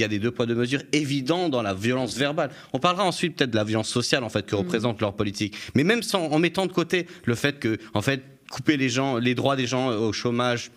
il 0.00 0.02
y 0.02 0.04
a 0.04 0.08
des 0.08 0.18
deux 0.18 0.30
poids 0.30 0.46
deux 0.46 0.54
mesures 0.54 0.82
évidents 0.92 1.48
dans 1.48 1.62
la 1.62 1.74
violence 1.74 2.16
verbale. 2.16 2.50
On 2.72 2.78
parlera 2.78 3.04
ensuite 3.04 3.36
peut-être 3.36 3.50
de 3.50 3.56
la 3.56 3.64
violence 3.64 3.88
sociale 3.88 4.24
en 4.24 4.28
fait 4.28 4.46
que 4.46 4.56
mm. 4.56 4.58
représente 4.58 5.00
leur 5.00 5.14
politique. 5.14 5.56
Mais 5.74 5.84
même 5.84 6.02
sans, 6.02 6.24
en 6.24 6.38
mettant 6.38 6.66
de 6.66 6.72
côté 6.72 7.06
le 7.24 7.34
fait 7.34 7.58
que 7.58 7.78
en 7.94 8.02
fait 8.02 8.22
couper 8.50 8.76
les 8.76 8.88
gens, 8.88 9.18
les 9.18 9.34
droits 9.34 9.56
des 9.56 9.66
gens 9.66 9.88
au 9.88 10.12
chômage, 10.12 10.70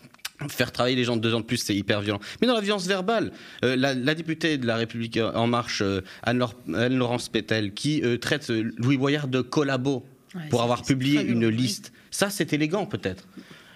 Faire 0.49 0.71
travailler 0.71 0.95
les 0.95 1.03
gens 1.03 1.15
de 1.15 1.21
deux 1.21 1.33
ans 1.33 1.39
de 1.39 1.45
plus, 1.45 1.57
c'est 1.57 1.75
hyper 1.75 2.01
violent. 2.01 2.19
Mais 2.41 2.47
dans 2.47 2.55
la 2.55 2.61
violence 2.61 2.87
verbale, 2.87 3.31
euh, 3.63 3.75
la, 3.75 4.15
députée 4.15 4.57
de 4.57 4.65
la 4.65 4.75
République 4.75 5.17
En 5.17 5.47
Marche, 5.47 5.81
euh, 5.81 6.01
Anne-Laurence 6.23 7.29
Pétel, 7.29 7.73
qui 7.73 8.01
euh, 8.03 8.17
traite 8.17 8.49
Louis 8.49 8.97
Boyard 8.97 9.27
de 9.27 9.41
collabo 9.41 10.05
pour 10.49 10.63
avoir 10.63 10.81
publié 10.81 11.21
une 11.21 11.47
liste, 11.47 11.93
ça 12.09 12.29
c'est 12.29 12.51
élégant 12.51 12.87
peut-être. 12.87 13.25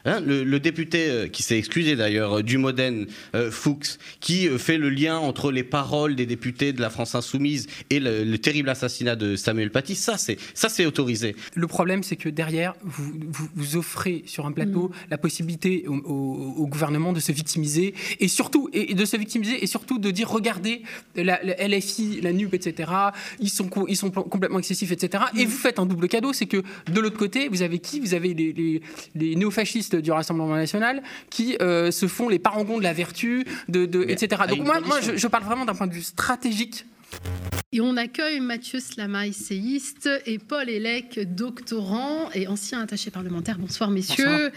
Hein, 0.07 0.21
le, 0.21 0.59
député 0.59 1.09
euh, 1.09 1.27
qui 1.27 1.43
s'est 1.43 1.57
excusé 1.57 1.97
d'ailleurs 1.97 2.37
euh, 2.37 2.41
du 2.41 2.57
Modène, 2.57 3.07
euh, 3.35 3.51
Fuchs, 3.51 3.97
qui 4.21 4.47
fait 4.57 4.77
le 4.77 4.89
lien 4.89 5.17
entre 5.17 5.51
les 5.51 5.63
paroles 5.63 6.15
des 6.15 6.25
députés 6.25 6.71
de 6.71 6.79
la 6.79 6.89
France 6.89 7.13
insoumise 7.13 7.67
et 7.89 7.99
le, 7.99 8.37
terrible 8.37 8.69
assassinat 8.69 9.17
de 9.17 9.35
Samuel 9.35 9.69
Paty, 9.69 9.95
ça 9.95 10.17
c'est 10.17 10.37
ça 10.53 10.69
c'est 10.69 10.85
autorisé. 10.85 11.35
Le 11.55 11.67
problème 11.67 12.03
c'est 12.03 12.15
que 12.15 12.29
derrière 12.29 12.75
vous, 12.83 13.11
vous, 13.55 13.75
offrez 13.75 14.23
sur 14.27 14.45
un 14.45 14.51
plateau 14.53 14.87
mm. 14.87 14.91
la 15.11 15.17
possibilité 15.17 15.85
au, 15.87 16.67
gouvernement 16.67 17.11
de 17.11 17.19
se 17.19 17.31
victimiser 17.31 17.93
et 18.19 18.27
surtout 18.27 18.69
et, 18.71 18.93
de 18.93 19.05
se 19.05 19.17
victimiser 19.17 19.61
et 19.61 19.67
surtout 19.67 19.99
de 19.99 20.11
dire 20.11 20.29
regardez 20.29 20.83
la, 21.15 21.39
LFI, 21.43 22.21
la 22.21 22.31
NUP, 22.31 22.53
etc. 22.53 22.91
Ils 23.39 23.49
sont 23.49 23.69
ils 23.87 23.97
sont 23.97 24.11
complètement 24.11 24.59
excessifs, 24.59 24.91
etc. 24.91 25.25
Et 25.35 25.45
mm. 25.45 25.49
vous 25.49 25.57
faites 25.57 25.79
un 25.79 25.85
double 25.85 26.07
cadeau, 26.07 26.31
c'est 26.31 26.45
que 26.45 26.63
de 26.91 26.99
l'autre 27.01 27.17
côté 27.17 27.49
vous 27.49 27.61
avez 27.61 27.79
qui? 27.79 27.99
Vous 27.99 28.13
avez 28.13 28.33
les, 28.33 28.53
les, 28.53 28.81
les 29.15 29.35
néofascistes 29.35 29.96
du 30.01 30.11
Rassemblement 30.11 30.55
national 30.55 31.01
qui 31.29 31.57
euh, 31.61 31.91
se 31.91 32.07
font 32.07 32.29
les 32.29 32.39
parangons 32.39 32.77
de 32.77 32.83
la 32.83 32.93
vertu, 32.93 33.45
de, 33.67 34.05
etc. 34.09 34.43
Donc 34.49 34.59
moi, 34.59 34.79
moi 34.81 34.99
je, 35.01 35.15
je 35.15 35.27
parle 35.27 35.43
vraiment 35.43 35.65
d'un 35.65 35.75
point 35.75 35.87
de 35.87 35.93
vue 35.93 36.01
stratégique. 36.01 36.85
Et 37.73 37.81
on 37.81 37.97
accueille 37.97 38.39
Mathieu 38.39 38.79
Slama, 38.79 39.27
essayiste, 39.27 40.09
et 40.25 40.39
Paul 40.39 40.69
Elec, 40.69 41.19
doctorant 41.35 42.31
et 42.33 42.47
ancien 42.47 42.79
attaché 42.79 43.11
parlementaire. 43.11 43.59
Bonsoir, 43.59 43.91
messieurs. 43.91 44.51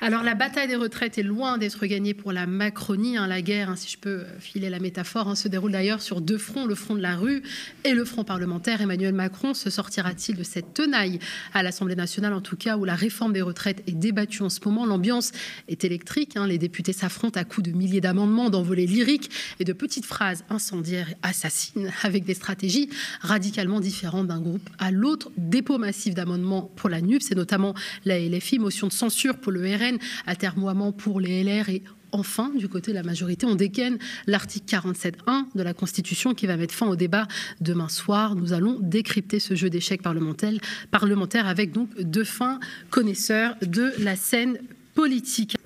Alors, 0.00 0.22
la 0.22 0.36
bataille 0.36 0.68
des 0.68 0.76
retraites 0.76 1.18
est 1.18 1.24
loin 1.24 1.58
d'être 1.58 1.84
gagnée 1.86 2.14
pour 2.14 2.32
la 2.32 2.46
Macronie. 2.46 3.16
Hein, 3.16 3.26
la 3.26 3.42
guerre, 3.42 3.68
hein, 3.68 3.76
si 3.76 3.90
je 3.90 3.98
peux 3.98 4.24
filer 4.38 4.70
la 4.70 4.78
métaphore, 4.78 5.28
hein, 5.28 5.34
se 5.34 5.48
déroule 5.48 5.72
d'ailleurs 5.72 6.00
sur 6.00 6.20
deux 6.20 6.38
fronts, 6.38 6.64
le 6.64 6.76
front 6.76 6.94
de 6.94 7.02
la 7.02 7.16
rue 7.16 7.42
et 7.82 7.94
le 7.94 8.04
front 8.04 8.22
parlementaire. 8.22 8.80
Emmanuel 8.80 9.12
Macron 9.12 9.54
se 9.54 9.68
sortira-t-il 9.68 10.38
de 10.38 10.44
cette 10.44 10.72
tenaille 10.72 11.18
à 11.52 11.64
l'Assemblée 11.64 11.96
nationale, 11.96 12.32
en 12.32 12.40
tout 12.40 12.56
cas, 12.56 12.76
où 12.76 12.84
la 12.84 12.94
réforme 12.94 13.32
des 13.32 13.42
retraites 13.42 13.82
est 13.88 13.98
débattue 13.98 14.42
en 14.42 14.48
ce 14.50 14.60
moment? 14.64 14.86
L'ambiance 14.86 15.32
est 15.66 15.84
électrique. 15.84 16.36
les 16.46 16.58
députés 16.58 16.92
s'affrontent 16.92 17.38
à 17.38 17.44
coups 17.44 17.68
de 17.68 17.76
milliers 17.76 18.00
d'amendements, 18.00 18.50
d'envolées 18.50 18.86
lyriques 18.86 19.30
et 19.58 19.64
de 19.64 19.72
petites 19.74 20.06
phrases 20.06 20.44
incendiaires 20.48 21.10
et 21.10 21.16
assassines, 21.22 21.91
avec 22.02 22.24
des 22.24 22.34
stratégies 22.34 22.52
stratégie 22.52 22.90
radicalement 23.22 23.80
différente 23.80 24.26
d'un 24.26 24.40
groupe 24.40 24.68
à 24.78 24.90
l'autre. 24.90 25.30
Dépôt 25.38 25.78
massif 25.78 26.14
d'amendements 26.14 26.70
pour 26.76 26.90
la 26.90 27.00
NUP, 27.00 27.22
c'est 27.22 27.34
notamment 27.34 27.74
la 28.04 28.18
LFI, 28.18 28.58
motion 28.58 28.88
de 28.88 28.92
censure 28.92 29.38
pour 29.38 29.52
le 29.52 29.62
RN, 29.62 29.98
atermoiement 30.26 30.92
pour 30.92 31.18
les 31.18 31.42
LR 31.42 31.70
et 31.70 31.82
enfin, 32.12 32.52
du 32.54 32.68
côté 32.68 32.90
de 32.90 32.96
la 32.96 33.02
majorité, 33.02 33.46
on 33.46 33.54
dégaine 33.54 33.98
l'article 34.26 34.66
47.1 34.66 35.46
de 35.54 35.62
la 35.62 35.72
Constitution 35.72 36.34
qui 36.34 36.46
va 36.46 36.58
mettre 36.58 36.74
fin 36.74 36.86
au 36.86 36.96
débat 36.96 37.26
demain 37.62 37.88
soir. 37.88 38.34
Nous 38.34 38.52
allons 38.52 38.78
décrypter 38.80 39.40
ce 39.40 39.54
jeu 39.54 39.70
d'échecs 39.70 40.02
parlementaire, 40.02 40.52
parlementaire 40.90 41.46
avec 41.46 41.72
donc 41.72 41.88
deux 41.98 42.24
fins 42.24 42.60
connaisseurs 42.90 43.56
de 43.62 43.92
la 43.98 44.14
scène 44.14 44.58
politique. 44.94 45.56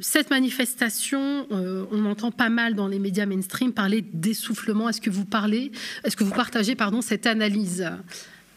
Cette 0.00 0.30
manifestation, 0.30 1.46
euh, 1.50 1.84
on 1.90 2.04
entend 2.06 2.30
pas 2.30 2.48
mal 2.48 2.74
dans 2.74 2.88
les 2.88 2.98
médias 2.98 3.26
mainstream 3.26 3.72
parler 3.72 4.02
d'essoufflement. 4.12 4.88
Est-ce 4.88 5.00
que 5.00 5.10
vous 5.10 5.24
parlez, 5.24 5.72
est-ce 6.04 6.16
que 6.16 6.24
vous 6.24 6.34
partagez, 6.34 6.74
cette 7.02 7.26
analyse? 7.26 7.88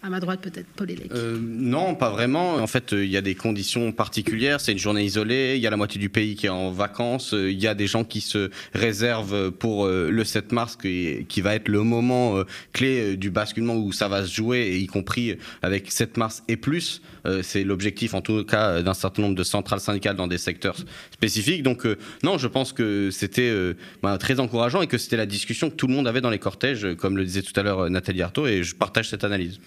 À 0.04 0.10
ma 0.10 0.20
droite, 0.20 0.42
peut-être, 0.42 0.66
Paul 0.76 0.88
euh, 1.12 1.38
Non, 1.40 1.94
pas 1.94 2.10
vraiment. 2.10 2.56
En 2.56 2.66
fait, 2.66 2.92
euh, 2.92 3.06
il 3.06 3.12
y 3.12 3.18
a 3.18 3.22
des 3.22 3.36
conditions 3.36 3.92
particulières. 3.92 4.60
C'est 4.60 4.72
une 4.72 4.80
journée 4.80 5.04
isolée. 5.04 5.54
Il 5.58 5.62
y 5.62 5.68
a 5.68 5.70
la 5.70 5.78
moitié 5.78 6.02
du 6.02 6.10
pays 6.10 6.36
qui 6.36 6.48
est 6.48 6.50
en 6.50 6.72
vacances. 6.72 7.36
Euh, 7.36 7.52
il 7.52 7.60
y 7.60 7.68
a 7.68 7.76
des 7.76 7.86
gens 7.86 8.04
qui 8.04 8.20
se 8.20 8.50
réservent 8.74 9.52
pour 9.52 9.88
le 9.88 10.24
7 10.24 10.54
mars, 10.54 10.76
qui, 10.76 11.42
va 11.42 11.56
être 11.56 11.68
le 11.68 11.84
moment 11.84 12.44
clé 12.74 13.16
du 13.16 13.30
basculement 13.30 13.76
où 13.76 13.92
ça 13.92 14.08
va 14.08 14.26
se 14.26 14.34
jouer, 14.34 14.78
y 14.78 14.88
compris 14.88 15.38
avec 15.62 15.92
7 15.92 16.18
mars 16.18 16.44
et 16.48 16.58
plus. 16.58 17.02
C'est 17.42 17.64
l'objectif, 17.64 18.14
en 18.14 18.22
tout 18.22 18.44
cas, 18.44 18.82
d'un 18.82 18.94
certain 18.94 19.22
nombre 19.24 19.36
de 19.36 19.44
centrales 19.44 19.80
syndicales 19.80 20.16
dans 20.16 20.28
des 20.28 20.38
secteurs 20.38 20.78
spécifiques. 21.12 21.64
Donc, 21.64 21.86
non, 22.24 22.38
je 22.38 22.48
pense 22.48 22.74
que 22.74 23.10
c'était 23.12 23.54
bah, 24.02 24.18
très 24.18 24.40
encourageant 24.40 24.82
et 24.82 24.88
que 24.88 24.98
c'était 24.98 25.18
la 25.18 25.26
discussion 25.26 25.70
que 25.70 25.76
tout 25.76 25.88
le 25.88 25.94
monde 25.94 26.08
avait 26.08 26.22
dans 26.22 26.30
les 26.30 26.40
cortèges, 26.40 26.88
comme 26.98 27.18
le 27.18 27.26
disait 27.26 27.42
tout 27.42 27.58
à 27.60 27.64
l'heure 27.64 27.90
Nathalie 27.90 28.22
Arthaud, 28.22 28.48
et 28.48 28.64
je 28.64 28.76
partage 28.76 29.10
cette 29.10 29.24
analyse. 29.24 29.60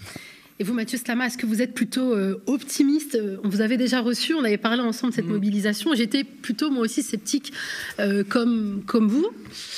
Et 0.61 0.65
vous, 0.65 0.73
Mathieu 0.73 0.99
Slama, 0.99 1.27
est-ce 1.27 1.39
que 1.39 1.47
vous 1.47 1.63
êtes 1.63 1.75
plutôt 1.75 2.15
euh, 2.15 2.41
optimiste 2.47 3.19
On 3.43 3.49
vous 3.49 3.61
avait 3.61 3.77
déjà 3.77 4.01
reçu, 4.01 4.35
on 4.35 4.45
avait 4.45 4.57
parlé 4.57 4.81
ensemble 4.83 5.13
de 5.13 5.17
cette 5.17 5.27
mm. 5.27 5.33
mobilisation. 5.33 5.95
J'étais 5.95 6.23
plutôt, 6.23 6.71
moi 6.71 6.85
aussi, 6.85 7.03
sceptique 7.03 7.53
euh, 7.99 8.23
comme, 8.23 8.83
comme 8.87 9.09
vous. 9.09 9.27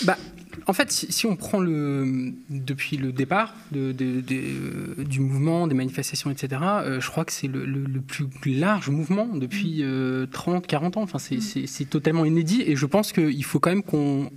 Bah, 0.04 0.19
en 0.66 0.75
fait, 0.75 0.91
si, 0.91 1.26
on 1.26 1.36
prend 1.36 1.60
le, 1.60 2.32
depuis 2.50 2.98
le 2.98 3.12
départ 3.12 3.54
de, 3.72 3.94
euh, 4.00 5.04
du 5.04 5.20
mouvement, 5.20 5.66
des 5.66 5.75
manifestations, 5.75 6.31
etc., 6.31 6.60
je 6.98 7.09
crois 7.09 7.25
que 7.25 7.32
c'est 7.32 7.48
le, 7.48 8.00
plus 8.41 8.54
large 8.54 8.91
mouvement 8.91 9.28
depuis 9.28 9.82
30, 10.31 10.66
40 10.66 10.97
ans. 10.98 11.03
Enfin, 11.03 11.19
mm. 11.19 11.41
c'est 11.41 11.88
totalement 11.88 12.26
inédit 12.26 12.62
et 12.66 12.76
je 12.76 12.86
pense 12.86 13.12
qu'il 13.12 13.44
faut 13.44 13.60
quand 13.60 13.70
même 13.70 13.82
qu'on 13.82 14.31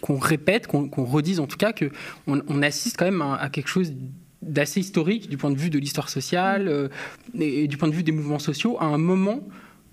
qu'on 0.00 0.16
répète, 0.16 0.66
qu'on 0.66 1.04
redise 1.04 1.40
en 1.40 1.46
tout 1.46 1.58
cas 1.58 1.74
qu'on 1.74 2.42
on 2.48 2.62
assiste 2.62 2.96
quand 2.96 3.04
même 3.04 3.20
à 3.20 3.50
quelque 3.50 3.68
chose 3.68 3.92
d'assez 4.42 4.80
historique 4.80 5.28
du 5.28 5.36
point 5.36 5.50
de 5.50 5.58
vue 5.58 5.70
de 5.70 5.78
l'histoire 5.78 6.08
sociale 6.08 6.68
euh, 6.68 6.88
et, 7.38 7.68
du 7.68 7.76
point 7.76 7.88
de 7.88 7.94
vue 7.94 8.02
des 8.02 8.12
mouvements 8.12 8.38
sociaux 8.38 8.76
à 8.80 8.84
un 8.84 8.98
moment 8.98 9.46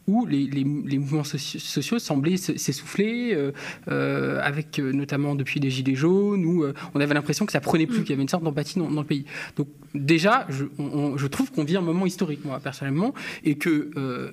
où 0.08 0.26
les, 0.26 0.64
mouvements 0.64 1.26
sociaux 1.26 2.00
semblaient 2.00 2.38
s'essouffler, 2.38 3.34
euh, 3.34 3.52
euh, 3.90 4.40
avec 4.42 4.80
notamment 4.80 5.36
depuis 5.36 5.60
les 5.60 5.70
Gilets 5.70 5.96
jaunes, 5.96 6.46
où 6.46 6.66
on 6.96 7.00
avait 7.00 7.14
l'impression 7.14 7.46
que 7.46 7.52
ça 7.52 7.60
prenait 7.60 7.88
plus, 7.88 8.00
mm. 8.00 8.04
qu'il 8.04 8.10
y 8.12 8.14
avait 8.14 8.22
une 8.22 8.30
sorte 8.30 8.44
d'empathie 8.44 8.80
dans, 8.80 8.90
le 8.90 9.04
pays. 9.04 9.26
Donc 9.58 9.68
déjà, 9.94 10.48
je, 10.50 11.28
trouve 11.28 11.52
qu'on 11.52 11.66
vit 11.66 11.76
un 11.76 11.82
moment 11.82 12.06
historique, 12.06 12.46
moi, 12.46 12.60
personnellement, 12.62 13.14
et 13.44 13.58
qu'il 13.58 13.90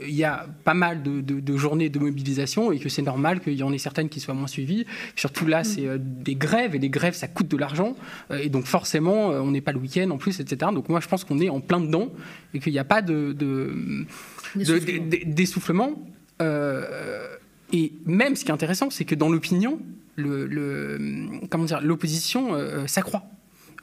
il 0.06 0.14
y 0.14 0.22
a 0.22 0.46
pas 0.62 0.74
mal 0.74 1.02
de, 1.02 1.56
journées 1.56 1.88
de 1.88 1.98
mobilisation, 1.98 2.70
et 2.70 2.78
que 2.78 2.88
c'est 2.88 3.02
normal 3.02 3.40
qu'il 3.40 3.54
y 3.54 3.62
en 3.64 3.72
ait 3.72 3.78
certaines 3.78 4.08
qui 4.08 4.20
soient 4.20 4.34
moins 4.34 4.46
suivies. 4.46 4.86
Surtout 5.16 5.46
là, 5.46 5.62
mm. 5.62 5.64
c'est 5.64 5.88
des 5.98 6.36
grèves, 6.36 6.76
et 6.76 6.78
les 6.78 6.90
grèves, 6.90 7.14
ça 7.14 7.26
coûte 7.26 7.48
de 7.48 7.56
l'argent, 7.56 7.96
et 8.30 8.48
donc 8.48 8.66
forcément, 8.66 9.30
on 9.30 9.50
n'est 9.50 9.60
pas 9.60 9.72
le 9.72 9.80
week-end 9.80 10.08
en 10.10 10.18
plus, 10.18 10.38
etc. 10.38 10.70
Donc 10.72 10.88
moi, 10.88 11.00
je 11.00 11.08
pense 11.08 11.24
qu'on 11.24 11.40
est 11.40 11.48
en 11.48 11.60
plein 11.60 11.80
dedans, 11.80 12.12
et 12.54 12.60
qu'il 12.60 12.72
n'y 12.72 12.78
a 12.78 12.84
pas 12.84 13.02
de 13.02 13.34
d'essoufflement. 14.56 16.06
Euh, 16.42 17.36
et 17.72 17.92
même 18.04 18.36
ce 18.36 18.44
qui 18.44 18.50
est 18.50 18.54
intéressant, 18.54 18.90
c'est 18.90 19.04
que 19.04 19.14
dans 19.14 19.28
l'opinion, 19.28 19.80
le, 20.16 20.98
comment 21.50 21.64
dire, 21.64 21.80
l'opposition 21.80 22.54
euh, 22.54 22.86
s'accroît. 22.86 23.24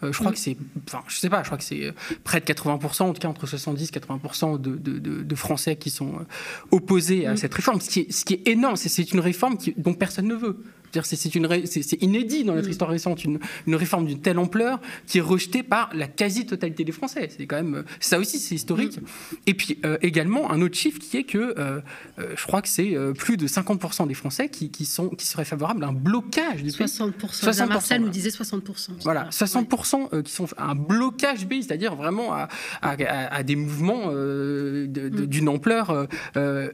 Euh, 0.04 0.12
je 0.12 0.18
crois 0.18 0.32
que 0.32 0.40
c'est, 0.40 0.58
enfin, 0.88 1.04
je 1.08 1.18
sais 1.18 1.30
pas, 1.30 1.44
je 1.44 1.48
crois 1.48 1.60
que 1.60 1.64
c'est 1.64 1.94
près 2.24 2.40
de 2.40 2.46
80%, 2.46 3.04
en 3.04 3.14
tout 3.14 3.22
cas 3.22 3.28
entre 3.28 3.46
70 3.46 3.90
et 3.90 4.00
80% 4.00 4.60
de, 4.60 4.76
de, 4.76 5.00
de, 5.00 5.36
Français 5.36 5.76
qui 5.76 5.92
sont 5.92 6.26
opposés 6.72 7.28
à 7.28 7.36
cette 7.36 7.54
réforme, 7.54 7.80
ce 7.80 7.90
qui 7.90 8.00
est, 8.02 8.12
ce 8.12 8.26
qui 8.26 8.34
est 8.34 8.48
énorme. 8.48 8.78
C'est 8.78 9.12
une 9.12 9.20
réforme 9.20 9.58
qui, 9.58 9.76
dont 9.78 9.94
personne 9.94 10.28
ne 10.28 10.36
veut. 10.36 10.64
C'est 11.04 12.02
inédit 12.02 12.44
dans 12.44 12.56
notre 12.56 12.68
mm. 12.68 12.72
histoire 12.72 12.90
récente, 12.90 13.24
une, 13.24 13.40
réforme 13.68 14.06
d'une 14.06 14.22
telle 14.22 14.40
ampleur 14.40 14.80
qui 15.08 15.20
est 15.20 15.22
rejetée 15.22 15.64
par 15.64 15.90
la 15.94 16.08
quasi-totalité 16.08 16.84
des 16.84 16.92
Français. 16.92 17.30
C'est 17.36 17.46
quand 17.46 17.56
même 17.56 17.84
ça 18.00 18.20
aussi, 18.20 18.40
c'est 18.40 18.56
historique. 18.56 19.02
Mm. 19.02 19.06
Et 19.48 19.54
puis 19.54 19.80
euh, 19.86 19.98
également 20.02 20.52
un 20.52 20.62
autre 20.62 20.76
chiffre 20.76 21.00
qui 21.00 21.18
est 21.18 21.24
que 21.24 21.38
euh, 21.38 21.80
euh, 22.20 22.34
je 22.36 22.46
crois 22.46 22.62
que 22.62 22.68
c'est 22.68 22.96
plus 23.18 23.38
de 23.38 23.48
50% 23.48 24.08
des 24.08 24.14
Français 24.14 24.50
qui, 24.50 24.86
sont 24.86 25.10
qui 25.10 25.26
seraient 25.26 25.46
favorables 25.46 25.84
à 25.84 25.88
un 25.88 25.94
blocage 25.94 26.64
du 26.64 26.70
60%. 26.70 27.14
60%. 27.20 27.68
Marcel 27.68 28.02
nous 28.02 28.10
disait 28.10 28.30
60%. 28.30 28.92
Voilà, 29.04 29.30
60% 29.30 30.24
qui 30.24 30.32
sont 30.32 30.48
à 30.58 30.72
un 30.72 30.76
blocage 30.76 31.40
du 31.40 31.46
pays, 31.46 31.64
c'est-à-dire 31.64 31.96
vraiment 31.96 32.34
à, 32.82 33.44
des 33.44 33.56
mouvements 33.56 34.12
mm. 34.12 34.88
d'une 34.88 35.50
ampleur 35.50 36.08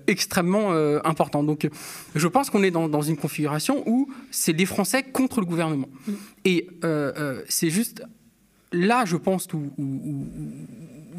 extrêmement 0.08 0.72
importante. 1.04 1.46
Donc 1.46 1.68
je 2.16 2.28
pense 2.28 2.50
qu'on 2.50 2.64
est 2.64 2.72
dans, 2.72 2.90
dans 2.90 3.02
une 3.02 3.18
configuration 3.18 3.84
où 3.86 4.07
c'est 4.32 4.54
les 4.54 4.66
Français 4.66 5.04
contre 5.04 5.40
le 5.40 5.46
gouvernement. 5.46 5.90
Et 6.46 6.68
euh, 6.84 7.14
euh, 7.18 7.42
c'est 7.48 7.70
juste 7.70 8.04
là, 8.72 9.06
je 9.06 9.18
pense, 9.18 9.48
où, 9.54 9.72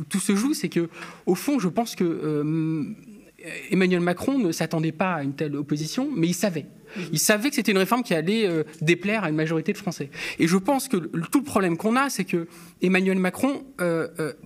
tout 0.09 0.21
se 0.21 0.37
joue, 0.37 0.55
c'est 0.55 0.69
que, 0.69 0.89
au 1.27 1.35
fond, 1.35 1.59
je 1.59 1.69
pense 1.69 1.95
que 1.95 2.05
euh, 2.05 2.85
Emmanuel 3.71 4.01
Macron 4.01 4.39
ne 4.39 4.53
s'attendait 4.53 4.93
pas 4.93 5.15
à 5.15 5.23
une 5.23 5.35
telle 5.35 5.57
opposition, 5.57 6.09
mais 6.15 6.29
il 6.29 6.35
savait. 6.35 6.67
Il 7.13 7.19
savait 7.19 7.51
que 7.51 7.55
c'était 7.55 7.73
une 7.73 7.79
réforme 7.79 8.03
qui 8.03 8.15
allait 8.15 8.49
déplaire 8.81 9.25
à 9.25 9.29
une 9.29 9.37
majorité 9.37 9.73
de 9.73 9.79
Français. 9.79 10.11
Et 10.39 10.47
je 10.47 10.57
pense 10.57 10.89
que 10.89 10.97
tout 10.97 11.39
le 11.39 11.45
problème 11.45 11.77
qu'on 11.77 11.97
a, 11.97 12.09
c'est 12.09 12.25
que 12.25 12.49
Emmanuel 12.81 13.19
Macron 13.19 13.63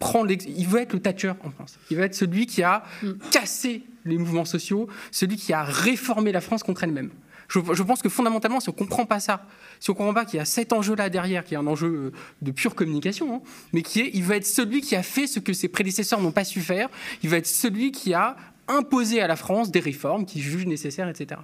prend 0.00 0.26
il 0.26 0.66
veut 0.66 0.80
être 0.80 0.92
le 0.92 1.00
Thatcher 1.00 1.34
en 1.44 1.50
France. 1.50 1.78
Il 1.90 1.96
veut 1.96 2.02
être 2.02 2.16
celui 2.16 2.46
qui 2.46 2.64
a 2.64 2.82
cassé 3.30 3.82
les 4.04 4.18
mouvements 4.18 4.44
sociaux, 4.44 4.88
celui 5.10 5.36
qui 5.36 5.52
a 5.52 5.62
réformé 5.62 6.32
la 6.32 6.40
France 6.40 6.62
contre 6.62 6.84
elle-même. 6.84 7.10
Je, 7.52 7.82
pense 7.82 8.00
que 8.00 8.08
fondamentalement, 8.08 8.60
si 8.60 8.70
on 8.70 8.72
ne 8.72 8.78
comprend 8.78 9.04
pas 9.04 9.20
ça, 9.20 9.44
si 9.78 9.90
on 9.90 9.92
ne 9.92 9.98
comprend 9.98 10.14
pas 10.14 10.24
qu'il 10.24 10.38
y 10.38 10.40
a 10.40 10.46
cet 10.46 10.72
enjeu-là 10.72 11.10
derrière, 11.10 11.44
qui 11.44 11.52
est 11.52 11.58
un 11.58 11.66
enjeu 11.66 12.12
de 12.40 12.50
pure 12.50 12.74
communication, 12.74 13.34
hein, 13.34 13.40
mais 13.74 13.82
qui 13.82 14.00
est, 14.00 14.10
il 14.14 14.22
veut 14.22 14.36
être 14.36 14.46
celui 14.46 14.80
qui 14.80 14.96
a 14.96 15.02
fait 15.02 15.26
ce 15.26 15.38
que 15.38 15.52
ses 15.52 15.68
prédécesseurs 15.68 16.22
n'ont 16.22 16.32
pas 16.32 16.44
su 16.44 16.62
faire, 16.62 16.88
il 17.22 17.28
va 17.28 17.36
être 17.36 17.46
celui 17.46 17.92
qui 17.92 18.14
a 18.14 18.36
imposer 18.72 19.20
à 19.20 19.26
la 19.26 19.36
France 19.36 19.70
des 19.70 19.80
réformes 19.80 20.24
qui 20.24 20.40
jugent 20.40 20.66
nécessaires, 20.66 21.08
etc. 21.08 21.40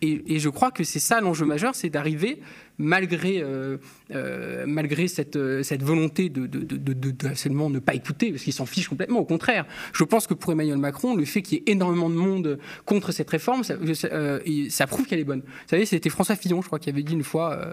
Et, 0.00 0.38
je 0.38 0.48
crois 0.48 0.70
que 0.70 0.84
c'est 0.84 0.98
ça 0.98 1.20
l'enjeu 1.20 1.46
majeur, 1.46 1.74
c'est 1.74 1.88
d'arriver, 1.88 2.40
malgré, 2.78 3.42
euh, 3.42 3.78
euh, 4.14 4.64
malgré 4.66 5.08
cette, 5.08 5.36
euh, 5.36 5.62
cette 5.62 5.82
volonté 5.82 6.28
de, 6.28 6.46
de, 6.46 6.62
de, 6.64 7.28
absolument 7.28 7.70
ne 7.70 7.78
pas 7.78 7.94
écouter, 7.94 8.30
parce 8.30 8.42
qu'il 8.42 8.52
s'en 8.52 8.66
fiche 8.66 8.88
complètement, 8.88 9.20
au 9.20 9.24
contraire. 9.24 9.66
Je 9.92 10.04
pense 10.04 10.26
que 10.26 10.34
pour 10.34 10.52
Emmanuel 10.52 10.78
Macron, 10.78 11.14
le 11.14 11.24
fait 11.24 11.42
qu'il 11.42 11.58
y 11.58 11.60
ait 11.60 11.72
énormément 11.72 12.10
de 12.10 12.16
monde 12.16 12.58
contre 12.84 13.12
cette 13.12 13.30
réforme, 13.30 13.62
ça 13.62 14.86
prouve 14.86 15.06
qu'elle 15.06 15.20
est 15.20 15.24
bonne. 15.24 15.42
Vous 15.42 15.68
savez, 15.68 15.86
c'était 15.86 16.10
François 16.10 16.36
Fillon, 16.36 16.62
je 16.62 16.66
crois, 16.66 16.78
qui 16.78 16.90
avait 16.90 17.02
dit 17.02 17.14
une 17.14 17.24
fois 17.24 17.72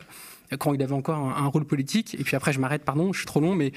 quand 0.58 0.74
il 0.74 0.82
avait 0.82 0.94
encore 0.94 1.18
un, 1.18 1.48
rôle 1.48 1.66
politique. 1.66 2.16
Et 2.20 2.24
puis 2.24 2.36
après, 2.36 2.54
je 2.54 2.60
m'arrête, 2.60 2.84
pardon, 2.84 3.14
je 3.14 3.20
suis 3.20 3.26
trop 3.26 3.40
long, 3.40 3.56
mais 3.56 3.72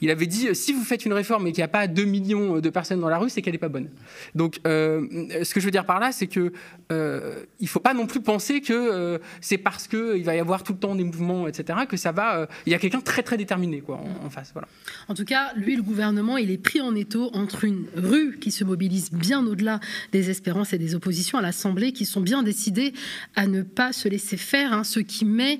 il 0.00 0.10
avait 0.10 0.26
dit 0.26 0.48
euh, 0.48 0.54
si 0.54 0.72
vous 0.72 0.82
faites 0.82 1.04
une 1.04 1.12
réforme 1.12 1.46
et 1.46 1.52
qu'il 1.52 1.60
n'y 1.60 1.64
a 1.64 1.68
pas 1.68 1.86
2 1.86 2.04
millions 2.04 2.58
de 2.58 2.70
personnes 2.70 3.00
dans 3.00 3.08
la 3.08 3.18
rue, 3.18 3.30
c'est 3.30 3.42
qu'elle 3.42 3.54
n'est 3.54 3.58
pas 3.58 3.68
bonne. 3.68 3.88
Donc, 4.34 4.60
euh, 4.66 5.06
ce 5.42 5.54
que 5.54 5.60
je 5.60 5.64
veux 5.64 5.70
dire 5.70 5.84
par 5.84 6.00
là, 6.00 6.12
c'est 6.12 6.26
que 6.26 6.52
euh, 6.90 7.44
il 7.60 7.68
faut 7.68 7.80
pas 7.80 7.94
non 7.94 8.06
plus 8.06 8.20
penser 8.20 8.60
que 8.60 9.20
c'est 9.40 9.58
parce 9.58 9.88
qu'il 9.88 10.24
va 10.24 10.34
y 10.34 10.40
avoir 10.40 10.62
tout 10.62 10.72
le 10.72 10.78
temps 10.78 10.94
des 10.94 11.04
mouvements, 11.04 11.48
etc., 11.48 11.80
que 11.88 11.96
ça 11.96 12.12
va. 12.12 12.46
Il 12.66 12.72
y 12.72 12.74
a 12.74 12.78
quelqu'un 12.78 13.00
très 13.00 13.22
très 13.22 13.36
déterminé 13.36 13.80
quoi, 13.80 14.00
en, 14.24 14.30
face. 14.30 14.50
Voilà. 14.52 14.68
En 15.08 15.14
tout 15.14 15.24
cas, 15.24 15.52
lui, 15.56 15.76
le 15.76 15.82
gouvernement, 15.82 16.36
il 16.36 16.50
est 16.50 16.58
pris 16.58 16.80
en 16.80 16.94
étau 16.94 17.30
entre 17.34 17.64
une 17.64 17.86
rue 17.96 18.38
qui 18.38 18.50
se 18.50 18.64
mobilise 18.64 19.10
bien 19.12 19.46
au-delà 19.46 19.80
des 20.12 20.30
espérances 20.30 20.72
et 20.72 20.78
des 20.78 20.94
oppositions 20.94 21.38
à 21.38 21.42
l'Assemblée, 21.42 21.92
qui 21.92 22.04
sont 22.04 22.20
bien 22.20 22.42
décidées 22.42 22.92
à 23.36 23.46
ne 23.46 23.62
pas 23.62 23.92
se 23.92 24.08
laisser 24.08 24.36
faire, 24.36 24.72
hein, 24.72 24.84
ce 24.84 25.00
qui 25.00 25.24
met 25.24 25.58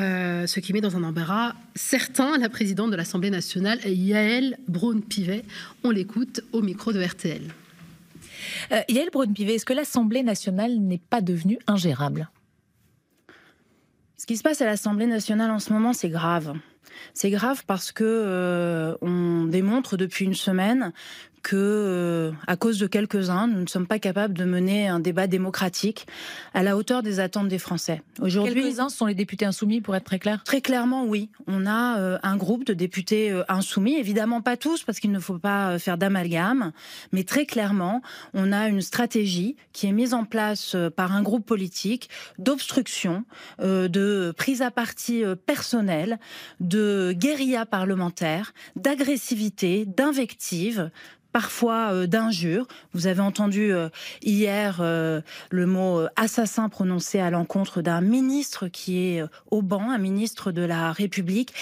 euh, 0.00 0.46
ce 0.46 0.60
qui 0.60 0.72
met 0.72 0.80
dans 0.80 0.96
un 0.96 1.04
embarras 1.04 1.54
certain 1.74 2.38
la 2.38 2.48
présidente 2.48 2.90
de 2.90 2.96
l'Assemblée 2.96 3.30
nationale, 3.30 3.78
Yael 3.84 4.58
Braun-Pivet. 4.68 5.44
On 5.84 5.90
l'écoute 5.90 6.40
au 6.52 6.62
micro 6.62 6.92
de 6.92 7.02
RTL. 7.02 7.42
Euh, 8.72 8.80
Yael 8.88 9.10
Braun-Pivet, 9.12 9.56
est-ce 9.56 9.66
que 9.66 9.72
l'Assemblée 9.72 10.22
nationale 10.22 10.78
n'est 10.78 11.00
pas 11.10 11.20
devenue 11.20 11.58
ingérable? 11.66 12.30
Ce 14.16 14.26
qui 14.26 14.36
se 14.36 14.42
passe 14.42 14.60
à 14.62 14.64
l'Assemblée 14.64 15.06
nationale 15.06 15.50
en 15.50 15.58
ce 15.58 15.72
moment, 15.72 15.92
c'est 15.92 16.10
grave. 16.10 16.54
C'est 17.14 17.30
grave 17.30 17.64
parce 17.66 17.92
que 17.92 18.04
euh, 18.04 18.94
on 19.00 19.44
démontre 19.44 19.96
depuis 19.96 20.24
une 20.24 20.34
semaine 20.34 20.92
que, 21.42 21.56
euh, 21.56 22.32
à 22.46 22.56
cause 22.56 22.78
de 22.78 22.86
quelques-uns, 22.86 23.46
nous 23.46 23.60
ne 23.60 23.66
sommes 23.66 23.86
pas 23.86 23.98
capables 23.98 24.34
de 24.34 24.44
mener 24.44 24.88
un 24.88 25.00
débat 25.00 25.26
démocratique 25.26 26.06
à 26.54 26.62
la 26.62 26.76
hauteur 26.76 27.02
des 27.02 27.20
attentes 27.20 27.48
des 27.48 27.58
Français. 27.58 28.02
Aujourd'hui, 28.20 28.62
quelques-uns 28.62 28.88
sont 28.88 29.06
les 29.06 29.14
députés 29.14 29.44
insoumis, 29.44 29.80
pour 29.80 29.96
être 29.96 30.04
très 30.04 30.18
clair? 30.18 30.42
Très 30.44 30.60
clairement, 30.60 31.04
oui. 31.04 31.30
On 31.46 31.66
a 31.66 31.98
euh, 31.98 32.18
un 32.22 32.36
groupe 32.36 32.64
de 32.64 32.74
députés 32.74 33.30
euh, 33.30 33.42
insoumis, 33.48 33.94
évidemment 33.94 34.40
pas 34.40 34.56
tous, 34.56 34.82
parce 34.84 35.00
qu'il 35.00 35.12
ne 35.12 35.20
faut 35.20 35.38
pas 35.38 35.78
faire 35.78 35.98
d'amalgame, 35.98 36.72
mais 37.12 37.24
très 37.24 37.46
clairement, 37.46 38.02
on 38.34 38.52
a 38.52 38.68
une 38.68 38.82
stratégie 38.82 39.56
qui 39.72 39.86
est 39.86 39.92
mise 39.92 40.14
en 40.14 40.24
place 40.24 40.76
par 40.96 41.12
un 41.12 41.22
groupe 41.22 41.46
politique 41.46 42.10
d'obstruction, 42.38 43.24
de 43.60 44.32
prise 44.36 44.62
à 44.62 44.70
partie 44.70 45.22
personnelle, 45.46 46.18
de 46.60 47.12
guérilla 47.16 47.66
parlementaire, 47.66 48.52
d'agressivité, 48.76 49.84
d'invective 49.86 50.90
parfois 51.32 51.92
euh, 51.92 52.06
d'injures. 52.06 52.66
Vous 52.92 53.06
avez 53.06 53.20
entendu 53.20 53.72
euh, 53.72 53.88
hier 54.22 54.78
euh, 54.80 55.20
le 55.50 55.66
mot 55.66 56.02
assassin 56.16 56.68
prononcé 56.68 57.20
à 57.20 57.30
l'encontre 57.30 57.82
d'un 57.82 58.00
ministre 58.00 58.68
qui 58.68 58.98
est 58.98 59.24
au 59.50 59.62
banc, 59.62 59.90
un 59.90 59.98
ministre 59.98 60.52
de 60.52 60.62
la 60.62 60.92
République. 60.92 61.54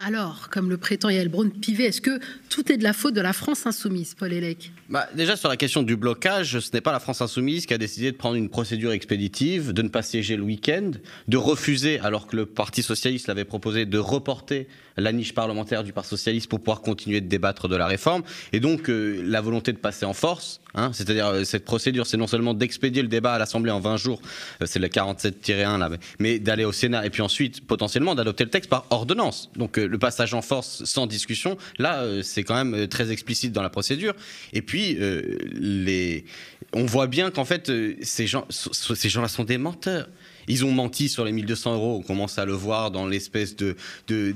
Alors, 0.00 0.48
comme 0.48 0.70
le 0.70 0.76
prétend 0.76 1.08
Yael 1.08 1.28
Braun-Pivet, 1.28 1.86
est-ce 1.86 2.00
que 2.00 2.20
tout 2.50 2.70
est 2.70 2.76
de 2.76 2.84
la 2.84 2.92
faute 2.92 3.14
de 3.14 3.20
la 3.20 3.32
France 3.32 3.66
insoumise, 3.66 4.14
Paul 4.14 4.32
Elec 4.32 4.70
bah, 4.88 5.08
Déjà, 5.14 5.34
sur 5.34 5.48
la 5.48 5.56
question 5.56 5.82
du 5.82 5.96
blocage, 5.96 6.60
ce 6.60 6.70
n'est 6.72 6.80
pas 6.80 6.92
la 6.92 7.00
France 7.00 7.20
insoumise 7.20 7.66
qui 7.66 7.74
a 7.74 7.78
décidé 7.78 8.12
de 8.12 8.16
prendre 8.16 8.36
une 8.36 8.48
procédure 8.48 8.92
expéditive, 8.92 9.72
de 9.72 9.82
ne 9.82 9.88
pas 9.88 10.02
siéger 10.02 10.36
le 10.36 10.44
week-end, 10.44 10.92
de 11.26 11.36
refuser, 11.36 11.98
alors 11.98 12.28
que 12.28 12.36
le 12.36 12.46
Parti 12.46 12.84
socialiste 12.84 13.26
l'avait 13.26 13.44
proposé, 13.44 13.86
de 13.86 13.98
reporter 13.98 14.68
la 14.96 15.12
niche 15.12 15.34
parlementaire 15.34 15.82
du 15.82 15.92
Parti 15.92 16.10
socialiste 16.10 16.48
pour 16.48 16.60
pouvoir 16.60 16.80
continuer 16.80 17.20
de 17.20 17.26
débattre 17.26 17.68
de 17.68 17.76
la 17.76 17.86
réforme. 17.86 18.22
Et 18.52 18.60
donc, 18.60 18.88
euh, 18.88 19.22
la 19.24 19.40
volonté 19.40 19.72
de 19.72 19.78
passer 19.78 20.06
en 20.06 20.12
force, 20.12 20.60
hein, 20.74 20.90
c'est-à-dire 20.92 21.26
euh, 21.26 21.44
cette 21.44 21.64
procédure, 21.64 22.06
c'est 22.06 22.16
non 22.16 22.26
seulement 22.26 22.54
d'expédier 22.54 23.02
le 23.02 23.08
débat 23.08 23.34
à 23.34 23.38
l'Assemblée 23.38 23.70
en 23.70 23.80
20 23.80 23.96
jours, 23.96 24.20
euh, 24.62 24.66
c'est 24.66 24.78
le 24.78 24.88
47-1 24.88 25.78
là, 25.78 25.90
mais 26.18 26.38
d'aller 26.38 26.64
au 26.64 26.72
Sénat 26.72 27.04
et 27.06 27.10
puis 27.10 27.22
ensuite, 27.22 27.66
potentiellement, 27.66 28.14
d'adopter 28.14 28.44
le 28.44 28.50
texte 28.50 28.70
par 28.70 28.86
ordonnance. 28.90 29.50
Donc, 29.56 29.78
le 29.88 29.98
passage 29.98 30.34
en 30.34 30.42
force 30.42 30.84
sans 30.84 31.06
discussion, 31.06 31.56
là, 31.78 32.04
c'est 32.22 32.44
quand 32.44 32.62
même 32.62 32.88
très 32.88 33.10
explicite 33.10 33.52
dans 33.52 33.62
la 33.62 33.70
procédure. 33.70 34.14
Et 34.52 34.62
puis, 34.62 34.96
les... 35.52 36.24
on 36.72 36.84
voit 36.84 37.06
bien 37.06 37.30
qu'en 37.30 37.44
fait, 37.44 37.70
ces 38.02 38.26
gens, 38.26 38.46
ces 38.50 39.08
gens-là 39.08 39.28
sont 39.28 39.44
des 39.44 39.58
menteurs. 39.58 40.08
Ils 40.48 40.64
ont 40.64 40.72
menti 40.72 41.08
sur 41.08 41.24
les 41.24 41.32
1200 41.32 41.74
euros. 41.74 41.96
On 41.98 42.02
commence 42.02 42.38
à 42.38 42.44
le 42.44 42.52
voir 42.52 42.90
dans 42.90 43.06
l'espèce 43.06 43.56
de, 43.56 43.76
de, 44.08 44.34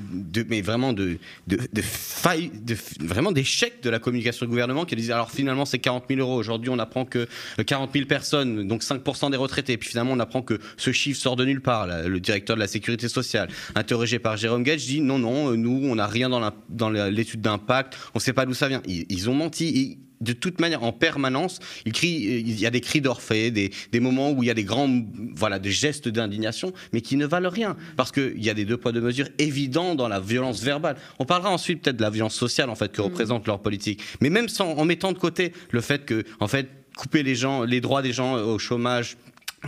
mais 0.48 0.60
vraiment 0.60 0.92
de, 0.92 1.18
de, 1.46 1.58
de 1.72 1.82
faille, 1.82 2.50
de, 2.54 2.76
vraiment 3.00 3.32
d'échec 3.32 3.82
de 3.82 3.90
la 3.90 3.98
communication 3.98 4.46
du 4.46 4.50
gouvernement 4.50 4.84
qui 4.84 4.96
disait 4.96 5.12
alors 5.12 5.30
finalement 5.30 5.64
c'est 5.64 5.78
40 5.78 6.04
000 6.08 6.20
euros. 6.20 6.36
Aujourd'hui, 6.36 6.70
on 6.70 6.78
apprend 6.78 7.04
que 7.04 7.26
40 7.64 7.90
euh, 7.90 7.92
000 7.94 8.06
personnes, 8.06 8.66
donc 8.66 8.82
5% 8.82 9.30
des 9.30 9.36
retraités. 9.36 9.76
Puis 9.76 9.90
finalement, 9.90 10.12
on 10.12 10.20
apprend 10.20 10.42
que 10.42 10.58
ce 10.76 10.92
chiffre 10.92 11.20
sort 11.20 11.36
de 11.36 11.44
nulle 11.44 11.60
part. 11.62 11.86
Le 11.86 12.20
directeur 12.20 12.56
de 12.56 12.60
la 12.60 12.66
sécurité 12.66 13.08
sociale, 13.08 13.48
interrogé 13.74 14.18
par 14.18 14.36
Jérôme 14.36 14.62
Gage, 14.62 14.86
dit 14.86 15.00
non, 15.00 15.18
non, 15.18 15.52
euh, 15.52 15.56
nous, 15.56 15.80
on 15.84 15.96
n'a 15.96 16.06
rien 16.06 16.28
dans 16.28 16.90
l'étude 16.90 17.40
d'impact. 17.40 17.96
On 18.14 18.18
ne 18.18 18.20
sait 18.20 18.32
pas 18.32 18.46
d'où 18.46 18.54
ça 18.54 18.68
vient. 18.68 18.82
Ils, 18.86 19.30
ont 19.30 19.34
menti 19.34 19.98
de 20.22 20.32
toute 20.32 20.60
manière, 20.60 20.82
en 20.82 20.92
permanence, 20.92 21.58
il, 21.84 21.92
crie, 21.92 22.10
il 22.10 22.58
y 22.58 22.66
a 22.66 22.70
des 22.70 22.80
cris 22.80 23.00
d'Orphée, 23.00 23.50
des, 23.50 24.00
moments 24.00 24.30
où 24.30 24.42
il 24.42 24.46
y 24.46 24.50
a 24.50 24.54
des 24.54 24.64
grands, 24.64 24.88
voilà, 25.34 25.58
des 25.58 25.70
gestes 25.70 26.08
d'indignation, 26.08 26.72
mais 26.92 27.00
qui 27.00 27.16
ne 27.16 27.26
valent 27.26 27.50
rien, 27.50 27.76
parce 27.96 28.12
qu'il 28.12 28.42
y 28.42 28.50
a 28.50 28.54
des 28.54 28.64
deux 28.64 28.76
poids 28.76 28.92
deux 28.92 29.00
mesures 29.00 29.28
évidents 29.38 29.94
dans 29.94 30.08
la 30.08 30.20
violence 30.20 30.62
verbale. 30.62 30.96
On 31.18 31.24
parlera 31.24 31.50
ensuite 31.50 31.82
peut-être 31.82 31.96
de 31.96 32.02
la 32.02 32.10
violence 32.10 32.34
sociale 32.34 32.70
en 32.70 32.74
fait 32.74 32.92
que 32.92 33.00
mm. 33.02 33.04
représente 33.04 33.46
leur 33.46 33.60
politique, 33.60 34.02
mais 34.20 34.30
même 34.30 34.48
sans, 34.48 34.72
en 34.72 34.84
mettant 34.84 35.12
de 35.12 35.18
côté 35.18 35.52
le 35.70 35.80
fait 35.80 36.04
que, 36.04 36.24
en 36.40 36.48
fait, 36.48 36.68
couper 36.96 37.22
les 37.22 37.34
gens, 37.34 37.64
les 37.64 37.80
droits 37.80 38.02
des 38.02 38.12
gens 38.12 38.34
au 38.34 38.58
chômage, 38.58 39.16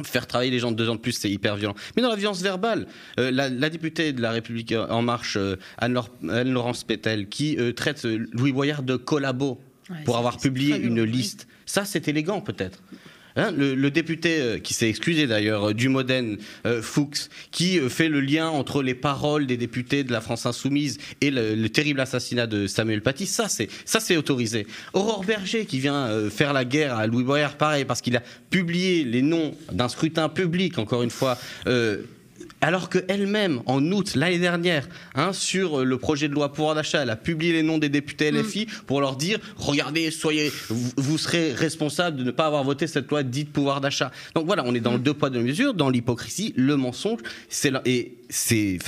Faire 0.02 0.26
travailler 0.26 0.50
les 0.50 0.58
gens 0.58 0.72
de 0.72 0.76
deux 0.76 0.88
ans 0.88 0.96
de 0.96 1.00
plus, 1.00 1.12
c'est 1.12 1.30
hyper 1.30 1.54
violent. 1.54 1.76
Mais 1.94 2.02
dans 2.02 2.08
la 2.08 2.16
violence 2.16 2.42
verbale, 2.42 2.88
euh, 3.20 3.30
la, 3.30 3.70
députée 3.70 4.12
de 4.12 4.20
La 4.20 4.32
République 4.32 4.74
En 4.90 5.02
Marche, 5.02 5.36
euh, 5.36 5.54
Anne-Laurence 5.78 6.82
Pétel, 6.82 7.28
qui 7.28 7.56
euh, 7.58 7.72
traite 7.72 8.04
Louis 8.32 8.50
Boyard 8.50 8.82
de 8.82 8.96
collabo 8.96 9.60
pour 10.04 10.16
avoir 10.16 10.38
publié 10.38 10.76
une 10.76 11.02
liste. 11.02 11.46
Ça, 11.66 11.84
c'est 11.84 12.08
élégant 12.08 12.40
peut-être. 12.40 12.82
Hein, 13.36 13.50
le, 13.50 13.90
député 13.90 14.40
euh, 14.40 14.58
qui 14.58 14.74
s'est 14.74 14.88
excusé 14.88 15.26
d'ailleurs 15.26 15.70
euh, 15.70 15.74
du 15.74 15.88
Modène, 15.88 16.38
euh, 16.66 16.80
Fuchs, 16.80 17.28
qui 17.50 17.80
fait 17.90 18.08
le 18.08 18.20
lien 18.20 18.48
entre 18.48 18.80
les 18.80 18.94
paroles 18.94 19.46
des 19.46 19.56
députés 19.56 20.04
de 20.04 20.12
la 20.12 20.20
France 20.20 20.46
insoumise 20.46 20.98
et 21.20 21.32
le, 21.32 21.66
terrible 21.68 21.98
assassinat 21.98 22.46
de 22.46 22.68
Samuel 22.68 23.02
Paty, 23.02 23.26
ça 23.26 23.48
c'est 23.48 23.68
ça 23.84 23.98
c'est 23.98 24.16
autorisé. 24.16 24.68
Aurore 24.92 25.24
Berger 25.24 25.66
qui 25.66 25.80
vient 25.80 26.30
faire 26.30 26.52
la 26.52 26.64
guerre 26.64 26.96
à 26.96 27.08
Louis 27.08 27.24
Boyard, 27.24 27.56
pareil 27.56 27.84
parce 27.84 28.00
qu'il 28.00 28.16
a 28.16 28.22
publié 28.50 29.02
les 29.02 29.22
noms 29.22 29.56
d'un 29.72 29.88
scrutin 29.88 30.28
public, 30.28 30.78
encore 30.78 31.02
une 31.02 31.10
fois 31.10 31.36
alors 32.64 32.88
qu'elle-même, 32.88 33.60
en 33.66 33.92
août 33.92 34.14
l'année 34.14 34.38
dernière, 34.38 34.88
hein, 35.14 35.34
sur 35.34 35.84
le 35.84 35.98
projet 35.98 36.28
de 36.28 36.34
loi 36.34 36.50
pouvoir 36.50 36.74
d'achat, 36.74 37.02
elle 37.02 37.10
a 37.10 37.16
publié 37.16 37.52
les 37.52 37.62
noms 37.62 37.76
des 37.76 37.90
députés 37.90 38.30
LFI 38.30 38.64
mm. 38.64 38.84
pour 38.86 39.02
leur 39.02 39.16
dire 39.16 39.38
regardez, 39.58 40.10
soyez, 40.10 40.50
vous, 40.70 41.18
serez 41.18 41.52
responsable 41.52 42.16
de 42.16 42.24
ne 42.24 42.30
pas 42.30 42.46
avoir 42.46 42.64
voté 42.64 42.86
cette 42.86 43.10
loi 43.10 43.22
dite 43.22 43.52
pouvoir 43.52 43.82
d'achat. 43.82 44.10
Donc 44.34 44.46
voilà, 44.46 44.62
on 44.64 44.74
est 44.74 44.80
dans 44.80 44.92
le 44.92 44.98
mm. 44.98 45.02
deux 45.02 45.12
poids 45.12 45.28
deux 45.28 45.42
mesures, 45.42 45.74
dans 45.74 45.90
l'hypocrisie, 45.90 46.54
le 46.56 46.78
mensonge, 46.78 47.20
c'est 47.50 47.74
et 47.84 48.16
c'est 48.28 48.78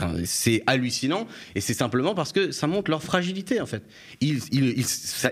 hallucinant 0.66 1.26
et 1.54 1.60
c'est 1.60 1.74
simplement 1.74 2.14
parce 2.14 2.32
que 2.32 2.50
ça 2.50 2.66
montre 2.66 2.90
leur 2.90 3.02
fragilité 3.02 3.60
en 3.60 3.66
fait. 3.66 3.82
Ils, 4.20 4.40
ils, 4.52 4.84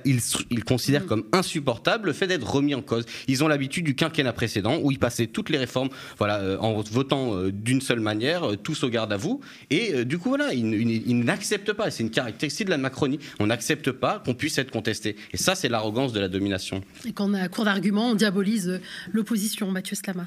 ils, 0.04 0.20
ils, 0.50 0.64
considèrent 0.64 1.04
mm. 1.04 1.06
comme 1.06 1.24
insupportable 1.32 2.06
le 2.06 2.12
fait 2.12 2.26
d'être 2.26 2.48
remis 2.48 2.74
en 2.74 2.82
cause. 2.82 3.04
Ils 3.28 3.44
ont 3.44 3.48
l'habitude 3.48 3.84
du 3.84 3.94
quinquennat 3.94 4.32
précédent 4.32 4.78
où 4.82 4.90
ils 4.90 4.98
passaient 4.98 5.26
toutes 5.26 5.50
les 5.50 5.58
réformes 5.58 5.88
voilà, 6.18 6.38
euh, 6.38 6.58
en 6.58 6.80
votant 6.80 7.34
euh, 7.34 7.52
d'une 7.52 7.80
seule 7.80 8.00
manière 8.00 8.50
euh, 8.50 8.56
tous 8.56 8.82
au 8.84 8.88
garde 8.88 9.12
à 9.12 9.16
vous. 9.16 9.40
Et 9.70 10.04
du 10.04 10.18
coup, 10.18 10.28
voilà, 10.30 10.52
ils, 10.52 11.24
n'acceptent 11.24 11.72
pas, 11.72 11.90
c'est 11.90 12.02
une 12.02 12.10
caractéristique 12.10 12.66
de 12.66 12.70
la 12.70 12.78
Macronie, 12.78 13.18
on 13.40 13.46
n'accepte 13.46 13.90
pas 13.90 14.22
qu'on 14.24 14.34
puisse 14.34 14.58
être 14.58 14.70
contesté. 14.70 15.16
Et 15.32 15.36
ça, 15.36 15.54
c'est 15.54 15.68
l'arrogance 15.68 16.12
de 16.12 16.20
la 16.20 16.28
domination. 16.28 16.82
Et 17.06 17.12
quand 17.12 17.30
on 17.30 17.34
a 17.34 17.48
court 17.48 17.64
d'arguments, 17.64 18.10
on 18.10 18.14
diabolise 18.14 18.80
l'opposition. 19.12 19.70
Mathieu 19.70 19.96
Slama. 19.96 20.26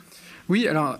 Oui, 0.50 0.68
alors 0.68 0.98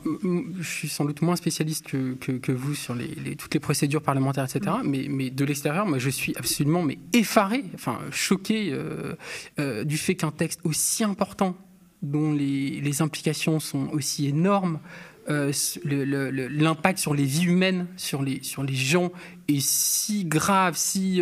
je 0.60 0.68
suis 0.68 0.89
sans 0.89 1.06
doute 1.06 1.22
moins 1.22 1.38
spécialiste 1.38 1.88
que, 1.88 2.13
que, 2.13 2.51
vous 2.51 2.75
sur 2.75 2.94
les, 2.94 3.36
toutes 3.36 3.54
les 3.54 3.60
procédures 3.60 4.01
parlementaires, 4.01 4.44
etc. 4.44 4.77
Mm. 4.84 4.89
Mais, 4.89 5.06
mais, 5.10 5.30
de 5.30 5.46
l'extérieur, 5.46 5.86
moi, 5.86 6.00
je 6.00 6.10
suis 6.10 6.36
absolument 6.36 6.84
mais 6.84 7.00
effaré, 7.13 7.63
enfin 7.74 8.00
choqué 8.12 8.70
euh, 8.72 9.16
euh, 9.60 9.84
du 9.84 9.98
fait 9.98 10.16
qu'un 10.16 10.32
texte 10.32 10.60
aussi 10.63 11.04
important, 11.04 11.56
dont 12.01 12.34
les, 12.34 12.82
les 12.82 13.01
implications 13.01 13.60
sont 13.60 13.88
aussi 13.92 14.27
énormes, 14.27 14.80
euh, 15.30 15.51
l'impact 15.84 17.00
sur 17.00 17.13
les 17.13 17.25
vies 17.25 17.46
humaines, 17.46 17.88
sur 17.98 18.22
les, 18.22 18.44
sur 18.44 18.63
les 18.63 18.75
gens, 18.75 19.12
est 19.48 19.60
si 19.60 20.25
grave, 20.25 20.75
si, 20.77 21.22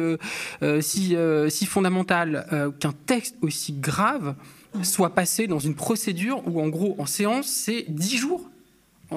si, 0.81 1.15
si 1.49 1.65
fondamental 1.65 2.73
qu'un 2.79 2.93
texte 3.05 3.35
aussi 3.41 3.73
grave 3.73 4.35
soit 4.83 5.15
passé 5.15 5.47
dans 5.47 5.59
une 5.59 5.75
procédure 5.75 6.41
où, 6.47 6.61
en 6.61 6.67
gros, 6.67 6.95
en 6.99 7.05
séance, 7.05 7.47
c'est 7.47 7.85
10 7.87 8.17
jours 8.17 8.49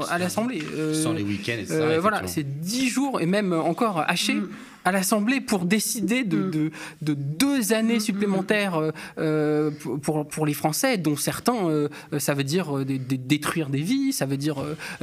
à 0.09 0.19
l'Assemblée. 0.19 0.63
Euh, 0.75 0.95
Sans 0.95 1.13
les 1.13 1.23
week-ends, 1.23 1.57
etc. 1.59 1.79
Euh, 1.81 2.01
voilà, 2.01 2.27
c'est 2.27 2.61
10 2.61 2.89
jours 2.89 3.21
et 3.21 3.27
même 3.27 3.53
encore 3.53 4.05
haché. 4.07 4.35
Mm. 4.35 4.49
à 4.85 4.93
l'Assemblée 4.93 5.41
pour 5.41 5.65
décider 5.67 6.25
de, 6.25 6.39
mm. 6.39 6.71
de, 7.03 7.15
deux 7.15 7.73
années 7.73 7.97
mm, 7.97 8.01
supplémentaires 8.01 8.81
euh, 9.19 9.71
pour, 10.03 10.27
pour 10.27 10.47
les 10.47 10.55
Français, 10.55 10.97
dont 10.97 11.17
certains, 11.17 11.89
ça 12.19 12.35
veut 12.35 12.45
dire 12.45 12.85
détruire 12.85 13.69
des 13.69 13.83
vies, 13.83 14.13
ça 14.13 14.27
veut 14.27 14.37
dire 14.37 14.57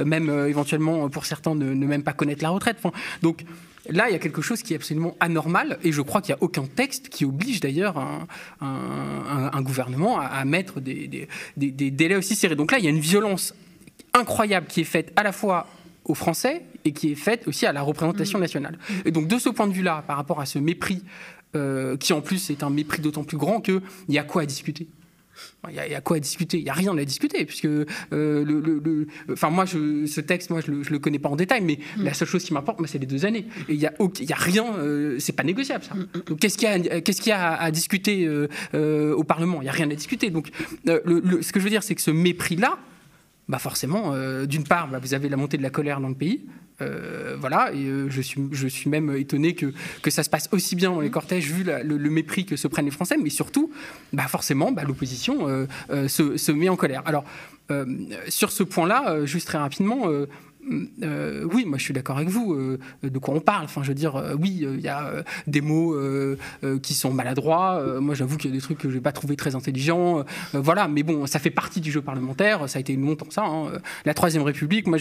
même 0.04 0.30
éventuellement 0.48 1.08
pour 1.08 1.26
certains 1.26 1.54
ne, 1.54 1.72
ne, 1.72 1.86
même 1.86 2.02
pas 2.02 2.12
connaître 2.12 2.42
la 2.42 2.50
retraite. 2.50 2.76
Enfin, 2.82 2.92
donc 3.22 3.44
Là, 3.88 4.08
il 4.08 4.12
y 4.12 4.16
a 4.16 4.18
quelque 4.18 4.42
chose 4.42 4.62
qui 4.62 4.72
est 4.72 4.76
absolument 4.76 5.16
anormal, 5.20 5.78
et 5.84 5.92
je 5.92 6.02
crois 6.02 6.20
qu'il 6.20 6.34
n'y 6.34 6.40
a 6.40 6.42
aucun 6.42 6.64
texte 6.66 7.08
qui 7.08 7.24
oblige 7.24 7.60
d'ailleurs 7.60 8.02
un, 8.60 9.62
gouvernement 9.62 10.18
à, 10.18 10.44
mettre 10.44 10.80
des, 10.80 11.28
délais 11.56 12.16
aussi 12.16 12.34
serrés. 12.34 12.56
Donc 12.56 12.72
là, 12.72 12.78
il 12.78 12.84
y 12.84 12.88
a 12.88 12.90
une 12.90 13.00
violence 13.00 13.54
incroyable 14.16 14.66
qui 14.66 14.80
est 14.80 14.84
faite 14.84 15.12
à 15.16 15.22
la 15.22 15.32
fois 15.32 15.66
aux 16.04 16.14
Français 16.14 16.62
et 16.84 16.92
qui 16.92 17.12
est 17.12 17.16
faite 17.16 17.46
aussi 17.48 17.66
à 17.66 17.72
la 17.72 17.82
représentation 17.82 18.38
mmh. 18.38 18.42
nationale. 18.42 18.78
Et 19.04 19.10
donc 19.10 19.28
de 19.28 19.38
ce 19.38 19.48
point 19.48 19.66
de 19.66 19.72
vue-là, 19.72 20.04
par 20.06 20.16
rapport 20.16 20.40
à 20.40 20.46
ce 20.46 20.58
mépris, 20.58 21.02
euh, 21.54 21.96
qui 21.96 22.12
en 22.12 22.20
plus 22.20 22.50
est 22.50 22.62
un 22.62 22.70
mépris 22.70 23.00
d'autant 23.00 23.24
plus 23.24 23.36
grand 23.36 23.60
qu'il 23.60 23.80
y 24.08 24.18
a 24.18 24.22
quoi 24.24 24.42
à 24.42 24.46
discuter? 24.46 24.88
Il 25.68 25.74
y, 25.74 25.94
a, 25.94 26.00
quoi 26.00 26.16
à 26.16 26.20
discuter? 26.20 26.58
Il 26.58 26.64
n'y 26.64 26.70
a 26.70 26.74
rien 26.74 26.96
à 26.96 27.04
discuter, 27.04 27.44
puisque 27.44 27.66
euh, 27.66 27.86
le, 28.12 29.06
enfin 29.32 29.50
moi, 29.50 29.64
je, 29.64 30.06
ce 30.06 30.20
texte, 30.20 30.50
moi, 30.50 30.60
je 30.64 30.70
ne 30.70 30.82
le, 30.82 30.98
connais 30.98 31.18
pas 31.18 31.28
en 31.28 31.36
détail, 31.36 31.60
mais 31.62 31.78
mm. 31.96 32.04
la 32.04 32.14
seule 32.14 32.28
chose 32.28 32.44
qui 32.44 32.54
m'importe, 32.54 32.84
c'est 32.86 32.98
les 32.98 33.06
deux 33.06 33.26
années. 33.26 33.46
Et 33.68 33.74
il 33.74 33.78
n'y 33.78 33.86
a, 33.86 33.92
y 34.20 34.32
a 34.32 34.36
rien, 34.36 34.64
euh, 34.78 35.18
c'est 35.18 35.32
pas 35.32 35.42
négociable, 35.42 35.84
ça. 35.84 35.94
Mm, 35.94 36.06
mm. 36.14 36.36
qu'est-ce 36.36 36.58
qu'il 36.58 36.68
y 36.68 36.70
a, 36.70 37.00
qu'est-ce 37.00 37.20
qu'il 37.20 37.30
y 37.30 37.32
a 37.32 37.54
à, 37.54 37.70
discuter 37.70 38.26
euh, 38.26 39.14
au 39.14 39.24
Parlement? 39.24 39.60
Il 39.60 39.64
n'y 39.64 39.68
a 39.68 39.72
rien 39.72 39.90
à 39.90 39.94
discuter. 39.94 40.30
Donc, 40.30 40.50
ce 40.86 41.52
que 41.52 41.60
je 41.60 41.64
veux 41.64 41.70
dire, 41.70 41.82
c'est 41.82 41.94
que 41.94 42.02
ce 42.02 42.10
mépris-là, 42.10 42.78
bah 43.48 43.58
forcément, 43.58 44.12
d'une 44.44 44.64
part, 44.64 44.88
bah, 44.88 44.98
vous 44.98 45.14
avez 45.14 45.28
la 45.28 45.36
montée 45.36 45.56
de 45.56 45.62
la 45.62 45.70
colère 45.70 46.00
dans 46.00 46.08
le 46.08 46.14
pays, 46.14 46.46
euh, 46.82 47.36
voilà, 47.38 47.72
et 47.72 47.86
euh, 47.86 48.10
je, 48.10 48.20
suis, 48.20 48.90
même 48.90 49.16
étonné 49.16 49.54
que, 49.54 49.72
ça 50.10 50.22
se 50.22 50.28
passe 50.28 50.48
aussi 50.52 50.76
bien 50.76 50.90
dans 50.90 51.00
les 51.00 51.10
cortèges, 51.10 51.50
vu 51.50 51.64
le, 51.64 52.10
mépris 52.10 52.44
que 52.44 52.56
se 52.56 52.68
prennent 52.68 52.84
les 52.84 52.90
Français, 52.90 53.16
mais 53.16 53.30
surtout, 53.30 53.70
bah 54.12 54.26
forcément, 54.28 54.72
bah, 54.72 54.82
l'opposition 54.84 55.48
euh, 55.48 56.08
se, 56.08 56.36
se, 56.36 56.52
met 56.52 56.68
en 56.68 56.76
colère. 56.76 57.02
Alors, 57.06 57.24
sur 58.28 58.52
ce 58.52 58.62
point-là, 58.62 59.24
juste 59.24 59.48
très 59.48 59.58
rapidement, 59.58 60.08
euh, 61.02 61.46
oui, 61.52 61.64
moi 61.64 61.78
je 61.78 61.84
suis 61.84 61.94
d'accord 61.94 62.16
avec 62.16 62.28
vous. 62.28 62.54
Euh, 62.54 62.78
de 63.02 63.18
quoi 63.18 63.34
on 63.34 63.40
parle 63.40 63.64
Enfin, 63.64 63.82
je 63.82 63.88
veux 63.88 63.94
dire, 63.94 64.16
euh, 64.16 64.34
oui, 64.38 64.66
il 64.66 64.80
y 64.80 64.88
a 64.88 65.24
des 65.46 65.60
mots 65.60 65.96
qui 66.82 66.94
sont 66.94 67.12
maladroits. 67.12 68.00
moi, 68.00 68.14
j'avoue 68.14 68.36
qu'il 68.36 68.50
y 68.50 68.52
a 68.52 68.56
des 68.56 68.62
trucs 68.62 68.78
que 68.78 68.90
je 68.90 68.96
n'ai 68.96 69.00
pas 69.00 69.12
trouvé 69.12 69.36
très 69.36 69.54
intelligents. 69.54 70.24
voilà, 70.52 70.88
mais 70.88 71.02
bon, 71.02 71.26
ça 71.26 71.38
fait 71.38 71.50
partie 71.50 71.80
du 71.80 71.90
jeu 71.90 72.02
parlementaire. 72.02 72.68
Ça 72.68 72.78
a 72.78 72.80
été 72.80 72.96
longtemps 72.96 73.30
ça. 73.30 73.44
Hein. 73.44 73.72
La 74.04 74.14
Troisième 74.14 74.42
République, 74.42 74.86
moi, 74.86 74.98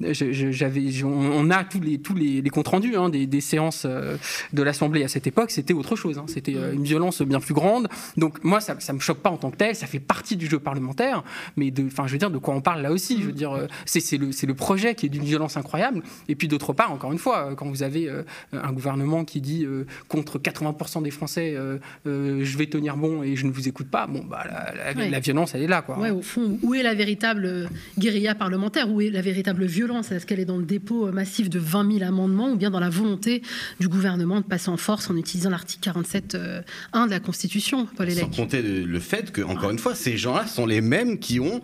j'avais, 0.00 1.04
on 1.04 1.50
a 1.50 1.64
tous 1.64 1.80
les 1.80 1.98
tous 1.98 2.14
les, 2.14 2.42
comptes 2.50 2.68
rendus 2.68 2.96
hein, 2.96 3.08
des, 3.08 3.40
séances 3.40 3.86
de 3.86 4.62
l'Assemblée 4.62 5.04
à 5.04 5.08
cette 5.08 5.26
époque. 5.26 5.50
C'était 5.50 5.74
autre 5.74 5.96
chose. 5.96 6.18
Hein. 6.18 6.24
C'était 6.26 6.52
une 6.52 6.84
violence 6.84 7.22
bien 7.22 7.40
plus 7.40 7.54
grande. 7.54 7.88
Donc 8.16 8.42
moi, 8.44 8.60
ça, 8.60 8.76
ça 8.78 8.92
me 8.92 9.00
choque 9.00 9.18
pas 9.18 9.30
en 9.30 9.36
tant 9.36 9.50
que 9.50 9.56
tel. 9.56 9.74
Ça 9.74 9.86
fait 9.86 10.00
partie 10.00 10.36
du 10.36 10.46
jeu 10.46 10.58
parlementaire. 10.58 11.22
Mais 11.56 11.72
enfin, 11.86 12.06
je 12.06 12.12
veux 12.12 12.18
dire, 12.18 12.30
de 12.30 12.38
quoi 12.38 12.54
on 12.54 12.60
parle 12.60 12.82
là 12.82 12.92
aussi 12.92 13.20
Je 13.20 13.26
veux 13.26 13.32
dire, 13.32 13.66
c'est, 13.84 14.16
le 14.16 14.32
c'est 14.32 14.46
projet 14.70 14.94
qui 14.94 15.06
est 15.06 15.08
d'une 15.08 15.24
violence 15.24 15.56
incroyable. 15.56 16.00
Et 16.28 16.36
puis 16.36 16.46
d'autre 16.46 16.72
part, 16.72 16.92
encore 16.92 17.10
une 17.10 17.18
fois, 17.18 17.56
quand 17.56 17.68
vous 17.68 17.82
avez 17.82 18.08
euh, 18.08 18.22
un 18.52 18.72
gouvernement 18.72 19.24
qui 19.24 19.40
dit 19.40 19.64
euh, 19.64 19.84
contre 20.06 20.38
80% 20.38 21.02
des 21.02 21.10
Français, 21.10 21.56
euh, 21.56 21.78
je 22.04 22.56
vais 22.56 22.66
tenir 22.66 22.96
bon 22.96 23.24
et 23.24 23.34
je 23.34 23.46
ne 23.46 23.50
vous 23.50 23.66
écoute 23.66 23.88
pas, 23.88 24.06
bon, 24.06 24.22
bah, 24.22 24.46
la, 24.94 25.18
violence, 25.18 25.56
elle 25.56 25.62
est 25.62 25.66
là. 25.66 25.82
Quoi. 25.82 25.98
Ouais, 25.98 26.10
au 26.10 26.22
fond, 26.22 26.56
où 26.62 26.72
est 26.74 26.84
la 26.84 26.94
véritable 26.94 27.68
guérilla 27.98 28.36
parlementaire? 28.36 28.88
Où 28.88 29.00
est 29.00 29.10
la 29.10 29.22
véritable 29.22 29.64
violence? 29.64 30.12
Est-ce 30.12 30.24
qu'elle 30.24 30.38
est 30.38 30.44
dans 30.44 30.58
le 30.58 30.64
dépôt 30.64 31.10
massif 31.10 31.50
de 31.50 31.58
20 31.58 31.98
000 31.98 32.04
amendements 32.04 32.52
ou 32.52 32.56
bien 32.56 32.70
dans 32.70 32.78
la 32.78 32.90
volonté 32.90 33.42
du 33.80 33.88
gouvernement 33.88 34.38
de 34.38 34.46
passer 34.46 34.68
en 34.68 34.76
force 34.76 35.10
en 35.10 35.16
utilisant 35.16 35.50
l'article 35.50 35.90
47.1 35.90 37.06
de 37.06 37.10
la 37.10 37.18
Constitution, 37.18 37.88
Paul 37.96 38.08
Sans 38.12 38.28
compter 38.28 38.62
le 38.62 39.00
fait 39.00 39.32
que, 39.32 39.42
encore 39.42 39.70
une 39.70 39.80
fois, 39.80 39.96
ces 39.96 40.16
gens-là 40.16 40.46
sont 40.46 40.66
les 40.66 40.80
mêmes 40.80 41.18
qui 41.18 41.40
ont 41.40 41.60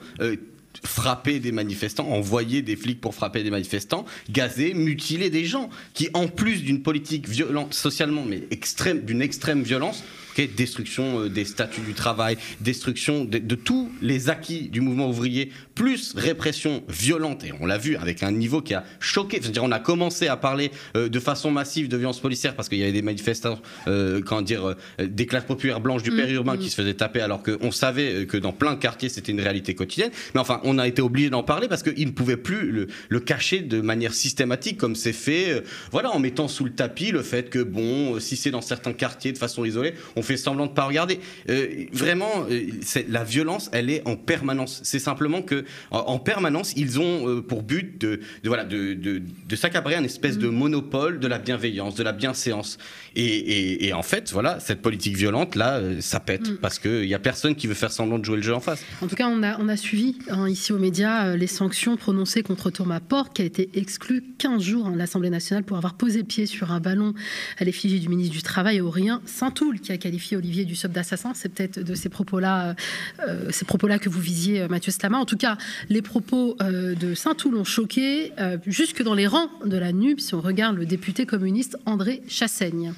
frapper 0.87 1.41
des 1.41 1.53
manifestants, 1.53 2.09
envoyer 2.09 2.63
des 2.63 2.77
flics 2.77 3.01
pour 3.01 3.15
frapper 3.15 3.43
des 3.43 3.51
manifestants, 3.51 4.05
gazer, 4.31 4.75
mutiler 4.75 5.31
des 5.31 5.45
gens, 5.45 5.69
qui 5.95 6.09
en 6.15 6.29
plus 6.29 6.63
d'une 6.63 6.83
politique 6.83 7.29
violente 7.29 7.75
socialement, 7.75 8.25
mais 8.25 8.45
extrême, 8.51 9.01
d'une 9.01 9.23
extrême 9.23 9.63
violence, 9.63 10.05
destruction 10.45 11.21
euh, 11.21 11.29
des 11.29 11.45
statuts 11.45 11.81
du 11.81 11.95
travail, 11.95 12.37
destruction 12.61 13.25
de, 13.25 13.55
tous 13.55 13.91
les 14.03 14.29
acquis 14.29 14.69
du 14.69 14.81
mouvement 14.81 15.09
ouvrier, 15.09 15.51
plus 15.75 16.15
répression 16.17 16.83
violente, 16.89 17.45
et 17.45 17.53
on 17.61 17.67
l'a 17.67 17.79
vu 17.79 17.97
avec 17.97 18.23
un 18.23 18.33
niveau 18.33 18.61
qui 18.61 18.75
a 18.75 18.85
choqué. 19.01 19.39
C'est-à-dire, 19.41 19.65
on 19.65 19.73
a 19.73 19.79
commencé 19.79 20.29
à 20.29 20.37
parler 20.37 20.71
euh, 20.97 21.09
de 21.09 21.21
façon 21.21 21.51
massive 21.51 21.89
de 21.89 21.97
violence 21.97 22.21
policière 22.21 22.55
parce 22.55 22.69
qu'il 22.69 22.79
y 22.79 22.83
avait 22.83 22.93
des 22.93 23.03
manifestants, 23.03 23.61
euh, 23.87 24.21
comment 24.25 24.43
dire, 24.43 24.75
des 24.99 25.27
classes 25.27 25.45
populaires 25.45 25.81
blanches 25.81 26.03
du 26.03 26.11
mmh, 26.11 26.17
périurbain 26.17 26.55
mmh. 26.57 26.59
qui 26.59 26.71
se 26.71 26.75
faisaient 26.75 26.95
taper 26.95 27.21
alors 27.21 27.43
qu'on 27.43 27.71
savait 27.71 28.27
que 28.27 28.37
dans 28.37 28.53
plein 28.53 28.75
de 28.75 28.79
quartiers 28.79 29.09
c'était 29.09 29.33
une 29.33 29.41
réalité 29.41 29.75
quotidienne. 29.75 30.11
Mais 30.35 30.41
enfin, 30.41 30.61
on 30.65 30.79
a 30.79 30.87
été 30.87 31.01
obligé 31.03 31.31
d'en 31.31 31.43
parler 31.43 31.69
parce 31.69 31.83
qu'ils 31.83 32.07
ne 32.07 32.13
pouvaient 32.13 32.37
plus 32.37 32.71
le, 32.71 32.89
le, 33.09 33.21
cacher 33.21 33.61
de 33.61 33.81
manière 33.81 34.15
systématique 34.15 34.77
comme 34.77 34.95
c'est 34.95 35.13
fait, 35.13 35.63
voilà, 35.93 36.11
en 36.11 36.19
mettant 36.19 36.49
sous 36.49 36.65
le 36.65 36.73
tapis 36.73 37.13
le 37.13 37.23
fait 37.23 37.51
que, 37.51 37.61
bon, 37.63 38.19
si 38.21 38.37
c'est 38.37 38.51
dans 38.51 38.61
certains 38.61 38.93
quartiers 38.93 39.33
de 39.33 39.39
façon 39.39 39.65
isolée, 39.65 39.95
on 40.17 40.23
fait 40.27 40.37
semblant 40.37 40.67
de 40.67 40.73
pas 40.73 40.85
regarder. 40.85 41.21
Euh, 41.49 41.85
vraiment, 41.93 42.47
euh, 42.51 42.67
la 43.09 43.25
violence, 43.25 43.71
elle 43.73 43.91
est 43.91 44.07
en 44.07 44.17
permanence. 44.17 44.81
C'est 44.85 44.99
simplement 44.99 45.43
que 45.43 45.65
en, 45.91 46.19
permanence, 46.19 46.73
ils 46.77 47.01
ont 47.01 47.29
euh, 47.29 47.41
pour 47.41 47.63
but 47.63 48.01
de, 48.01 48.21
voilà 48.45 48.65
de, 48.65 48.95
de, 48.95 49.57
s'accaparer 49.57 49.95
un 49.95 50.05
espèce 50.05 50.39
de 50.39 50.49
mm. 50.49 50.55
monopole 50.55 51.21
de 51.21 51.27
la 51.27 51.39
bienveillance, 51.39 51.95
de 51.95 52.03
la 52.03 52.13
bienséance. 52.13 52.79
Et, 53.15 53.87
et, 53.87 53.93
en 53.95 54.03
fait, 54.03 54.31
voilà, 54.33 54.61
cette 54.61 54.83
politique 54.83 55.17
violente 55.17 55.55
là, 55.55 55.81
ça 56.01 56.21
pète 56.21 56.51
mm. 56.51 56.57
parce 56.57 56.79
qu'il 56.79 57.07
y 57.07 57.15
a 57.15 57.19
personne 57.19 57.55
qui 57.55 57.67
veut 57.67 57.75
faire 57.75 57.93
semblant 57.93 58.19
de 58.19 58.25
jouer 58.25 58.37
le 58.37 58.43
jeu 58.43 58.55
en 58.55 58.61
face. 58.61 58.85
En 59.01 59.07
tout 59.07 59.17
cas, 59.17 59.29
on 59.29 59.43
a 59.43 59.59
on 59.59 59.69
a 59.69 59.77
suivi 59.77 60.19
hein, 60.29 60.49
ici 60.49 60.73
aux 60.73 60.79
médias 60.79 61.37
les 61.37 61.47
sanctions 61.47 61.97
prononcées 61.97 62.43
contre 62.43 62.71
Thomas 62.71 63.01
Porte, 63.01 63.35
qui 63.35 63.43
a 63.43 63.45
été 63.45 63.71
exclu 63.75 64.23
15 64.39 64.63
jours 64.63 64.91
de 64.91 64.97
l'Assemblée 64.97 65.31
nationale 65.31 65.65
pour 65.65 65.77
avoir 65.77 65.95
posé 65.95 66.25
pied 66.25 66.47
sur 66.47 66.73
un 66.73 66.81
ballon 66.81 67.15
à 67.59 67.65
l'effigie 67.65 68.01
du 68.01 68.09
ministre 68.09 68.35
du 68.35 68.43
Travail, 68.43 68.81
Aurélien 68.81 69.21
Saint-Toul, 69.25 69.81
qui 69.81 69.93
a 69.93 69.99
qualifié 69.99 70.16
Olivier 70.37 70.65
Dussopt 70.65 70.95
d'assassin. 70.95 71.33
C'est 71.35 71.49
peut-être 71.49 71.81
de 71.81 71.95
ces 71.95 72.09
propos-là, 72.09 72.75
euh, 73.21 73.51
ces 73.51 73.65
propos-là 73.65 73.99
que 73.99 74.09
vous 74.09 74.21
visiez, 74.21 74.63
euh, 74.63 74.69
Mathieu 74.69 74.93
Slama. 74.93 75.19
En 75.19 75.25
tout 75.25 75.37
cas, 75.37 75.57
les 75.89 76.03
propos 76.03 76.57
euh, 76.61 76.95
de 76.95 77.15
Saint-Toul 77.15 77.57
ont 77.57 77.65
choqué 77.65 78.33
jusque 78.67 79.03
dans 79.03 79.15
les 79.15 79.27
rangs 79.27 79.51
de 79.65 79.77
la 79.77 79.93
NUP, 79.93 80.21
si 80.21 80.35
on 80.35 80.41
regarde 80.41 80.77
le 80.77 80.87
député 80.87 81.27
communiste 81.27 81.77
André 81.87 82.23
Chassaigne. 82.29 82.95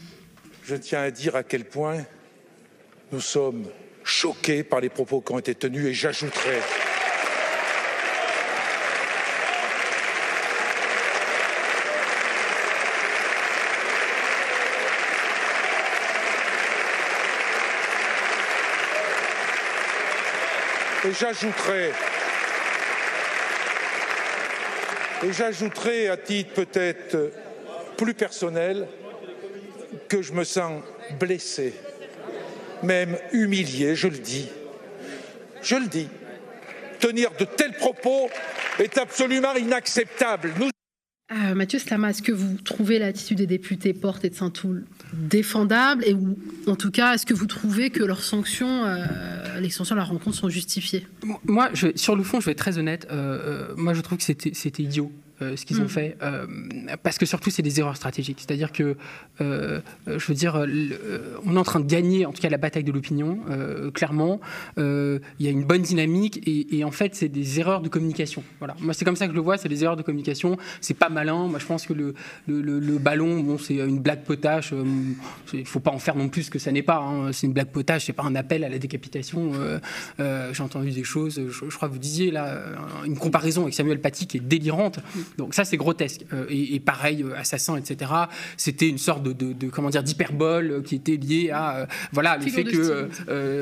Je 0.65 0.77
tiens 0.77 1.03
à 1.03 1.11
dire 1.11 1.37
à 1.37 1.43
quel 1.43 1.65
point 1.65 2.05
nous 3.13 3.21
sommes 3.21 3.65
choqués 4.05 4.63
par 4.63 4.81
les 4.81 4.89
propos 4.89 5.21
qui 5.21 5.33
ont 5.33 5.39
été 5.39 5.55
tenus 5.55 5.87
et 5.87 5.95
j'ajouterai 5.95 6.61
Et 21.09 21.13
j'ajouterai, 25.33 26.09
à 26.09 26.17
titre 26.19 26.53
peut-être 26.53 27.33
plus 27.97 28.13
personnel 28.13 28.87
que 30.07 30.21
je 30.21 30.35
me 30.35 30.45
sens 30.45 30.83
blessé, 31.19 31.73
même 32.83 33.17
humilié, 33.33 33.95
je 33.95 34.09
le 34.09 34.19
dis. 34.19 34.51
Je 35.63 35.77
le 35.77 35.87
dis. 35.87 36.11
Tenir 37.01 37.31
de 37.39 37.47
tels 37.47 37.73
propos 37.73 38.29
est 38.79 38.99
absolument 38.99 39.55
inacceptable. 39.55 40.53
Euh, 41.31 41.55
Mathieu 41.55 41.79
Slama, 41.79 42.11
est-ce 42.11 42.23
que 42.23 42.33
vous 42.33 42.57
trouvez 42.65 42.99
l'attitude 42.99 43.37
des 43.39 43.47
députés 43.47 43.93
Porte 43.93 44.25
et 44.25 44.31
de 44.31 44.35
Saint-Toul 44.35 44.85
défendable 45.13 46.05
et 46.07 46.15
ou, 46.15 46.39
en 46.67 46.77
tout 46.77 46.91
cas, 46.91 47.15
est-ce 47.15 47.27
que 47.27 47.35
vous 47.35 47.47
trouvez 47.47 47.91
que 47.91 48.03
leurs 48.03 48.23
sanctions, 48.23 48.85
euh, 48.85 49.61
les 49.61 49.69
sanctions 49.69 49.95
à 49.95 49.99
la 49.99 50.05
rencontre 50.05 50.37
sont 50.37 50.49
justifiées? 50.49 51.07
Moi, 51.45 51.71
sur 51.97 52.17
le 52.17 52.23
fond, 52.23 52.41
je 52.41 52.47
vais 52.47 52.53
être 52.53 52.59
très 52.59 52.79
honnête. 52.79 53.07
Euh, 53.11 53.75
moi, 53.77 53.93
je 53.93 54.01
trouve 54.01 54.17
que 54.17 54.25
c'était 54.25 54.83
idiot 54.83 55.13
euh, 55.15 55.28
ce 55.41 55.65
qu'ils 55.65 55.81
ont 55.81 55.85
mm. 55.85 55.89
fait, 55.89 56.17
euh, 56.23 56.47
parce 57.03 57.19
que 57.19 57.27
surtout 57.27 57.51
c'est 57.51 57.63
des 57.63 57.81
erreurs 57.81 57.97
stratégiques. 57.97 58.39
C'est-à-dire 58.41 58.73
que, 58.73 58.97
euh, 59.41 59.81
je 60.07 60.27
veux 60.27 60.35
dire, 60.35 60.67
on 61.47 61.57
est 61.57 61.59
en 61.59 61.65
train 61.65 61.81
de 61.81 61.87
gagner, 61.87 62.27
en 62.27 62.33
tout 62.33 62.43
cas 62.43 62.49
la 62.49 62.59
bataille 62.59 62.85
de 62.85 62.93
l'opinion, 62.93 63.41
clairement. 63.95 64.41
Il 64.77 65.21
y 65.41 65.47
a 65.47 65.51
une 65.51 65.65
bonne 65.65 65.83
dynamique 65.83 66.41
et, 66.47 66.85
en 66.85 66.91
fait 66.91 67.15
c'est 67.15 67.29
des 67.29 67.61
erreurs 67.61 67.83
de 67.83 67.89
communication. 67.89 68.43
Voilà. 68.59 68.75
Moi 68.81 68.95
c'est 68.95 69.05
comme 69.05 69.17
ça 69.17 69.27
que 69.27 69.33
je 69.33 69.37
le 69.37 69.43
vois, 69.43 69.59
c'est 69.59 69.69
des 69.69 69.85
erreurs 69.85 69.97
de 69.97 70.03
communication. 70.03 70.57
C'est 70.81 70.95
pas 70.95 71.09
malin. 71.09 71.47
Moi 71.49 71.59
je 71.59 71.67
pense 71.67 71.87
que 71.87 71.93
le, 71.93 72.15
le, 72.47 72.99
ballon, 72.99 73.41
bon 73.41 73.59
c'est 73.59 73.77
une 73.77 74.01
blague 74.01 74.23
potache. 74.23 74.73
Il 75.53 75.67
faut 75.67 75.81
pas 75.81 75.91
en 75.91 75.99
faire 75.99 76.17
non 76.17 76.29
plus 76.29 76.45
ce 76.45 76.51
que 76.51 76.59
ça 76.59 76.73
n'est 76.73 76.83
pas. 76.83 76.99
Hein. 76.99 77.33
C'est 77.33 77.47
une 77.47 77.53
blague 77.53 77.69
potache, 77.71 78.07
c'est 78.07 78.13
pas 78.13 78.25
un 78.25 78.35
appel 78.35 78.65
à 78.65 78.69
la 78.69 78.79
décapitation. 78.79 79.53
J'ai 80.19 80.63
entendu 80.63 80.91
des 80.91 81.05
choses. 81.05 81.41
Je, 81.49 81.77
crois 81.77 81.89
que 81.89 81.93
vous 81.93 81.99
disiez 81.99 82.31
là 82.31 82.59
une 83.05 83.17
comparaison 83.19 83.63
avec 83.63 83.75
Samuel 83.75 84.01
Paty 84.01 84.27
qui 84.27 84.39
est 84.39 84.41
délirante. 84.41 85.01
Donc 85.37 85.55
ça, 85.55 85.65
c'est 85.65 85.77
grotesque. 85.77 86.25
Euh, 86.33 86.47
et, 86.49 86.81
pareil, 86.81 87.23
euh, 87.23 87.37
assassin, 87.37 87.77
etc. 87.77 88.11
C'était 88.57 88.89
une 88.89 88.99
sorte 88.99 89.23
de, 89.23 89.69
comment 89.71 89.91
dire 89.91 90.03
d'hyperbole 90.03 90.71
euh, 90.71 90.83
qui 90.83 90.95
était 90.97 91.17
liée 91.17 91.51
à 91.51 91.87
voilà 92.13 92.37
le 92.37 92.47
fait 92.47 92.65
que 92.65 93.09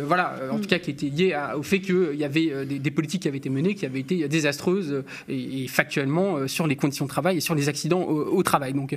voilà 0.04 0.38
en 0.50 0.56
tout 0.56 0.64
mm. 0.64 0.66
cas 0.66 0.78
qui 0.78 0.90
était 0.90 1.08
lié 1.08 1.36
au 1.56 1.62
fait 1.62 1.80
qu'il 1.80 2.14
y 2.14 2.24
avait 2.24 2.64
des, 2.66 2.90
politiques 2.90 3.22
qui 3.22 3.28
avaient 3.28 3.38
été 3.38 3.50
menées 3.50 3.74
qui 3.74 3.86
avaient 3.86 4.00
été 4.00 4.28
désastreuses 4.28 5.02
et, 5.28 5.66
factuellement 5.68 6.46
sur 6.46 6.66
les 6.66 6.76
conditions 6.76 7.04
de 7.04 7.10
travail 7.10 7.38
et 7.38 7.40
sur 7.40 7.54
les 7.54 7.68
accidents 7.68 8.02
au, 8.02 8.42
travail. 8.42 8.72
Donc 8.72 8.96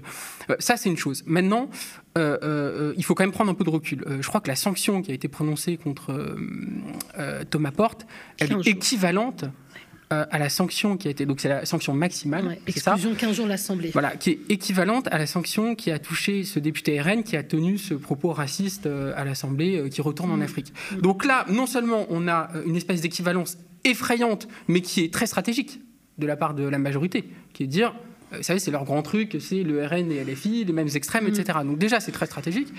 ça, 0.60 0.78
c'est 0.78 0.90
une 0.90 0.98
chose. 0.98 1.24
Maintenant, 1.26 1.70
il 2.18 3.04
faut 3.04 3.16
quand 3.16 3.24
même 3.24 3.32
prendre 3.32 3.52
un 3.52 3.56
peu 3.56 3.64
de 3.64 3.70
recul. 3.70 4.04
je 4.20 4.28
crois 4.28 4.42
que 4.42 4.50
la 4.50 4.56
sanction 4.56 5.02
qui 5.02 5.12
a 5.12 5.14
été 5.14 5.28
prononcée 5.28 5.78
contre 5.78 6.36
Thomas 7.50 7.72
Porte, 7.72 8.06
elle 8.40 8.54
est 8.54 8.68
équivalente 8.68 9.46
euh, 10.12 10.26
à 10.32 10.40
la 10.40 10.50
sanction 10.50 10.98
qui 10.98 11.08
a 11.08 11.12
été 11.12 11.28
donc 11.28 11.40
c'est 11.40 11.50
la 11.50 11.66
sanction 11.66 11.94
maximale 11.94 12.48
ouais, 12.48 12.62
exclusion 12.66 13.14
15 13.14 13.36
jours 13.36 13.46
de 13.46 13.52
l'Assemblée 13.52 13.92
voilà 13.94 14.16
qui 14.16 14.32
est 14.32 14.40
équivalente 14.50 15.08
à 15.12 15.20
la 15.20 15.28
sanction 15.28 15.76
qui 15.76 15.92
a 15.92 16.00
touché 16.00 16.44
ce 16.44 16.58
député 16.58 17.00
RN 17.00 17.22
qui 17.22 17.38
a 17.38 17.44
tenu 17.44 17.78
ce 17.78 17.94
propos 17.94 18.34
raciste 18.34 18.88
euh, 18.88 19.14
à 19.16 19.24
l'Assemblée 19.24 19.78
euh, 19.78 19.88
qui 19.88 20.02
retourne 20.02 20.32
en 20.32 20.38
mm. 20.38 20.42
Afrique 20.42 20.74
mm. 20.94 21.02
donc 21.02 21.26
là 21.26 21.46
non 21.50 21.68
seulement 21.68 22.08
on 22.10 22.28
a 22.28 22.50
une 22.66 22.76
espèce 22.76 23.02
d'équivalence 23.02 23.60
effrayante 23.84 24.48
mais 24.68 24.82
qui 24.82 25.04
est 25.04 25.14
très 25.14 25.28
stratégique 25.28 25.80
de 26.18 26.26
la 26.26 26.36
part 26.36 26.56
de 26.56 26.64
la 26.64 26.80
majorité 26.80 27.30
qui 27.54 27.62
est 27.62 27.68
de 27.68 27.72
dire 27.72 27.94
vous 28.32 28.42
savez 28.42 28.58
c'est 28.58 28.72
leur 28.72 28.86
grand 28.86 29.04
truc 29.04 29.38
c'est 29.40 29.62
le 29.62 29.86
RN 29.86 30.12
et 30.12 30.24
LFI 30.24 30.66
les 30.66 30.74
mêmes 30.74 30.90
extrêmes 30.96 31.26
mm. 31.26 31.40
etc 31.40 31.60
donc 31.64 31.78
déjà 31.78 32.00
c'est 32.00 32.12
très 32.12 32.26
stratégique 32.26 32.74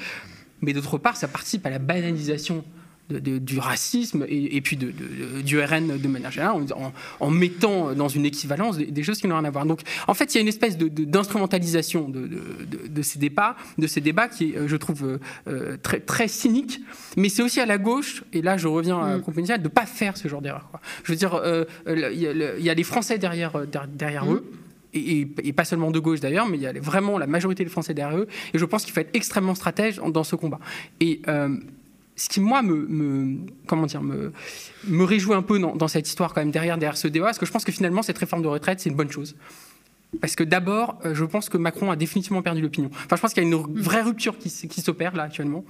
mais 0.62 0.72
d'autre 0.72 0.98
part 0.98 1.16
ça 1.16 1.28
participe 1.28 1.64
à 1.64 1.70
la 1.70 1.78
banalisation 1.78 2.64
du 3.18 3.58
racisme 3.58 4.24
et, 4.28 4.60
puis 4.60 4.76
de, 4.76 4.92
du 5.42 5.60
RN 5.60 5.98
de 5.98 6.08
manière 6.08 6.30
générale, 6.30 6.62
en, 7.20 7.30
mettant 7.30 7.92
dans 7.94 8.08
une 8.08 8.24
équivalence 8.24 8.76
des, 8.78 9.02
choses 9.02 9.20
qui 9.20 9.26
n'ont 9.26 9.36
rien 9.36 9.44
à 9.44 9.50
voir. 9.50 9.66
Donc, 9.66 9.80
en 10.06 10.14
fait, 10.14 10.34
il 10.34 10.36
y 10.36 10.38
a 10.38 10.42
une 10.42 10.48
espèce 10.48 10.76
d'instrumentalisation 10.78 12.08
de, 12.08 13.02
ces 13.02 13.18
débats, 13.18 13.56
de 13.78 13.86
ces 13.86 14.00
débats 14.00 14.28
qui 14.28 14.52
est, 14.52 14.68
je 14.68 14.76
trouve, 14.76 15.18
euh, 15.48 15.76
très, 15.82 16.00
très 16.00 16.28
cynique. 16.28 16.80
Mais 17.16 17.28
c'est 17.28 17.42
aussi 17.42 17.60
à 17.60 17.66
la 17.66 17.78
gauche, 17.78 18.24
et 18.32 18.42
là, 18.42 18.56
je 18.56 18.68
reviens 18.68 19.00
à 19.00 19.16
mm. 19.16 19.22
compagnie 19.22 19.48
de 19.48 19.54
ne 19.54 19.68
pas 19.68 19.86
faire 19.86 20.16
ce 20.16 20.28
genre 20.28 20.42
d'erreur. 20.42 20.68
Je 21.04 21.12
veux 21.12 21.16
dire, 21.16 21.34
euh, 21.34 21.64
il 21.86 22.62
y, 22.62 22.70
a 22.70 22.74
les 22.74 22.82
Français 22.82 23.18
derrière, 23.18 23.56
euh, 23.56 23.66
derrière 23.88 24.24
mm. 24.24 24.34
eux. 24.34 24.44
Et, 24.92 25.52
pas 25.52 25.64
seulement 25.64 25.90
de 25.90 25.98
gauche 26.00 26.20
d'ailleurs, 26.20 26.48
mais 26.48 26.56
il 26.56 26.62
y 26.62 26.66
a 26.66 26.72
vraiment 26.72 27.16
la 27.16 27.28
majorité 27.28 27.62
des 27.62 27.70
Français 27.70 27.94
derrière 27.94 28.18
eux. 28.18 28.26
Et 28.52 28.58
je 28.58 28.64
pense 28.64 28.84
qu'il 28.84 28.92
faut 28.92 29.00
être 29.00 29.14
extrêmement 29.14 29.54
stratège 29.54 30.00
dans 30.08 30.24
ce 30.24 30.34
combat. 30.36 30.58
Et 30.98 31.22
ce 32.16 32.28
qui, 32.28 32.40
moi, 32.40 32.62
me, 32.62 33.38
comment 33.66 33.86
dire, 33.86 34.02
me, 34.02 34.32
réjouit 35.04 35.34
un 35.34 35.42
peu 35.42 35.58
dans, 35.58 35.88
cette 35.88 36.08
histoire, 36.08 36.34
quand 36.34 36.40
même, 36.40 36.50
derrière, 36.50 36.76
derrière 36.78 36.96
ce 36.96 37.08
débat, 37.08 37.26
parce 37.26 37.38
que 37.38 37.46
je 37.46 37.52
pense 37.52 37.64
que 37.64 37.72
finalement, 37.72 38.02
cette 38.02 38.18
réforme 38.18 38.42
de 38.42 38.48
retraite, 38.48 38.80
c'est 38.80 38.90
une 38.90 38.96
bonne 38.96 39.10
chose. 39.10 39.36
Parce 40.20 40.34
que 40.34 40.42
d'abord, 40.42 40.98
euh, 41.04 41.14
je 41.14 41.24
pense 41.24 41.48
que 41.48 41.56
Macron 41.56 41.90
a 41.90 41.96
définitivement 41.96 42.42
perdu 42.42 42.60
l'opinion. 42.60 42.90
Enfin, 42.92 43.16
je 43.16 43.20
pense 43.20 43.32
qu'il 43.32 43.44
y 43.44 43.46
a 43.46 43.48
une 43.48 43.80
vraie 43.80 44.02
rupture 44.02 44.38
qui 44.38 44.80
s'opère 44.80 45.14
là 45.14 45.22
actuellement. 45.22 45.64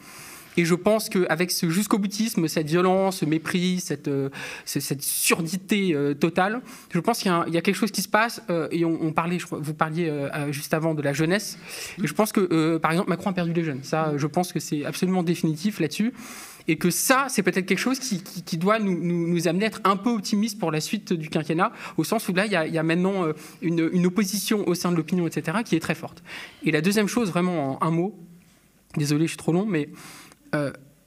Et 0.57 0.64
je 0.64 0.75
pense 0.75 1.09
qu'avec 1.09 1.50
ce 1.50 1.71
jusqu'au 1.71 1.99
boutisme, 1.99 2.49
cette 2.49 2.66
violence, 2.66 3.19
ce 3.19 3.25
mépris, 3.25 3.80
cette, 3.80 4.09
euh, 4.09 4.30
cette 4.64 5.02
surdité 5.02 5.95
euh, 5.95 6.14
totale, 6.14 6.61
je 6.92 7.00
pense 7.00 7.19
qu'il 7.19 7.30
y, 7.30 7.57
a 7.57 7.61
quelque 7.61 7.75
chose 7.75 7.90
qui 7.90 8.02
se 8.02 8.09
passe. 8.09 8.42
Euh, 8.50 8.69
et 8.71 8.85
on, 8.85 9.12
parlait, 9.12 9.38
je, 9.38 9.47
vous 9.50 9.75
parliez 9.75 10.12
juste 10.50 10.75
avant 10.75 10.95
de 10.95 11.02
la 11.02 11.13
jeunesse. 11.13 11.58
Et 12.02 12.06
je 12.06 12.15
pense 12.15 12.32
que, 12.32 12.78
par 12.78 12.91
exemple, 12.91 13.10
Macron 13.10 13.30
a 13.30 13.32
perdu 13.32 13.52
les 13.52 13.65
jeunes. 13.65 13.82
Ça, 13.82 14.13
je 14.17 14.26
pense 14.26 14.52
que 14.52 14.60
c'est 14.60 14.84
absolument 14.84 15.23
définitif 15.23 15.80
là-dessus. 15.80 16.13
Et 16.69 16.76
que 16.76 16.91
ça, 16.91 17.26
c'est 17.28 17.43
peut-être 17.43 17.67
quelque 17.67 17.78
chose 17.78 17.99
qui, 17.99 18.58
doit 18.58 18.78
nous, 18.78 19.02
nous, 19.02 19.49
amener 19.49 19.65
à 19.65 19.69
être 19.69 19.80
un 19.84 19.97
peu 19.97 20.10
optimistes 20.10 20.58
pour 20.58 20.71
la 20.71 20.80
suite 20.80 21.13
du 21.13 21.28
quinquennat, 21.28 21.73
au 21.97 22.04
sens 22.04 22.28
où 22.28 22.34
là, 22.34 22.47
il 22.47 22.52
y 22.52 22.78
a, 22.78 22.82
maintenant 22.82 23.25
une, 23.63 23.89
une, 23.93 24.06
opposition 24.06 24.69
au 24.69 24.75
sein 24.75 24.93
de 24.93 24.97
l'opinion, 24.97 25.26
etc., 25.26 25.58
qui 25.65 25.75
est 25.75 25.80
très 25.80 25.95
forte. 25.95 26.23
Et 26.65 26.71
la 26.71 26.80
deuxième 26.80 27.08
chose, 27.08 27.30
vraiment 27.30 27.82
en 27.82 27.86
un 27.86 27.91
mot, 27.91 28.15
désolé, 28.97 29.25
je 29.25 29.30
suis 29.30 29.39
trop 29.39 29.52
long, 29.52 29.67
mais 29.67 29.89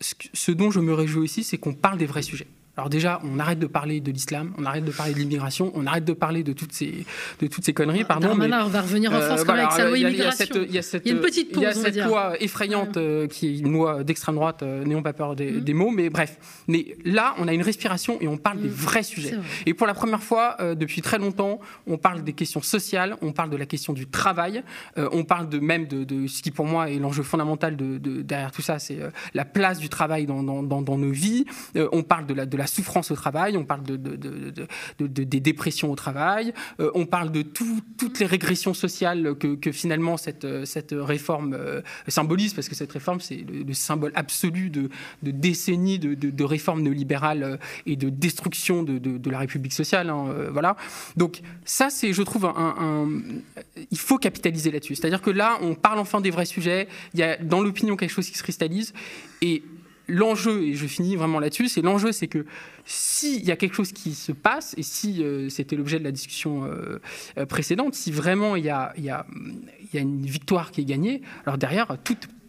ce 0.01 0.51
dont 0.51 0.71
je 0.71 0.79
me 0.79 0.93
réjouis 0.93 1.23
aussi, 1.23 1.43
c'est 1.43 1.57
qu'on 1.57 1.73
parle 1.73 1.97
des 1.97 2.05
vrais 2.05 2.21
sujets. 2.21 2.47
Alors 2.75 2.89
déjà, 2.89 3.21
on 3.23 3.37
arrête 3.37 3.59
de 3.59 3.67
parler 3.67 4.01
de 4.01 4.11
l'islam, 4.11 4.51
on 4.57 4.65
arrête 4.65 4.83
de 4.83 4.91
parler 4.91 5.13
de 5.13 5.19
l'immigration, 5.19 5.71
on 5.75 5.85
arrête 5.85 6.05
de 6.05 6.13
parler 6.13 6.41
de 6.41 6.53
toutes 6.53 6.73
ces, 6.73 7.05
de 7.39 7.45
toutes 7.45 7.63
ces 7.63 7.73
conneries. 7.73 8.03
Pardon, 8.03 8.33
mais, 8.33 8.47
on 8.51 8.67
va 8.67 8.81
revenir 8.81 9.11
en 9.11 9.17
euh, 9.17 9.27
France 9.27 9.47
avec 9.47 9.71
sa 9.73 9.87
loi 9.87 9.97
immigration. 9.99 10.45
Il 10.55 10.73
y, 10.73 10.79
a 10.79 10.81
une 11.05 11.19
petite 11.19 11.51
pause, 11.51 11.61
Il 11.61 11.65
y 11.65 11.67
a 11.67 11.73
cette 11.73 12.03
loi 12.03 12.41
effrayante 12.41 12.97
euh, 12.97 13.27
qui 13.27 13.47
est 13.47 13.59
une 13.59 13.73
loi 13.73 14.03
d'extrême 14.03 14.35
droite, 14.35 14.63
euh, 14.63 14.83
n'ayons 14.85 15.03
pas 15.03 15.13
peur 15.13 15.33
mm. 15.33 15.59
des, 15.59 15.73
mots, 15.75 15.91
mais 15.91 16.09
bref. 16.09 16.63
Mais 16.67 16.97
là, 17.05 17.35
on 17.37 17.47
a 17.47 17.53
une 17.53 17.61
respiration 17.61 18.17
et 18.21 18.27
on 18.27 18.37
parle 18.37 18.59
des 18.59 18.69
mm. 18.69 18.71
vrais 18.71 19.03
sujets. 19.03 19.35
Et 19.67 19.75
pour 19.75 19.85
la 19.85 19.93
première 19.93 20.23
fois 20.23 20.57
depuis 20.75 21.03
très 21.03 21.19
longtemps, 21.19 21.59
on 21.85 21.99
parle 21.99 22.23
des 22.23 22.33
questions 22.33 22.63
sociales, 22.63 23.17
on 23.21 23.33
parle 23.33 23.51
de 23.51 23.57
la 23.57 23.67
question 23.67 23.93
du 23.93 24.07
travail, 24.07 24.63
on 24.97 25.23
parle 25.23 25.47
de 25.47 25.59
même 25.59 25.85
de, 25.85 26.25
ce 26.25 26.41
qui 26.41 26.49
pour 26.49 26.65
moi 26.65 26.89
est 26.89 26.97
l'enjeu 26.97 27.21
fondamental 27.21 27.75
de, 27.75 28.21
derrière 28.21 28.51
tout 28.51 28.63
ça, 28.63 28.79
c'est 28.79 28.97
la 29.35 29.45
place 29.45 29.77
du 29.77 29.89
travail 29.89 30.25
dans, 30.25 30.41
dans, 30.41 30.63
dans, 30.63 30.97
nos 30.97 31.11
vies. 31.11 31.45
on 31.75 32.01
parle 32.01 32.25
de 32.25 32.33
la, 32.33 32.45
de 32.47 32.57
la 32.57 32.62
la 32.63 32.67
souffrance 32.67 33.11
au 33.11 33.15
travail, 33.15 33.57
on 33.57 33.65
parle 33.65 33.83
de, 33.83 33.97
des 34.97 35.39
dépressions 35.41 35.91
au 35.91 35.95
travail, 35.95 36.53
euh, 36.79 36.89
on 36.95 37.05
parle 37.05 37.29
de 37.29 37.41
toutes 37.41 38.19
les 38.21 38.25
régressions 38.25 38.73
sociales 38.73 39.35
que, 39.37 39.71
finalement 39.73 40.15
cette, 40.15 40.47
cette 40.63 40.95
réforme 40.97 41.55
euh, 41.59 41.81
symbolise, 42.07 42.53
parce 42.53 42.69
que 42.69 42.75
cette 42.75 42.93
réforme, 42.93 43.19
c'est 43.19 43.43
le, 43.67 43.73
symbole 43.73 44.13
absolu 44.15 44.69
de, 44.69 44.89
décennies 45.21 45.99
de, 45.99 46.43
réformes 46.43 46.83
néolibérales 46.83 47.43
euh, 47.43 47.57
et 47.85 47.97
de 47.97 48.07
destruction 48.09 48.81
de, 48.83 49.29
la 49.29 49.39
République 49.39 49.73
sociale. 49.73 50.09
Hein, 50.09 50.27
voilà. 50.51 50.77
Donc 51.17 51.41
ça, 51.65 51.89
c'est, 51.89 52.13
je 52.13 52.21
trouve, 52.21 52.45
un, 52.45 53.09
il 53.91 53.97
faut 53.97 54.17
capitaliser 54.17 54.71
là-dessus. 54.71 54.95
C'est-à-dire 54.95 55.21
que 55.21 55.31
là, 55.31 55.57
on 55.61 55.75
parle 55.75 55.99
enfin 55.99 56.21
des 56.21 56.29
vrais 56.29 56.45
sujets, 56.45 56.87
il 57.13 57.19
y 57.19 57.23
a 57.23 57.35
dans 57.35 57.61
l'opinion 57.61 57.97
quelque 57.97 58.11
chose 58.11 58.29
qui 58.29 58.37
se 58.37 58.43
cristallise, 58.43 58.93
et 59.41 59.63
l'enjeu, 60.07 60.63
et 60.63 60.73
je 60.73 60.85
finis 60.85 61.15
vraiment 61.15 61.39
là-dessus, 61.39 61.67
c'est 61.67 61.81
l'enjeu, 61.81 62.11
c'est 62.11 62.27
que 62.27 62.45
s'il 62.85 63.43
y 63.45 63.51
a 63.51 63.55
quelque 63.55 63.75
chose 63.75 63.91
qui 63.91 64.13
se 64.13 64.31
passe, 64.31 64.73
et 64.77 64.83
si 64.83 65.23
euh, 65.23 65.49
c'était 65.49 65.75
l'objet 65.75 65.99
de 65.99 66.03
la 66.03 66.11
discussion 66.11 66.65
euh, 66.65 66.99
euh, 67.37 67.45
précédente, 67.45 67.95
si 67.95 68.11
vraiment 68.11 68.55
il 68.55 68.65
y 68.65 68.69
a, 68.69 68.93
une 69.93 70.25
victoire 70.25 70.71
qui 70.71 70.81
est 70.81 70.85
gagnée, 70.85 71.21
alors 71.45 71.57
derrière, 71.57 71.95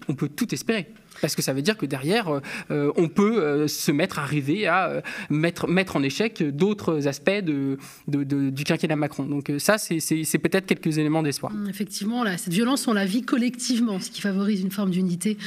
on 0.08 0.14
peut 0.14 0.28
tout 0.28 0.52
espérer. 0.54 0.88
Parce 1.20 1.36
que 1.36 1.42
ça 1.42 1.52
veut 1.52 1.62
dire 1.62 1.78
que 1.78 1.86
derrière, 1.86 2.40
on 2.70 3.08
peut 3.08 3.68
se 3.68 3.92
mettre 3.92 4.18
à 4.18 4.24
rêver 4.24 4.66
à 4.66 5.00
mettre, 5.30 5.68
mettre 5.68 5.94
en 5.94 6.02
échec 6.02 6.42
d'autres 6.42 7.06
aspects 7.06 7.30
de, 7.30 7.78
de, 8.08 8.50
du 8.50 8.64
quinquennat 8.64 8.96
Macron. 8.96 9.24
Donc 9.24 9.52
ça, 9.58 9.78
c'est 9.78 10.38
peut-être 10.38 10.66
quelques 10.66 10.98
éléments 10.98 11.22
d'espoir. 11.22 11.52
Effectivement, 11.68 12.24
là, 12.24 12.36
cette 12.36 12.52
violence, 12.52 12.88
on 12.88 12.92
la 12.92 13.06
vit 13.06 13.22
collectivement, 13.22 14.00
ce 14.00 14.10
qui 14.10 14.20
favorise 14.20 14.60
une 14.60 14.72
forme 14.72 14.90
d'unité. 14.90 15.38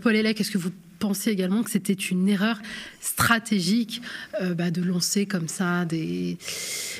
Paul 0.00 0.14
Hélec, 0.14 0.40
est-ce 0.40 0.52
que 0.52 0.58
vous 0.58 0.70
pensez 0.98 1.30
également 1.30 1.62
que 1.62 1.70
c'était 1.70 1.92
une 1.92 2.28
erreur 2.28 2.60
stratégique 3.00 4.02
euh, 4.40 4.54
bah, 4.54 4.70
de 4.70 4.82
lancer 4.82 5.26
comme 5.26 5.48
ça 5.48 5.84
des, 5.84 6.38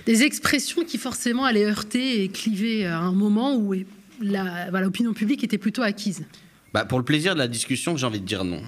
des 0.07 0.23
expressions 0.23 0.85
qui 0.85 0.99
forcément 0.99 1.45
allaient 1.45 1.67
heurter 1.67 2.23
et 2.23 2.29
cliver 2.29 2.87
à 2.87 2.99
un 2.99 3.13
moment 3.13 3.57
où 3.57 3.75
l'opinion 4.21 5.13
publique 5.13 5.45
était 5.45 5.59
plutôt 5.59 5.83
acquise 5.83 6.25
bah, 6.73 6.85
Pour 6.85 6.99
le 6.99 7.05
plaisir 7.05 7.35
de 7.35 7.39
la 7.39 7.49
discussion, 7.49 7.97
j'ai 7.97 8.07
envie 8.07 8.21
de 8.21 8.27
dire 8.27 8.45
non. 8.45 8.63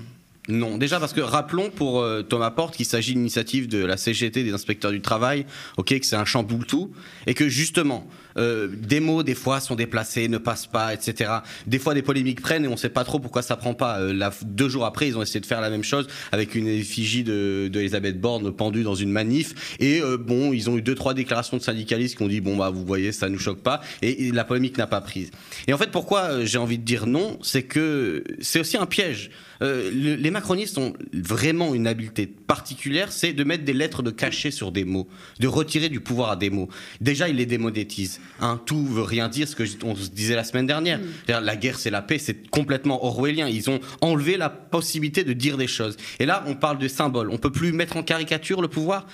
Non, 0.48 0.78
déjà 0.78 0.98
parce 0.98 1.12
que 1.12 1.20
rappelons 1.20 1.70
pour 1.70 2.00
euh, 2.00 2.22
Thomas 2.22 2.50
Porte 2.50 2.76
qu'il 2.76 2.86
s'agit 2.86 3.12
d'une 3.12 3.20
initiative 3.20 3.68
de 3.68 3.84
la 3.84 3.96
CGT 3.96 4.42
des 4.42 4.52
inspecteurs 4.52 4.90
du 4.90 5.00
travail, 5.00 5.46
ok, 5.76 5.98
que 6.00 6.06
c'est 6.06 6.16
un 6.16 6.24
chamboule 6.24 6.64
tout, 6.64 6.90
et 7.26 7.34
que 7.34 7.48
justement 7.48 8.08
euh, 8.36 8.68
des 8.72 9.00
mots 9.00 9.22
des 9.22 9.34
fois 9.34 9.60
sont 9.60 9.74
déplacés, 9.74 10.28
ne 10.28 10.38
passent 10.38 10.66
pas, 10.66 10.94
etc. 10.94 11.30
Des 11.66 11.78
fois 11.78 11.94
des 11.94 12.02
polémiques 12.02 12.40
prennent 12.40 12.64
et 12.64 12.68
on 12.68 12.72
ne 12.72 12.76
sait 12.76 12.88
pas 12.88 13.04
trop 13.04 13.18
pourquoi 13.18 13.42
ça 13.42 13.56
prend 13.56 13.74
pas. 13.74 13.98
Euh, 14.00 14.30
deux 14.42 14.68
jours 14.68 14.84
après, 14.84 15.08
ils 15.08 15.16
ont 15.16 15.22
essayé 15.22 15.40
de 15.40 15.46
faire 15.46 15.60
la 15.60 15.70
même 15.70 15.84
chose 15.84 16.06
avec 16.32 16.54
une 16.54 16.68
effigie 16.68 17.24
de, 17.24 17.70
Elisabeth 17.74 18.20
Borne 18.20 18.52
pendue 18.52 18.82
dans 18.82 18.94
une 18.94 19.10
manif, 19.10 19.76
et 19.80 20.00
euh, 20.02 20.18
bon, 20.18 20.52
ils 20.52 20.68
ont 20.68 20.76
eu 20.76 20.82
deux 20.82 20.94
trois 20.94 21.14
déclarations 21.14 21.56
de 21.56 21.62
syndicalistes 21.62 22.16
qui 22.16 22.22
ont 22.22 22.28
dit 22.28 22.40
bon 22.40 22.56
bah 22.56 22.70
vous 22.70 22.84
voyez 22.84 23.12
ça 23.12 23.28
nous 23.28 23.38
choque 23.38 23.60
pas, 23.60 23.80
et, 24.02 24.30
la 24.32 24.44
polémique 24.44 24.76
n'a 24.78 24.86
pas 24.86 25.00
prise. 25.00 25.30
Et 25.66 25.72
en 25.72 25.78
fait 25.78 25.90
pourquoi 25.90 26.44
j'ai 26.44 26.58
envie 26.58 26.78
de 26.78 26.84
dire 26.84 27.06
non, 27.06 27.38
c'est 27.42 27.62
que 27.62 28.22
c'est 28.40 28.60
aussi 28.60 28.76
un 28.76 28.86
piège. 28.86 29.30
Le- 29.60 30.14
les 30.14 30.30
macronistes 30.30 30.78
ont 30.78 30.94
vraiment 31.12 31.74
une 31.74 31.86
habileté 31.86 32.26
particulière, 32.26 33.12
c'est 33.12 33.32
de 33.32 33.44
mettre 33.44 33.64
des 33.64 33.72
lettres 33.72 34.02
de 34.02 34.10
cachet 34.10 34.50
sur 34.50 34.72
des 34.72 34.84
mots, 34.84 35.08
de 35.38 35.48
retirer 35.48 35.88
du 35.88 36.00
pouvoir 36.00 36.30
à 36.30 36.36
des 36.36 36.50
mots. 36.50 36.68
Déjà, 37.00 37.28
ils 37.28 37.36
les 37.36 37.46
démonétisent. 37.46 38.19
Hein, 38.42 38.58
tout 38.64 38.86
veut 38.86 39.02
rien 39.02 39.28
dire, 39.28 39.46
ce 39.46 39.54
que 39.54 39.66
je- 39.66 39.76
on 39.84 39.94
se 39.94 40.08
disait 40.08 40.34
la 40.34 40.44
semaine 40.44 40.66
dernière. 40.66 40.98
C'est-à-dire, 41.26 41.44
La 41.44 41.56
guerre, 41.56 41.78
c'est 41.78 41.90
la 41.90 42.00
paix, 42.00 42.18
c'est 42.18 42.48
complètement 42.48 43.04
orwellien. 43.04 43.48
Ils 43.48 43.68
ont 43.68 43.80
enlevé 44.00 44.36
la 44.38 44.48
possibilité 44.48 45.24
de 45.24 45.32
dire 45.34 45.56
des 45.58 45.66
choses. 45.66 45.96
Et 46.18 46.26
là, 46.26 46.42
on 46.46 46.54
parle 46.54 46.78
de 46.78 46.88
symboles. 46.88 47.28
On 47.30 47.36
peut 47.38 47.52
plus 47.52 47.72
mettre 47.72 47.96
en 47.98 48.02
caricature 48.02 48.62
le 48.62 48.68
pouvoir. 48.68 49.06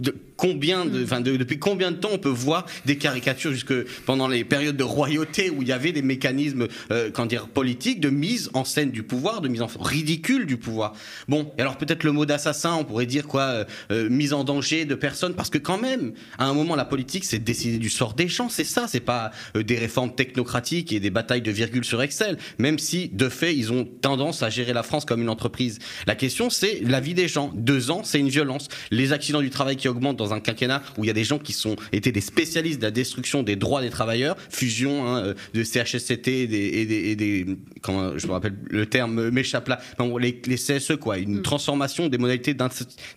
De- 0.00 0.14
combien 0.38 0.86
de, 0.86 1.04
enfin, 1.04 1.20
de- 1.20 1.36
depuis 1.36 1.58
combien 1.58 1.90
de 1.90 1.96
temps 1.96 2.08
on 2.12 2.18
peut 2.18 2.30
voir 2.30 2.64
des 2.86 2.96
caricatures 2.96 3.52
jusque 3.52 3.74
pendant 4.06 4.26
les 4.28 4.44
périodes 4.44 4.76
de 4.78 4.84
royauté 4.84 5.50
où 5.50 5.60
il 5.60 5.68
y 5.68 5.72
avait 5.72 5.92
des 5.92 6.00
mécanismes, 6.00 6.68
euh, 6.90 7.10
dire, 7.26 7.48
politiques 7.48 8.00
de 8.00 8.08
mise 8.08 8.48
en 8.54 8.64
scène 8.64 8.90
du 8.90 9.02
pouvoir, 9.02 9.42
de 9.42 9.48
mise 9.48 9.60
en 9.60 9.68
ridicule 9.80 10.46
du 10.46 10.56
pouvoir. 10.56 10.94
Bon, 11.28 11.52
et 11.58 11.60
alors 11.60 11.76
peut-être 11.76 12.04
le 12.04 12.12
mot 12.12 12.24
d'assassin, 12.24 12.74
on 12.76 12.84
pourrait 12.84 13.04
dire 13.04 13.26
quoi, 13.26 13.42
euh, 13.42 13.64
euh, 13.90 14.08
mise 14.08 14.32
en 14.32 14.44
danger 14.44 14.84
de 14.86 14.94
personnes, 14.94 15.34
parce 15.34 15.50
que 15.50 15.58
quand 15.58 15.76
même, 15.76 16.12
à 16.38 16.46
un 16.46 16.54
moment, 16.54 16.76
la 16.76 16.84
politique, 16.86 17.24
c'est 17.24 17.40
décider 17.40 17.78
du 17.78 17.90
sort 17.90 18.14
des 18.14 18.28
gens, 18.28 18.48
c'est 18.48 18.64
ça, 18.64 18.86
c'est 18.88 19.00
pas 19.00 19.32
euh, 19.56 19.62
des 19.62 19.76
réformes 19.76 20.14
technocratiques 20.14 20.92
et 20.92 21.00
des 21.00 21.10
batailles 21.10 21.42
de 21.42 21.50
virgule 21.50 21.84
sur 21.84 22.00
Excel, 22.00 22.38
même 22.58 22.78
si 22.78 23.08
de 23.08 23.28
fait, 23.28 23.54
ils 23.56 23.72
ont 23.72 23.84
tendance 23.84 24.42
à 24.44 24.50
gérer 24.50 24.72
la 24.72 24.84
France 24.84 25.04
comme 25.04 25.20
une 25.20 25.28
entreprise. 25.28 25.80
La 26.06 26.14
question, 26.14 26.48
c'est 26.48 26.80
la 26.84 27.00
vie 27.00 27.14
des 27.14 27.26
gens. 27.26 27.50
Deux 27.54 27.90
ans, 27.90 28.02
c'est 28.04 28.20
une 28.20 28.28
violence. 28.28 28.68
Les 28.92 29.12
accidents 29.12 29.40
du 29.42 29.50
travail 29.50 29.76
qui 29.76 29.88
augmentent 29.88 30.16
dans 30.16 30.27
un 30.32 30.40
quinquennat 30.40 30.82
où 30.96 31.04
il 31.04 31.08
y 31.08 31.10
a 31.10 31.14
des 31.14 31.24
gens 31.24 31.38
qui 31.38 31.52
sont 31.52 31.76
été 31.92 32.12
des 32.12 32.20
spécialistes 32.20 32.78
de 32.78 32.84
la 32.84 32.90
destruction 32.90 33.42
des 33.42 33.56
droits 33.56 33.80
des 33.82 33.90
travailleurs, 33.90 34.36
fusion 34.50 35.06
hein, 35.06 35.22
euh, 35.24 35.34
de 35.54 35.62
CHSCT 35.64 36.28
et 36.28 36.46
des, 36.46 36.56
et 36.58 36.86
des, 36.86 36.94
et 37.10 37.16
des- 37.16 37.46
comment 37.82 38.16
je 38.18 38.26
me 38.26 38.32
rappelle 38.32 38.54
le 38.70 38.86
terme 38.86 39.30
m'échappe 39.30 39.68
là, 39.68 39.78
Enfin, 39.94 40.08
bon, 40.08 40.18
les, 40.18 40.40
les 40.46 40.56
CSE 40.56 40.96
quoi, 41.00 41.18
une 41.18 41.42
transformation 41.42 42.08
des 42.08 42.18
modalités 42.18 42.54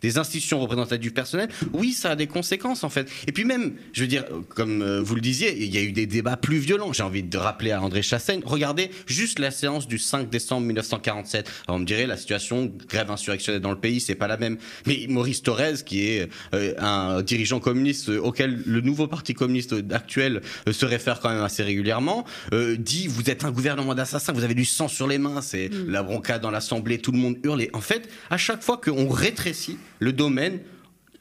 des 0.02 0.18
institutions 0.18 0.60
représentatives 0.60 1.00
du 1.02 1.12
personnel. 1.12 1.50
Oui, 1.74 1.94
ça 1.94 2.12
a 2.12 2.16
des 2.16 2.28
conséquences 2.28 2.84
en 2.84 2.90
fait. 2.90 3.10
Et 3.28 3.32
puis 3.32 3.46
même, 3.46 3.74
je 3.94 4.02
veux 4.02 4.08
dire, 4.08 4.24
euh, 4.32 4.42
comme 4.50 4.82
euh, 4.82 5.02
vous 5.02 5.16
le 5.16 5.22
disiez, 5.22 5.56
il 5.64 5.74
y 5.74 5.78
a 5.78 5.82
eu 5.82 5.92
des 5.92 6.06
débats 6.06 6.38
plus 6.38 6.58
violents. 6.58 6.94
J'ai 6.94 7.04
envie 7.04 7.24
de 7.24 7.38
rappeler 7.38 7.72
à 7.72 7.82
André 7.82 8.02
Chassaigne, 8.02 8.42
regardez 8.46 8.92
juste 9.08 9.40
la 9.40 9.52
séance 9.52 9.88
du 9.88 9.98
5 9.98 10.30
décembre 10.30 10.66
1947. 10.68 11.50
Alors 11.68 11.78
on 11.78 11.80
me 11.80 11.86
dirait 11.86 12.06
la 12.08 12.18
situation 12.18 12.72
grève 12.90 13.10
insurrectionnelle 13.12 13.62
dans 13.62 13.72
le 13.72 13.80
pays, 13.80 14.00
c'est 14.00 14.16
pas 14.16 14.28
la 14.28 14.38
même. 14.38 14.58
Mais 14.86 15.06
Maurice 15.10 15.42
Thorez, 15.44 15.76
qui 15.86 16.08
est 16.08 16.30
euh, 16.54 16.74
un 16.78 17.01
dirigeant 17.24 17.60
communiste 17.60 18.10
auquel 18.10 18.62
le 18.66 18.82
nouveau 18.82 19.08
parti 19.08 19.34
communiste 19.34 19.76
actuel 19.92 20.42
euh, 20.68 20.74
se 20.74 20.86
réfère 20.86 21.20
quand 21.20 21.30
même 21.30 21.44
assez 21.44 21.64
régulièrement, 21.64 22.26
euh, 22.54 22.76
dit 22.78 23.08
vous 23.08 23.30
êtes 23.30 23.46
un 23.46 23.52
gouvernement 23.52 23.96
d'assassins, 23.96 24.34
vous 24.34 24.44
avez 24.44 24.54
du 24.54 24.66
sang 24.66 24.88
sur 24.88 25.08
les 25.08 25.18
mains, 25.18 25.42
c'est 25.42 25.70
la 25.88 26.04
broncade 26.04 26.42
dans 26.42 26.52
l'Assemblée, 26.52 27.00
tout 27.00 27.12
le 27.12 27.18
monde 27.18 27.38
hurle. 27.44 27.62
Et 27.62 27.70
en 27.74 27.82
fait, 27.82 28.10
à 28.30 28.38
chaque 28.38 28.64
fois 28.64 28.78
qu'on 28.78 29.10
rétrécit 29.10 29.78
le 30.00 30.14
domaine 30.14 30.60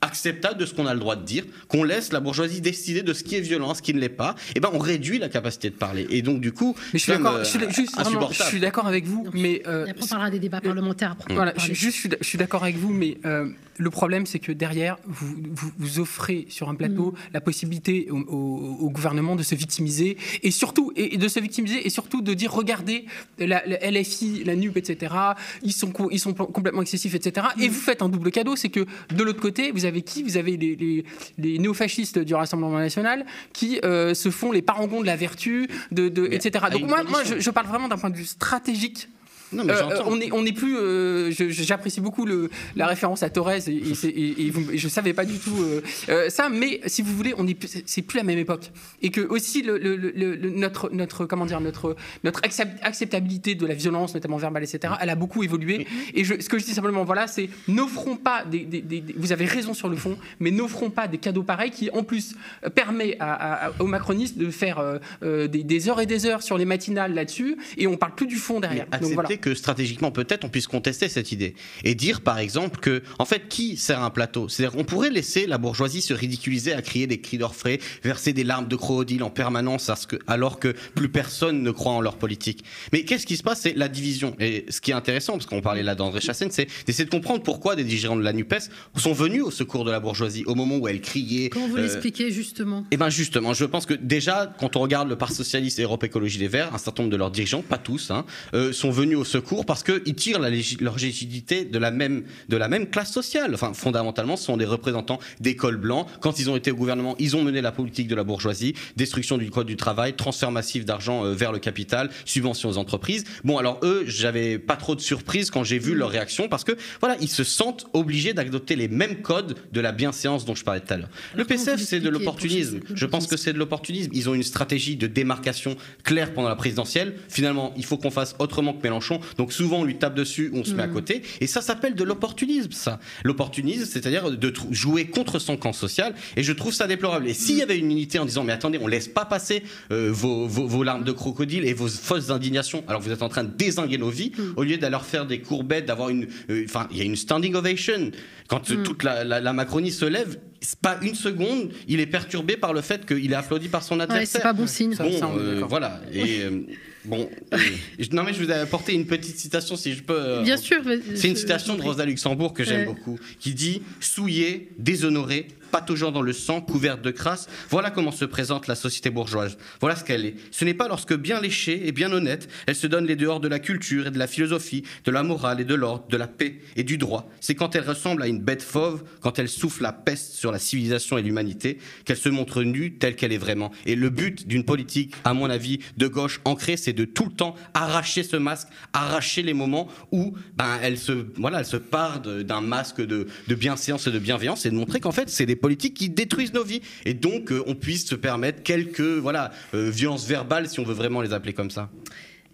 acceptable 0.03 0.59
de 0.59 0.67
ce 0.67 0.75
qu'on 0.75 0.87
a 0.87 0.95
le 0.95 1.01
droit 1.01 1.17
de 1.17 1.25
dire, 1.25 1.45
qu'on 1.69 1.85
laisse 1.85 2.13
la 2.13 2.21
bourgeoisie 2.21 2.61
décider 2.61 3.03
de 3.03 3.13
ce 3.13 3.23
qui 3.25 3.37
est 3.37 3.41
violent, 3.41 3.75
ce 3.75 3.83
qui 3.83 3.93
ne 3.95 4.01
l'est 4.01 4.09
pas, 4.09 4.35
et 4.55 4.61
ben 4.61 4.71
on 4.73 4.79
réduit 4.79 5.19
la 5.19 5.29
capacité 5.29 5.71
de 5.71 5.75
parler. 5.75 6.07
Et 6.11 6.23
donc 6.23 6.41
du 6.41 6.53
coup, 6.53 6.75
Mais 6.93 6.99
je 6.99 7.05
suis 7.05 7.13
d'accord. 7.13 7.39
Je 7.41 7.45
suis, 7.45 7.59
euh, 7.59 8.03
vraiment, 8.03 8.31
je 8.31 8.43
suis 8.45 8.61
d'accord 8.61 8.87
avec 8.87 9.05
vous, 9.07 9.27
mais 9.35 9.63
euh, 9.67 9.87
après, 9.89 10.03
on 10.03 10.07
parlera 10.07 10.31
des 10.31 10.39
débats 10.39 10.61
parlementaires. 10.61 11.13
après. 11.13 11.35
Voilà, 11.35 11.53
je, 11.57 11.73
juste, 11.75 11.97
je 11.97 12.01
suis 12.01 12.09
d- 12.09 12.17
je 12.21 12.27
suis 12.27 12.39
d'accord 12.39 12.63
avec 12.63 12.77
vous, 12.77 12.93
mais 12.93 13.19
euh, 13.27 13.49
le 13.77 13.91
problème, 13.91 14.27
c'est 14.27 14.39
que 14.39 14.53
derrière, 14.53 14.99
vous, 15.07 15.35
vous, 15.53 15.71
vous 15.79 15.99
offrez 16.01 16.47
sur 16.49 16.69
un 16.69 16.75
plateau 16.75 17.15
la 17.35 17.41
possibilité 17.41 18.09
au, 18.11 18.19
au- 18.21 18.77
au 18.81 18.91
gouvernement 18.91 19.37
de 19.37 19.43
se 19.43 19.55
victimiser 19.55 20.17
et 20.43 20.51
surtout, 20.51 20.93
et, 20.97 21.15
et 21.15 21.19
de 21.19 21.29
se 21.29 21.41
victimiser 21.41 21.87
et 21.87 21.91
surtout 21.91 22.23
de 22.23 22.33
dire, 22.35 22.53
regardez, 22.53 23.05
la, 23.39 23.63
la 23.67 23.91
LFI, 23.91 24.45
la 24.45 24.57
NUP, 24.57 24.77
etc., 24.77 25.15
ils 25.63 25.73
sont, 25.73 25.93
ils 26.11 26.21
sont 26.21 26.33
pl- 26.33 26.47
complètement 26.53 26.83
excessifs, 26.83 27.15
etc. 27.15 27.49
Et 27.61 27.69
vous 27.69 27.81
faites 27.81 28.01
un 28.03 28.09
double 28.09 28.31
cadeau, 28.31 28.57
c'est 28.57 28.69
que 28.71 28.87
de 29.15 29.23
l'autre 29.23 29.41
côté, 29.41 29.73
vous 29.73 29.85
avez 29.85 29.90
qui 29.99 30.23
Vous 30.23 30.37
avez 30.37 30.57
les, 30.57 30.77
les, 30.77 31.05
les 31.39 31.59
néofascistes 31.59 32.19
du 32.19 32.35
Rassemblement 32.35 32.79
national 32.79 33.27
qui 33.53 33.81
euh, 33.85 34.15
se 34.15 34.31
font 34.31 34.53
les 34.53 34.63
parangons 34.63 35.01
de 35.01 35.07
la 35.07 35.17
vertu, 35.17 35.69
de, 35.91 36.29
etc. 36.33 36.67
Donc 36.73 36.83
moi, 36.83 37.03
moi 37.03 37.19
condition. 37.19 37.37
je, 37.37 37.41
je 37.41 37.51
parle 37.51 37.67
vraiment 37.67 37.89
d'un 37.89 37.99
point 37.99 38.11
de 38.11 38.17
vue 38.17 38.25
stratégique 38.25 39.09
Non, 39.53 39.65
mais 39.65 39.73
euh, 39.73 40.03
on 40.07 40.21
est 40.21 40.33
on 40.33 40.43
n'est 40.43 40.53
plus. 40.53 40.77
euh, 40.79 41.31
J'apprécie 41.31 42.01
beaucoup 42.01 42.25
le, 42.27 42.51
la 42.77 42.87
référence 42.87 43.23
à 43.23 43.31
Torres 43.31 43.51
et, 43.53 43.59
et, 43.69 44.07
et- 44.09 44.47
et 44.47 44.51
vous- 44.51 44.71
et 44.73 44.79
je 44.79 44.89
savais 44.89 45.13
pas 45.13 45.25
du 45.25 45.39
tout 45.39 45.57
euh, 45.61 45.81
euh, 46.09 46.29
ça, 46.31 46.49
mais 46.49 46.81
si 46.87 47.03
vous 47.03 47.15
voulez, 47.17 47.35
on 47.37 47.47
est 47.47 47.57
c'est 47.87 48.03
plus 48.03 48.17
la 48.19 48.23
même 48.25 48.39
époque 48.39 48.71
et 49.03 49.11
que 49.11 49.21
aussi 49.21 49.63
le, 49.63 49.79
le- 49.79 49.97
le- 49.97 50.11
le- 50.37 50.51
notre 50.51 50.91
notre 50.93 51.27
comment 51.27 51.47
dire 51.47 51.61
notre 51.61 51.97
notre 52.25 52.41
accept- 52.43 52.79
acceptabilité 52.83 53.55
de 53.55 53.67
la 53.67 53.75
violence, 53.75 54.15
notamment 54.15 54.37
verbale, 54.37 54.63
etc. 54.63 54.95
Elle 55.01 55.11
a 55.11 55.15
beaucoup 55.17 55.43
évolué 55.43 55.87
et 56.15 56.25
je, 56.25 56.41
ce 56.41 56.49
que 56.49 56.59
je 56.59 56.65
dis 56.65 56.73
simplement 56.75 57.05
voilà, 57.05 57.27
c'est 57.27 57.49
n'offrons 57.69 58.17
pas 58.17 58.45
des, 58.45 58.61
des- 58.61 58.81
des- 58.83 59.01
des- 59.01 59.15
vous 59.17 59.33
avez 59.33 59.47
raison 59.47 59.75
sur 59.75 59.89
le 59.89 59.97
fond, 59.97 60.17
mais 60.39 60.51
n'offrons 60.51 60.91
pas 60.91 61.09
des 61.09 61.19
cadeaux 61.19 61.43
pareils 61.43 61.71
qui 61.71 61.91
en 61.91 62.03
plus 62.05 62.35
permet 62.75 63.17
à- 63.21 63.33
à- 63.33 63.67
à- 63.69 63.73
aux 63.81 63.87
macronistes 63.87 64.39
de 64.39 64.51
faire 64.51 65.01
des, 65.23 65.49
des 65.49 65.89
heures 65.89 66.01
et 66.01 66.07
des 66.07 66.27
heures 66.27 66.43
sur 66.43 66.57
les 66.59 66.65
matinales 66.65 67.15
là-dessus 67.15 67.57
et 67.77 67.87
on 67.87 67.97
parle 67.97 68.15
plus 68.15 68.27
du 68.27 68.37
fond 68.37 68.55
Mais 68.55 68.69
derrière. 68.69 68.85
Donc 68.87 68.95
accepter 68.95 69.15
voilà. 69.15 69.29
Que 69.41 69.55
stratégiquement 69.55 70.11
peut-être 70.11 70.45
on 70.45 70.49
puisse 70.49 70.67
contester 70.67 71.09
cette 71.09 71.33
idée 71.33 71.55
et 71.85 71.95
dire 71.95 72.21
par 72.21 72.39
exemple 72.39 72.81
que 72.81 73.03
en 73.19 73.25
fait 73.25 73.49
qui 73.49 73.77
sert 73.77 74.03
un 74.03 74.11
plateau? 74.11 74.49
C'est-à-dire 74.49 74.77
qu'on 74.77 74.85
pourrait 74.85 75.11
laisser 75.11 75.47
la 75.47 75.59
bourgeoisie 75.59 76.03
se 76.03 76.15
ridiculiser 76.15 76.73
à 76.73 76.83
crier 76.83 77.07
des 77.07 77.21
cris 77.21 77.39
d'orfraie, 77.39 77.81
verser 78.03 78.33
des 78.33 78.45
larmes 78.45 78.69
de 78.69 78.77
crocodile 78.77 79.23
en 79.23 79.31
permanence 79.31 79.91
alors 80.27 80.59
que 80.59 80.75
plus 80.95 81.09
personne 81.09 81.63
ne 81.63 81.71
croit 81.71 81.93
en 81.93 82.01
leur 82.01 82.17
politique. 82.17 82.65
Mais 82.93 83.05
qu'est-ce 83.05 83.27
qui 83.27 83.37
se 83.37 83.43
passe? 83.43 83.61
C'est 83.63 83.77
la 83.77 83.89
division. 83.89 84.35
Et 84.39 84.67
ce 84.69 84.81
qui 84.81 84.91
est 84.91 84.95
intéressant 84.95 85.35
parce 85.35 85.47
qu'on 85.47 85.61
parlait 85.61 85.83
là 85.83 85.95
d'André 85.95 86.21
Chassaigne, 86.21 86.51
c'est 86.51 86.69
d'essayer 86.87 87.05
de 87.05 87.11
comprendre 87.11 87.43
pourquoi 87.43 87.77
des 87.77 87.85
dirigeants 87.85 88.17
de 88.17 88.23
la 88.23 88.33
Nupes 88.33 88.55
sont 88.97 89.13
venus 89.13 89.43
au 89.43 89.51
secours 89.51 89.85
de 89.85 89.91
la 89.91 90.01
bourgeoisie 90.01 90.45
au 90.47 90.55
moment 90.55 90.77
où 90.77 90.89
elle 90.89 91.01
criait. 91.01 91.51
Comment 91.51 91.69
vous 91.69 91.77
euh, 91.77 91.83
l'expliquez 91.83 92.31
justement? 92.31 92.85
Eh 92.91 92.97
bien 92.97 93.11
justement, 93.11 93.55
je 93.55 93.65
pense 93.65 93.87
que 93.87 93.95
déjà, 93.95 94.53
quand 94.59 94.77
on 94.77 94.81
regarde 94.81 95.09
le 95.09 95.17
Parti 95.17 95.35
Socialiste 95.35 95.79
et 95.79 95.83
Europe 95.83 96.05
Écologie 96.05 96.39
Les 96.39 96.49
Verts, 96.49 96.75
un 96.75 96.79
certain 96.79 97.03
nombre 97.03 97.13
de 97.13 97.17
leurs 97.17 97.31
dirigeants, 97.31 97.63
pas 97.63 97.79
tous, 97.79 98.11
hein, 98.11 98.25
euh, 98.55 98.73
sont 98.73 98.91
venus 98.91 99.17
au 99.17 99.25
secours 99.31 99.65
parce 99.65 99.83
qu'ils 99.83 100.15
tirent 100.15 100.41
la 100.41 100.51
leur 100.81 100.97
légitimité 100.97 101.65
de 101.65 101.79
la, 101.79 101.91
même, 101.91 102.25
de 102.49 102.57
la 102.57 102.69
même 102.69 102.89
classe 102.89 103.13
sociale. 103.13 103.55
Enfin, 103.55 103.73
fondamentalement, 103.73 104.37
ce 104.37 104.45
sont 104.45 104.57
des 104.57 104.65
représentants 104.65 105.19
des 105.41 105.57
cols 105.57 105.77
blancs. 105.77 106.07
Quand 106.21 106.39
ils 106.39 106.51
ont 106.51 106.57
été 106.57 106.71
au 106.71 106.77
gouvernement, 106.77 107.15
ils 107.19 107.37
ont 107.37 107.43
mené 107.43 107.61
la 107.61 107.73
politique 107.73 108.09
de 108.09 108.15
la 108.15 108.25
bourgeoisie, 108.25 108.75
destruction 108.97 109.39
du 109.39 109.51
code 109.51 109.67
du 109.67 109.77
travail, 109.77 110.15
transfert 110.15 110.51
massif 110.51 110.85
d'argent 110.85 111.25
euh, 111.25 111.35
vers 111.35 111.53
le 111.53 111.59
capital, 111.59 112.11
subventions 112.25 112.69
aux 112.69 112.79
entreprises. 112.79 113.25
Bon, 113.45 113.59
alors 113.59 113.79
eux, 113.83 114.05
j'avais 114.07 114.59
pas 114.59 114.77
trop 114.77 114.95
de 114.95 115.01
surprise 115.01 115.51
quand 115.51 115.65
j'ai 115.65 115.79
vu 115.79 115.95
leur 115.95 116.11
réaction 116.11 116.49
parce 116.49 116.65
que, 116.65 116.73
voilà, 117.01 117.17
ils 117.21 117.29
se 117.29 117.45
sentent 117.45 117.87
obligés 117.93 118.33
d'adopter 118.33 118.77
les 118.77 118.89
mêmes 118.89 119.23
codes 119.23 119.57
de 119.73 119.81
la 119.81 119.93
bienséance 119.93 120.45
dont 120.45 120.55
je 120.55 120.65
parlais 120.65 120.81
tout 120.81 120.93
à 120.93 120.97
l'heure. 120.97 121.09
Le 121.37 121.45
PCF, 121.45 121.81
c'est 121.81 122.01
de 122.01 122.09
l'opportunisme. 122.09 122.81
Je 122.95 123.07
pense 123.07 123.27
que 123.27 123.37
c'est 123.37 123.53
de 123.53 123.59
l'opportunisme. 123.59 124.11
Ils 124.13 124.29
ont 124.29 124.35
une 124.35 124.43
stratégie 124.43 124.97
de 124.97 125.07
démarcation 125.07 125.77
claire 126.03 126.33
pendant 126.35 126.49
la 126.49 126.57
présidentielle. 126.57 127.15
Finalement, 127.29 127.73
il 127.77 127.85
faut 127.85 127.97
qu'on 127.97 128.11
fasse 128.11 128.35
autrement 128.39 128.73
que 128.73 128.83
Mélenchon. 128.83 129.20
Donc 129.37 129.53
souvent, 129.53 129.81
on 129.81 129.85
lui 129.85 129.97
tape 129.97 130.15
dessus, 130.15 130.51
on 130.55 130.65
se 130.65 130.73
met 130.73 130.83
à 130.83 130.89
côté. 130.89 131.23
Et 131.41 131.47
ça 131.47 131.61
s'appelle 131.61 131.95
de 131.95 132.05
l'opportunisme, 132.05 132.73
ça. 132.73 133.01
L'opportunisme, 133.25 133.85
c'est-à-dire 133.85 134.31
de 134.31 134.53
jouer 134.71 135.07
contre 135.07 135.39
son 135.39 135.57
camp 135.57 135.73
social. 135.73 136.15
Et 136.37 136.43
je 136.43 136.53
trouve 136.53 136.73
ça 136.73 136.87
déplorable. 136.87 137.29
Et 137.29 137.35
s'il 137.35 137.57
y 137.57 137.63
avait 137.63 137.79
une 137.79 137.91
unité 137.91 138.19
en 138.19 138.25
disant, 138.25 138.45
mais 138.45 138.53
attendez, 138.53 138.79
on 138.81 138.87
laisse 138.87 139.09
pas 139.09 139.25
passer 139.25 139.63
euh, 139.93 140.11
vos, 140.13 140.47
vos- 140.47 140.67
vos 140.67 140.83
larmes 140.83 141.05
de 141.05 141.13
crocodile 141.13 141.65
et 141.65 141.73
vos 141.75 141.89
fausses 141.89 142.31
indignations, 142.31 142.85
alors 142.89 143.01
vous 143.01 143.11
êtes 143.13 143.23
en 143.23 143.29
train 143.29 143.45
de 143.45 143.51
désinguer 143.57 143.99
nos 143.99 144.11
vies, 144.11 144.33
au 144.57 144.63
lieu 144.65 144.77
d'aller 144.79 144.99
faire 145.03 145.27
des 145.27 145.41
courbettes, 145.41 145.87
d'avoir 145.87 146.09
une... 146.11 146.27
euh, 146.51 146.65
Enfin, 146.65 146.89
il 146.91 146.99
y 146.99 147.01
a 147.01 147.05
une 147.05 147.17
standing 147.17 147.55
ovation. 147.55 148.11
Quand 148.49 148.71
euh, 148.71 148.83
toute 148.83 149.03
la, 149.05 149.25
la- 149.25 149.41
la 149.41 149.53
Macronie 149.53 149.93
se 149.93 150.05
lève, 150.05 150.39
pas 150.83 150.99
une 151.03 151.15
seconde, 151.15 151.71
il 151.89 152.01
est 152.01 152.07
perturbé 152.07 152.57
par 152.57 152.73
le 152.73 152.81
fait 152.83 153.07
qu'il 153.07 153.33
est 153.33 153.35
applaudi 153.35 153.69
par 153.69 153.83
son 153.83 153.97
Ouais, 153.97 154.03
adversaire. 154.03 154.27
c'est 154.29 154.41
pas 154.43 154.53
bon 154.53 154.67
signe. 154.67 154.95
Ça- 154.95 155.05
Bon, 155.05 155.19
ça, 155.19 155.31
euh, 155.37 155.63
voilà. 155.69 156.01
Et 156.13 156.43
euh, 156.43 156.61
bon, 157.05 157.29
euh, 157.55 157.59
je- 157.99 158.11
non 158.11 158.23
mais 158.23 158.33
je 158.35 158.43
vous 158.43 158.51
ai 158.51 158.55
apporté 158.55 158.93
une 158.95 159.07
petite 159.07 159.39
citation 159.39 159.77
si 159.77 159.95
je 159.95 160.03
peux. 160.03 160.15
euh, 160.15 160.43
Bien 160.43 160.57
sûr. 160.57 160.83
C'est 161.15 161.29
une 161.29 161.37
citation 161.37 161.77
de 161.77 161.83
Rosa 161.83 162.05
Luxembourg 162.05 162.53
que 162.53 162.65
j'aime 162.65 162.81
Ouais. 162.89 162.95
beaucoup, 162.95 163.19
qui 163.39 163.55
dit 163.55 163.83
souillé, 164.01 164.69
déshonoré, 164.79 165.49
pataugeant 165.71 166.13
dans 166.13 166.23
le 166.23 166.33
sang, 166.33 166.61
couverte 166.61 167.03
de 167.03 167.11
crasse. 167.11 167.49
Voilà 167.69 167.91
comment 167.91 168.13
se 168.13 168.25
présente 168.25 168.67
la 168.67 168.75
société 168.75 169.11
bourgeoise. 169.11 169.57
Voilà 169.81 169.97
ce 169.97 170.05
qu'elle 170.05 170.25
est. 170.25 170.35
Ce 170.51 170.65
n'est 170.65 170.75
pas 170.75 170.89
lorsque 170.89 171.15
bien 171.15 171.41
léchée 171.41 171.87
et 171.87 171.93
bien 171.93 172.13
honnête, 172.13 172.49
elle 172.67 172.75
se 172.75 172.87
donne 172.87 173.07
les 173.07 173.17
dehors 173.17 173.41
de 173.41 173.49
la 173.49 173.59
culture 173.59 174.07
et 174.07 174.11
de 174.11 174.19
la 174.19 174.27
philosophie, 174.27 174.85
de 175.05 175.11
la 175.11 175.23
morale 175.23 175.61
et 175.61 175.65
de 175.65 175.75
l'ordre, 175.75 176.07
de 176.09 176.17
la 176.17 176.27
paix 176.27 176.59
et 176.77 176.85
du 176.85 176.99
droit. 176.99 177.31
C'est 177.41 177.55
quand 177.55 177.75
elle 177.75 177.89
ressemble 177.89 178.23
à 178.23 178.27
une 178.27 178.41
bête 178.41 178.63
fauve, 178.63 179.03
quand 179.21 179.39
elle 179.39 179.49
souffle 179.49 179.83
la 179.83 179.93
peste 179.93 180.35
sur 180.35 180.53
la 180.53 180.59
civilisation 180.59 181.19
et 181.19 181.23
l'humanité, 181.23 181.79
qu'elle 182.05 182.17
se 182.17 182.29
montre 182.29 182.63
nue 182.63 182.95
telle 182.95 183.17
qu'elle 183.17 183.33
est 183.33 183.39
vraiment. 183.39 183.71
Et 183.87 183.95
le 183.95 184.11
but 184.11 184.47
d'une 184.47 184.65
politique, 184.65 185.15
à 185.25 185.35
mon 185.35 185.51
avis, 185.51 185.81
de 185.97 186.09
gauche 186.09 186.41
ancrée, 186.45 186.77
c'est 186.77 186.93
de 186.93 187.05
tout 187.05 187.25
le 187.25 187.33
temps 187.33 187.55
arracher 187.75 188.23
ce 188.23 188.37
masque, 188.37 188.69
arracher 188.93 189.43
les 189.43 189.55
moments 189.55 189.89
où 190.13 190.35
ben, 190.57 190.79
elle, 190.83 190.99
se, 190.99 191.27
voilà, 191.37 191.61
elle 191.61 191.67
se 191.67 191.77
part 191.77 192.21
d'un 192.21 192.61
masque 192.61 193.01
de, 193.01 193.27
de 193.49 193.55
bienséance 193.55 194.07
et 194.07 194.11
de 194.11 194.19
bienveillance 194.19 194.67
et 194.67 194.71
de 194.71 194.75
montrer 194.75 195.01
qu'en 195.01 195.13
fait, 195.13 195.29
c'est 195.29 195.47
des 195.47 195.57
politiques 195.61 195.95
qui 195.95 196.09
détruisent 196.09 196.53
nos 196.53 196.65
vies. 196.65 196.83
Et 197.05 197.15
donc, 197.15 197.53
euh, 197.53 197.63
on 197.67 197.75
puisse 197.75 198.07
se 198.07 198.15
permettre 198.15 198.63
quelques 198.63 199.01
voilà, 199.01 199.51
euh, 199.75 199.91
violences 199.91 200.27
verbales, 200.27 200.69
si 200.69 200.81
on 200.81 200.85
veut 200.85 200.95
vraiment 200.95 201.23
les 201.23 201.33
appeler 201.33 201.53
comme 201.53 201.71
ça. 201.71 201.91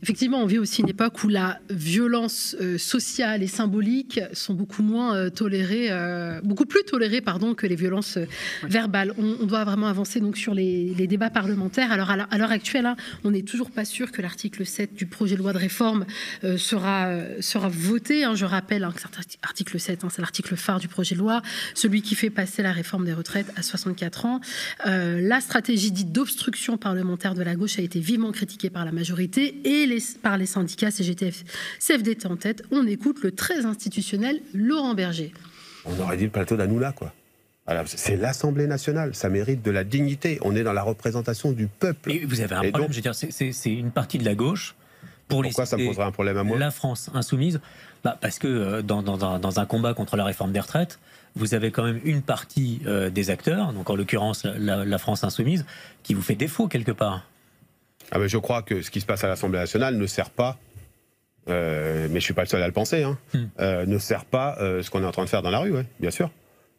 Effectivement, 0.02 0.42
on 0.42 0.46
vit 0.46 0.58
aussi 0.58 0.82
une 0.82 0.90
époque 0.90 1.24
où 1.24 1.28
la 1.28 1.58
violence 1.70 2.54
euh, 2.60 2.76
sociale 2.76 3.42
et 3.42 3.46
symbolique 3.46 4.20
sont 4.34 4.52
beaucoup 4.52 4.82
moins 4.82 5.16
euh, 5.16 5.30
tolérées, 5.30 5.88
euh, 5.90 6.38
beaucoup 6.42 6.66
plus 6.66 6.84
tolérées, 6.84 7.22
pardon, 7.22 7.54
que 7.54 7.66
les 7.66 7.76
violences 7.76 8.18
verbales. 8.62 9.14
On, 9.16 9.46
doit 9.46 9.64
vraiment 9.64 9.86
avancer 9.86 10.20
donc 10.20 10.36
sur 10.36 10.52
les, 10.52 10.94
débats 11.06 11.30
parlementaires. 11.30 11.92
Alors 11.92 12.10
à 12.10 12.38
l'heure 12.38 12.50
actuelle, 12.50 12.84
hein, 12.84 12.96
on 13.24 13.30
n'est 13.30 13.42
toujours 13.42 13.70
pas 13.70 13.84
sûr 13.84 14.12
que 14.12 14.20
l'article 14.20 14.66
7 14.66 14.94
du 14.94 15.06
projet 15.06 15.36
de 15.36 15.40
loi 15.40 15.52
de 15.52 15.58
réforme 15.58 16.04
sera 16.56 17.12
sera 17.40 17.68
voté. 17.68 18.24
Hein. 18.24 18.34
Je 18.34 18.44
rappelle 18.44 18.82
hein, 18.82 18.92
que 18.92 19.00
cet 19.00 19.38
article 19.42 19.78
7, 19.78 20.02
c'est 20.10 20.20
l'article 20.20 20.56
phare 20.56 20.80
du 20.80 20.88
projet 20.88 21.14
de 21.14 21.20
loi, 21.20 21.42
celui 21.74 22.02
qui 22.02 22.16
fait 22.16 22.30
passer 22.30 22.62
la 22.62 22.72
réforme 22.72 23.04
des 23.04 23.12
retraites 23.12 23.52
à 23.56 23.62
64 23.62 24.26
ans. 24.26 24.40
la 24.84 25.40
stratégie 25.40 25.92
dite 25.92 26.12
d'obstruction 26.12 26.76
parlementaire 26.76 27.34
de 27.34 27.42
la 27.42 27.54
gauche 27.54 27.78
a 27.78 27.82
été 27.82 28.00
vivement 28.00 28.32
critiquée 28.32 28.68
par 28.70 28.84
la 28.84 28.92
majorité 28.92 29.60
et 29.64 29.85
par 30.22 30.38
les 30.38 30.46
syndicats 30.46 30.90
CGTF, 30.90 31.44
CFDT 31.78 32.26
en 32.26 32.36
tête. 32.36 32.62
On 32.70 32.86
écoute 32.86 33.22
le 33.22 33.32
très 33.32 33.64
institutionnel 33.64 34.40
Laurent 34.54 34.94
Berger. 34.94 35.32
On 35.84 35.98
aurait 36.00 36.16
dit 36.16 36.24
le 36.24 36.30
plateau 36.30 36.56
d'Anoula, 36.56 36.92
quoi. 36.92 37.12
C'est 37.86 38.16
l'Assemblée 38.16 38.68
nationale, 38.68 39.14
ça 39.14 39.28
mérite 39.28 39.62
de 39.62 39.70
la 39.72 39.82
dignité. 39.82 40.38
On 40.42 40.54
est 40.54 40.62
dans 40.62 40.72
la 40.72 40.82
représentation 40.82 41.50
du 41.50 41.66
peuple. 41.66 42.12
Et 42.12 42.24
vous 42.24 42.40
avez 42.40 42.54
un 42.54 42.70
problème, 42.70 42.92
je 42.92 42.96
veux 42.96 43.02
dire, 43.02 43.14
c'est 43.14 43.72
une 43.72 43.90
partie 43.90 44.18
de 44.18 44.24
la 44.24 44.34
gauche. 44.34 44.76
Pour 45.28 45.42
Pourquoi 45.42 45.66
ça 45.66 45.76
me 45.76 45.86
poserait 45.86 46.04
un 46.04 46.12
problème 46.12 46.36
à 46.36 46.44
moi? 46.44 46.56
La 46.56 46.70
France 46.70 47.10
insoumise, 47.12 47.60
bah 48.04 48.16
parce 48.20 48.38
que 48.38 48.46
euh, 48.46 48.82
dans, 48.82 49.02
dans, 49.02 49.60
un, 49.60 49.66
combat 49.66 49.92
contre 49.92 50.16
la 50.16 50.24
réforme 50.24 50.52
des 50.52 50.60
retraites, 50.60 51.00
vous 51.34 51.54
avez 51.54 51.72
quand 51.72 51.82
même 51.82 52.00
une 52.04 52.22
partie 52.22 52.80
euh, 52.86 53.10
des 53.10 53.30
acteurs, 53.30 53.72
donc 53.72 53.90
en 53.90 53.96
l'occurrence 53.96 54.44
la, 54.44 54.98
France 54.98 55.24
insoumise, 55.24 55.66
qui 56.04 56.14
vous 56.14 56.22
fait 56.22 56.36
défaut 56.36 56.68
quelque 56.68 56.92
part. 56.92 57.26
Ah 58.12 58.18
ben 58.18 58.28
je 58.28 58.38
crois 58.38 58.62
que 58.62 58.82
ce 58.82 58.90
qui 58.90 59.00
se 59.00 59.06
passe 59.06 59.24
à 59.24 59.28
l'Assemblée 59.28 59.58
nationale 59.58 59.96
ne 59.96 60.06
sert 60.06 60.30
pas, 60.30 60.58
euh, 61.48 62.02
mais 62.04 62.08
je 62.08 62.14
ne 62.14 62.20
suis 62.20 62.34
pas 62.34 62.42
le 62.42 62.48
seul 62.48 62.62
à 62.62 62.66
le 62.66 62.72
penser, 62.72 63.02
hein, 63.02 63.18
hmm. 63.34 63.44
euh, 63.60 63.86
ne 63.86 63.98
sert 63.98 64.24
pas 64.24 64.56
euh, 64.60 64.82
ce 64.82 64.90
qu'on 64.90 65.02
est 65.02 65.06
en 65.06 65.12
train 65.12 65.24
de 65.24 65.28
faire 65.28 65.42
dans 65.42 65.50
la 65.50 65.58
rue, 65.58 65.74
bien 66.00 66.10
sûr. 66.10 66.30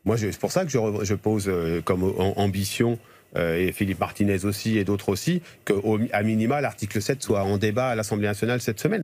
Moi, 0.05 0.17
c'est 0.17 0.37
pour 0.39 0.51
ça 0.51 0.65
que 0.65 0.71
je, 0.71 1.13
pose 1.15 1.51
comme 1.83 2.03
ambition, 2.37 2.97
et 3.35 3.73
Philippe 3.73 3.99
Martinez 3.99 4.45
aussi, 4.45 4.77
et 4.77 4.85
d'autres 4.85 5.09
aussi, 5.09 5.41
qu'à 5.65 6.23
minima, 6.23 6.61
l'article 6.61 7.01
7 7.01 7.21
soit 7.21 7.43
en 7.43 7.57
débat 7.57 7.89
à 7.89 7.95
l'Assemblée 7.95 8.27
nationale 8.27 8.61
cette 8.61 8.79
semaine. 8.79 9.01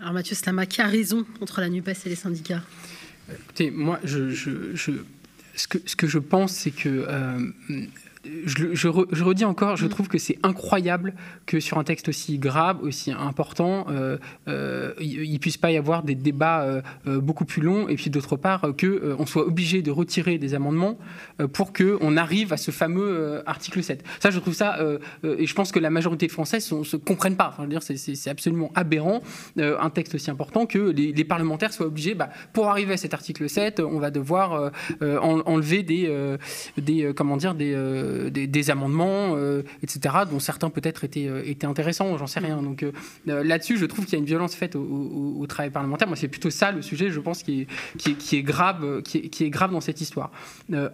Alors 0.00 0.14
Mathieu 0.14 0.34
Slama, 0.34 0.64
qui 0.64 0.80
a 0.80 0.86
raison 0.86 1.26
contre 1.38 1.60
la 1.60 1.68
NUPES 1.68 2.06
et 2.06 2.08
les 2.08 2.14
syndicats? 2.14 2.62
Écoutez, 3.30 3.70
moi, 3.70 4.00
je, 4.04 4.34
ce, 4.34 5.68
que, 5.68 5.78
ce, 5.84 5.96
que, 5.96 6.06
je 6.06 6.18
pense, 6.18 6.52
c'est 6.52 6.70
que 6.70 7.06
je, 8.24 8.88
redis 8.88 9.44
encore, 9.44 9.76
je 9.76 9.86
mm. 9.86 9.88
trouve 9.88 10.08
que 10.08 10.18
c'est 10.18 10.38
incroyable 10.42 11.14
que 11.46 11.60
sur 11.60 11.78
un 11.78 11.84
texte 11.84 12.08
aussi 12.08 12.38
grave, 12.38 12.78
aussi 12.82 13.10
important, 13.10 13.86
euh, 13.90 14.18
euh, 14.48 14.92
il 15.00 15.32
ne 15.32 15.38
puisse 15.38 15.56
pas 15.56 15.70
y 15.72 15.76
avoir 15.76 16.02
des 16.02 16.14
débats 16.14 16.62
euh, 16.62 17.20
beaucoup 17.20 17.44
plus 17.44 17.62
longs, 17.62 17.88
et 17.88 17.96
puis 17.96 18.10
d'autre 18.10 18.36
part, 18.36 18.60
qu'on 18.78 19.16
on 19.18 19.26
soit 19.26 19.46
obligé 19.46 19.82
de 19.82 19.90
retirer 19.90 20.38
des 20.38 20.54
amendements 20.54 20.98
pour 21.52 21.72
qu'on 21.72 22.16
arrive 22.16 22.52
à 22.52 22.56
ce 22.56 22.70
fameux 22.70 23.42
article 23.46 23.82
7. 23.82 24.04
Ça, 24.20 24.30
je 24.30 24.38
trouve 24.38 24.54
ça, 24.54 24.78
et 25.24 25.46
je 25.46 25.54
pense 25.54 25.72
que 25.72 25.78
la 25.78 25.90
majorité 25.90 26.26
de 26.26 26.32
Français 26.32 26.58
ne 26.58 26.84
se 26.84 26.96
comprennent 26.96 27.36
pas. 27.36 27.54
Enfin, 27.56 27.68
c'est 27.80 28.30
absolument 28.30 28.70
aberrant, 28.74 29.22
un 29.58 29.90
texte 29.90 30.14
aussi 30.14 30.30
important, 30.30 30.66
que 30.66 30.78
les, 30.78 31.24
parlementaires 31.24 31.72
soient 31.72 31.86
obligés, 31.86 32.14
bah, 32.14 32.30
pour 32.52 32.68
arriver 32.68 32.94
à 32.94 32.96
cet 32.96 33.14
article 33.14 33.48
7, 33.48 33.80
on 33.80 33.98
va 33.98 34.10
devoir 34.10 34.70
enlever 35.00 35.82
des, 35.82 36.36
des, 36.76 37.12
comment 37.14 37.36
dire, 37.36 37.54
des 37.54 37.74
des, 38.30 38.70
amendements, 38.70 39.34
euh, 39.36 39.62
etc., 39.82 40.14
dont 40.30 40.38
certains 40.38 40.70
peut-être 40.70 41.04
étaient, 41.04 41.28
euh, 41.28 41.42
étaient 41.44 41.66
intéressants, 41.66 42.16
j'en 42.18 42.26
sais 42.26 42.40
rien. 42.40 42.62
Donc 42.62 42.82
euh, 42.82 42.92
là-dessus, 43.26 43.76
je 43.76 43.86
trouve 43.86 44.04
qu'il 44.04 44.14
y 44.14 44.16
a 44.16 44.20
une 44.20 44.26
violence 44.26 44.54
faite 44.54 44.76
au, 44.76 45.44
travail 45.48 45.70
parlementaire. 45.70 46.08
Moi, 46.08 46.16
c'est 46.16 46.28
plutôt 46.28 46.50
ça 46.50 46.72
le 46.72 46.82
sujet, 46.82 47.10
je 47.10 47.20
pense, 47.20 47.42
qui 47.42 47.66
est, 47.98 48.14
qui 48.14 48.36
est, 48.36 48.42
grave, 48.42 49.02
qui 49.02 49.18
est, 49.18 49.50
grave 49.50 49.72
dans 49.72 49.80
cette 49.80 50.00
histoire. 50.00 50.30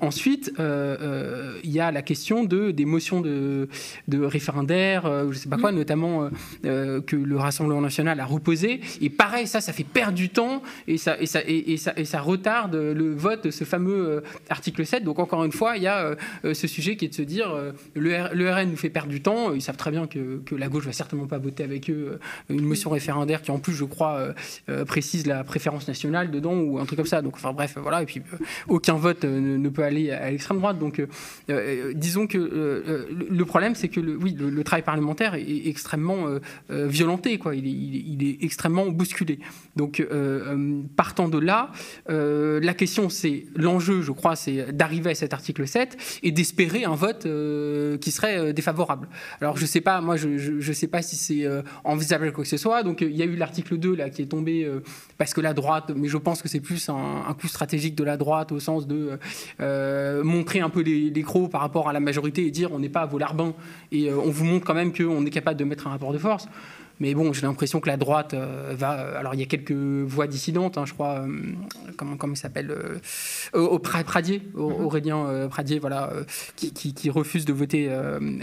ensuite, 0.01 0.53
il 0.59 1.71
y 1.71 1.81
a 1.81 1.93
la 1.93 2.03
question 2.03 2.45
de, 2.45 2.71
des 2.71 2.85
motions 2.85 3.21
de, 3.21 3.69
de 4.09 4.19
référendaire, 4.25 5.03
je 5.05 5.29
ne 5.29 5.33
sais 5.35 5.49
pas 5.49 5.59
quoi, 5.59 5.71
notamment 5.71 6.29
que 6.63 7.17
le 7.17 7.37
Rassemblement 7.37 7.81
national 7.81 8.19
a 8.21 8.25
reposé. 8.25 8.81
Et 9.01 9.11
pareil, 9.11 9.47
ça, 9.47 9.61
ça 9.61 9.73
fait 9.73 9.85
perdre 9.85 10.15
du 10.15 10.31
temps 10.31 10.63
et 10.87 10.97
ça, 10.97 11.21
et 11.21 11.27
ça, 11.27 11.41
et, 11.47 11.77
ça, 11.77 11.93
et 11.97 12.05
ça 12.05 12.21
retarde 12.21 12.75
le 12.75 13.15
vote 13.15 13.45
de 13.45 13.51
ce 13.51 13.65
fameux 13.65 14.23
article 14.49 14.85
7. 14.87 15.05
Donc 15.05 15.19
encore 15.19 15.45
une 15.45 15.53
fois, 15.53 15.77
il 15.77 15.83
y 15.83 15.87
a 15.87 16.17
ce 16.43 16.67
sujet 16.67 16.97
qui 16.97 17.05
est 17.05 17.08
de 17.09 17.15
se 17.15 17.23
dire 17.23 17.51
euh, 17.51 17.73
le, 17.95 18.51
RN 18.51 18.71
nous 18.71 18.77
fait 18.77 18.91
perdre 18.91 19.11
du 19.11 19.21
temps. 19.21 19.53
Ils 19.55 19.63
savent 19.63 19.77
très 19.77 19.91
bien 19.91 20.07
que, 20.07 20.39
que, 20.45 20.55
la 20.55 20.69
gauche 20.69 20.85
va 20.85 20.93
certainement 20.93 21.27
pas 21.27 21.39
voter 21.39 21.65
avec 21.65 21.91
eux 21.91 22.19
euh, 22.51 22.55
une 22.55 22.65
motion 22.65 22.91
référendaire 22.91 23.43
qui 23.43 23.51
en 23.51 23.59
plus, 23.59 23.75
je 23.75 23.85
crois, 23.85 24.35
euh, 24.69 24.85
précise 24.85 25.27
la 25.27 25.45
préférence 25.45 25.89
nationale 25.89 26.31
dedans 26.31 26.55
ou 26.55 26.79
un 26.79 26.87
truc 26.87 26.99
comme 26.99 27.07
ça. 27.07 27.23
Donc 27.23 27.35
enfin 27.35 27.53
bref, 27.53 27.77
voilà. 27.81 28.03
Et 28.03 28.07
puis 28.07 28.23
aucun 28.69 28.95
vote 28.95 29.25
ne, 29.25 29.69
peut 29.69 29.83
aller 29.83 30.11
à 30.11 30.31
l'extrême 30.31 30.59
droite. 30.59 30.79
Donc 30.79 31.03
disons 31.95 32.27
que 32.27 33.07
le 33.09 33.45
problème, 33.45 33.75
c'est 33.75 33.89
que 33.89 34.01
le, 34.01 34.17
oui, 34.17 34.37
le, 34.39 34.65
travail 34.65 34.83
parlementaire 34.83 35.35
est, 35.35 35.67
extrêmement 35.67 36.27
violenté. 36.69 37.39
Quoi. 37.39 37.55
Il 37.55 37.67
est, 37.67 37.71
il, 37.71 38.27
est, 38.27 38.45
extrêmement 38.45 38.87
bousculé. 38.87 39.39
Donc 39.77 40.07
partant 40.97 41.29
de 41.29 41.39
là, 41.39 41.71
la 42.09 42.75
question, 42.75 43.09
c'est 43.09 43.47
l'enjeu, 43.55 44.03
je 44.03 44.13
crois, 44.13 44.37
c'est 44.37 44.73
d'arriver 44.73 45.11
à 45.11 45.15
cet 45.15 45.35
article 45.35 45.67
7 45.67 45.97
et 46.23 46.33
d'espérer 46.33 46.85
un 46.85 46.95
vote 46.99 47.25
euh, 47.25 47.97
qui 47.97 48.11
serait 48.11 48.39
euh, 48.39 48.53
défavorable. 48.53 49.09
Alors 49.41 49.57
je 49.57 49.65
sais 49.65 49.81
pas, 49.81 50.03
moi 50.03 50.17
je 50.17 50.73
sais 50.73 50.87
pas 50.87 51.01
si 51.01 51.17
c'est 51.17 51.47
euh, 51.47 51.63
envisageable 51.85 52.33
quoi 52.33 52.45
que 52.45 52.51
ce 52.51 52.59
soit. 52.59 52.83
Donc 52.83 53.01
il 53.01 53.17
y 53.17 53.23
a 53.23 53.25
eu 53.25 53.37
l'article 53.37 53.79
2 53.79 53.95
là 53.95 54.11
qui 54.11 54.21
est 54.23 54.27
tombé 54.27 54.71
parce 55.17 55.33
que 55.33 55.41
la 55.41 55.55
droite, 55.55 55.93
mais 55.97 56.09
je 56.09 56.19
pense 56.19 56.43
que 56.43 56.49
c'est 56.49 56.61
plus 56.61 56.89
un, 56.91 57.35
coup 57.41 57.49
stratégique 57.49 57.95
de 57.95 58.05
la 58.05 58.17
droite 58.17 58.53
au 58.53 58.61
sens 58.61 58.87
de 58.87 59.19
montrer 60.23 60.61
un 60.61 60.71
peu 60.71 60.83
les, 60.83 61.11
les, 61.11 61.23
crocs 61.23 61.51
par 61.51 61.61
rapport 61.61 61.89
à 61.89 61.93
la 61.93 62.01
majorité 62.01 62.47
et 62.47 62.51
dire 62.51 62.73
on 62.73 62.79
n'est 62.79 62.89
pas 62.89 63.03
à 63.03 63.07
vos 63.07 63.19
larbins 63.19 63.55
et 63.93 64.13
on 64.13 64.31
vous 64.31 64.45
montre 64.45 64.67
quand 64.67 64.75
même 64.75 64.93
qu'on 64.93 65.25
est 65.25 65.31
capable 65.31 65.59
de 65.59 65.65
mettre 65.65 65.87
un 65.87 65.91
rapport 65.91 66.13
de 66.13 66.19
force. 66.19 66.49
Mais 67.01 67.15
bon, 67.15 67.33
j'ai 67.33 67.43
l'impression 67.43 67.81
que 67.81 67.89
la 67.89 67.97
droite 67.97 68.35
euh, 68.35 68.75
va. 68.77 68.99
Euh, 68.99 69.19
alors, 69.19 69.35
il 69.35 69.41
y 69.41 69.43
a 69.43 69.47
quelques 69.47 69.73
voix 69.73 70.27
dissidentes, 70.27 70.79
hein, 70.79 70.85
je 70.85 70.95
crois. 70.95 71.21
Euh, 71.21 71.53
comment, 71.97 72.17
comment 72.17 72.35
il 72.35 72.39
s'appelle 72.39 72.75
au 73.53 73.79
Pradier, 73.79 74.43
mhm. 74.55 74.61
Aurélien 74.61 75.49
Pradier, 75.49 75.79
voilà, 75.79 76.13
qui, 76.57 76.73
qui, 76.73 77.11
refuse 77.11 77.45
de 77.45 77.53
voter 77.53 77.91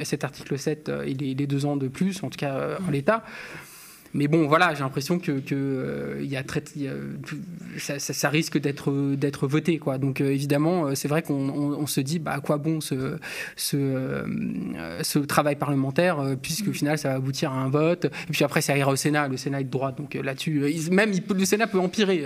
cet 0.04 0.24
article 0.24 0.58
7 0.58 0.90
et 1.06 1.14
les, 1.14 1.36
les, 1.36 1.48
deux 1.48 1.66
ans 1.66 1.78
de 1.78 1.88
plus, 1.88 2.24
en 2.24 2.30
tout 2.30 2.38
cas 2.38 2.78
en 2.86 2.92
l'état. 2.92 3.24
Mais 4.16 4.30
bon, 4.30 4.48
voilà, 4.48 4.74
j'ai 4.74 4.80
l'impression 4.80 5.20
que, 5.20 5.40
que 5.40 5.56
euh, 5.56 6.24
y 6.24 6.38
a 6.38 6.44
très, 6.44 6.64
ça, 7.78 8.00
ça, 8.00 8.30
risque 8.30 8.58
d'être 8.58 9.14
d'être 9.16 9.46
voté, 9.46 9.78
quoi. 9.78 9.98
Donc 9.98 10.22
euh, 10.22 10.32
évidemment, 10.32 10.86
euh, 10.86 10.96
c'est 10.96 11.10
vrai 11.10 11.22
qu'on 11.22 11.86
se 11.86 12.00
dit, 12.00 12.20
bah, 12.20 12.32
à 12.32 12.40
quoi 12.40 12.58
bon 12.58 12.80
ce, 12.80 13.18
ce, 13.58 14.24
ce 15.02 15.20
travail 15.20 15.58
parlementaire, 15.58 16.24
puisque 16.42 16.70
au 16.70 16.72
final, 16.72 16.98
ça 16.98 17.10
va 17.10 17.16
aboutir 17.16 17.52
à 17.52 17.56
un 17.56 17.68
vote. 17.68 18.06
Et 18.06 18.32
puis 18.32 18.46
après, 18.46 18.62
ça 18.62 18.78
ira 18.78 18.90
au 18.90 18.96
Sénat. 18.96 19.28
Le 19.28 19.36
Sénat 19.36 19.60
est 19.60 19.66
de 19.66 19.70
droite, 19.70 19.98
donc 19.98 20.14
là-dessus, 20.14 20.64
même 20.92 21.12
le 21.12 21.46
Sénat 21.46 21.68
peut 21.68 21.80
empirer 21.80 22.26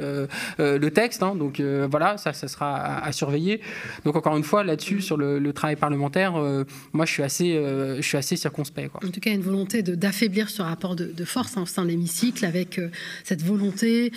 le 0.59 0.89
texte. 0.89 1.23
Hein, 1.23 1.33
donc 1.35 1.59
voilà, 1.59 2.17
ça, 2.17 2.33
ça 2.33 2.47
sera 2.47 2.99
à, 2.99 3.11
surveiller. 3.11 3.61
Donc 4.05 4.15
encore 4.15 4.37
une 4.37 4.43
fois, 4.43 4.63
là-dessus, 4.63 5.01
sur 5.01 5.17
le, 5.17 5.51
travail 5.53 5.75
parlementaire, 5.75 6.33
moi, 6.93 7.05
je 7.07 7.11
suis 7.11 7.23
assez, 7.23 7.53
je 7.53 8.01
suis 8.01 8.17
assez 8.17 8.35
circonspect. 8.35 8.91
Quoi. 8.91 9.01
En 9.03 9.11
tout 9.11 9.19
cas, 9.19 9.31
une 9.31 9.41
volonté 9.41 9.81
d'affaiblir 9.81 10.51
ce 10.51 10.61
rapport 10.61 10.95
de, 10.95 11.25
force. 11.25 11.57
Hein, 11.57 11.65
l'hémicycle 11.83 12.45
avec 12.45 12.79
cette 13.23 13.43
volonté 13.43 14.11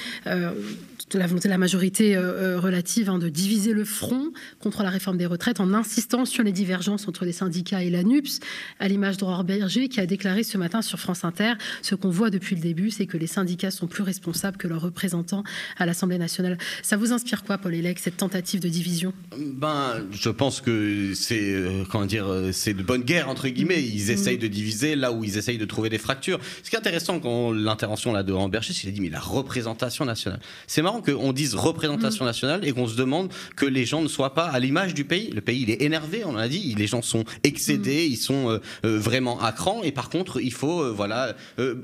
de 1.13 1.19
la 1.19 1.27
volonté 1.27 1.49
de 1.49 1.53
la 1.53 1.59
majorité 1.59 2.17
euh, 2.17 2.21
euh, 2.57 2.61
relative 2.61 3.11
hein, 3.11 3.19
de 3.19 3.29
diviser 3.29 3.73
le 3.73 3.85
front 3.85 4.33
contre 4.61 4.83
la 4.83 4.91
réforme 4.91 5.19
des 5.19 5.27
retraites 5.27 5.61
en 5.61 5.75
insistant 5.75 6.25
sur 6.25 6.43
les 6.43 6.53
divergences 6.53 7.07
entre 7.09 7.25
les 7.25 7.33
syndicats 7.33 7.83
et 7.83 7.91
la 7.91 8.03
NUPS, 8.03 8.41
à 8.81 8.89
l'image 8.89 9.17
d'Aurore 9.19 9.45
Berger 9.45 9.89
qui 9.89 10.01
a 10.01 10.07
déclaré 10.07 10.43
ce 10.43 10.57
matin 10.59 10.83
sur 10.83 10.99
France 10.99 11.25
Inter 11.25 11.55
ce 11.83 11.95
qu'on 11.95 12.11
voit 12.11 12.31
depuis 12.31 12.57
le 12.57 12.63
début, 12.63 12.91
c'est 12.91 13.07
que 13.07 13.17
les 13.17 13.27
syndicats 13.27 13.71
sont 13.71 13.87
plus 13.87 14.03
responsables 14.03 14.57
que 14.57 14.69
leurs 14.69 14.81
représentants 14.81 15.45
à 15.79 15.87
l'Assemblée 15.87 16.19
nationale. 16.19 16.59
Ça 16.83 16.97
vous 16.97 17.13
inspire 17.13 17.45
quoi, 17.45 17.59
Paul 17.59 17.75
Elec, 17.75 17.99
cette 17.99 18.17
tentative 18.17 18.61
de 18.61 18.69
division? 18.69 19.13
Ben, 19.37 20.05
je 20.13 20.31
pense 20.31 20.61
que 20.61 21.13
c'est 21.15 21.53
euh, 21.53 21.85
comment 21.91 22.07
dire, 22.07 22.27
c'est 22.53 22.75
de 22.75 22.83
bonne 22.83 23.03
guerre 23.03 23.29
entre 23.29 23.49
guillemets. 23.49 23.83
Ils 23.83 24.07
mm. 24.07 24.11
essayent 24.11 24.39
de 24.39 24.49
diviser 24.49 24.97
là 24.97 25.13
où 25.13 25.25
ils 25.25 25.37
essayent 25.37 25.59
de 25.59 25.65
trouver 25.65 25.91
des 25.91 25.99
fractures. 25.99 26.41
Ce 26.63 26.71
qui 26.71 26.77
est 26.77 26.79
intéressant 26.79 27.21
quand 27.21 27.53
l'intervention 27.53 28.13
là 28.13 28.23
de 28.23 28.33
Berger, 28.49 28.73
il 28.83 28.89
a 28.89 28.93
dit 28.93 29.01
mais 29.01 29.11
la 29.11 29.21
représentation 29.21 30.05
nationale. 30.05 30.41
C'est 30.67 30.83
marrant 30.83 31.02
qu'on 31.03 31.33
dise 31.33 31.55
représentation 31.55 32.25
mm. 32.25 32.29
nationale 32.29 32.61
et 32.67 32.73
qu'on 32.73 32.87
se 32.87 32.97
demande 32.97 33.31
que 33.57 33.67
les 33.67 33.85
gens 33.85 34.03
ne 34.03 34.09
soient 34.09 34.35
pas 34.35 34.47
à 34.47 34.59
l'image 34.59 34.95
du 34.95 35.05
pays. 35.05 35.31
Le 35.31 35.41
pays, 35.41 35.63
il 35.63 35.71
est 35.71 35.83
énervé, 35.83 36.25
on 36.25 36.33
l'a 36.33 36.49
dit, 36.49 36.75
les 36.77 36.87
gens 36.87 37.03
sont 37.03 37.25
excédés, 37.45 38.09
mm. 38.09 38.13
ils 38.13 38.17
sont 38.17 38.51
euh, 38.51 38.59
euh, 38.85 38.99
vraiment 38.99 39.41
à 39.41 39.53
cran, 39.53 39.83
et 39.83 39.93
par 39.93 40.11
contre, 40.11 40.41
il 40.41 40.53
faut 40.53 40.83
euh, 40.83 40.93
voilà 40.95 41.35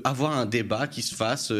avoir 0.03 0.37
un 0.37 0.45
débat 0.45 0.87
qui 0.87 1.01
se 1.01 1.15
fasse, 1.15 1.51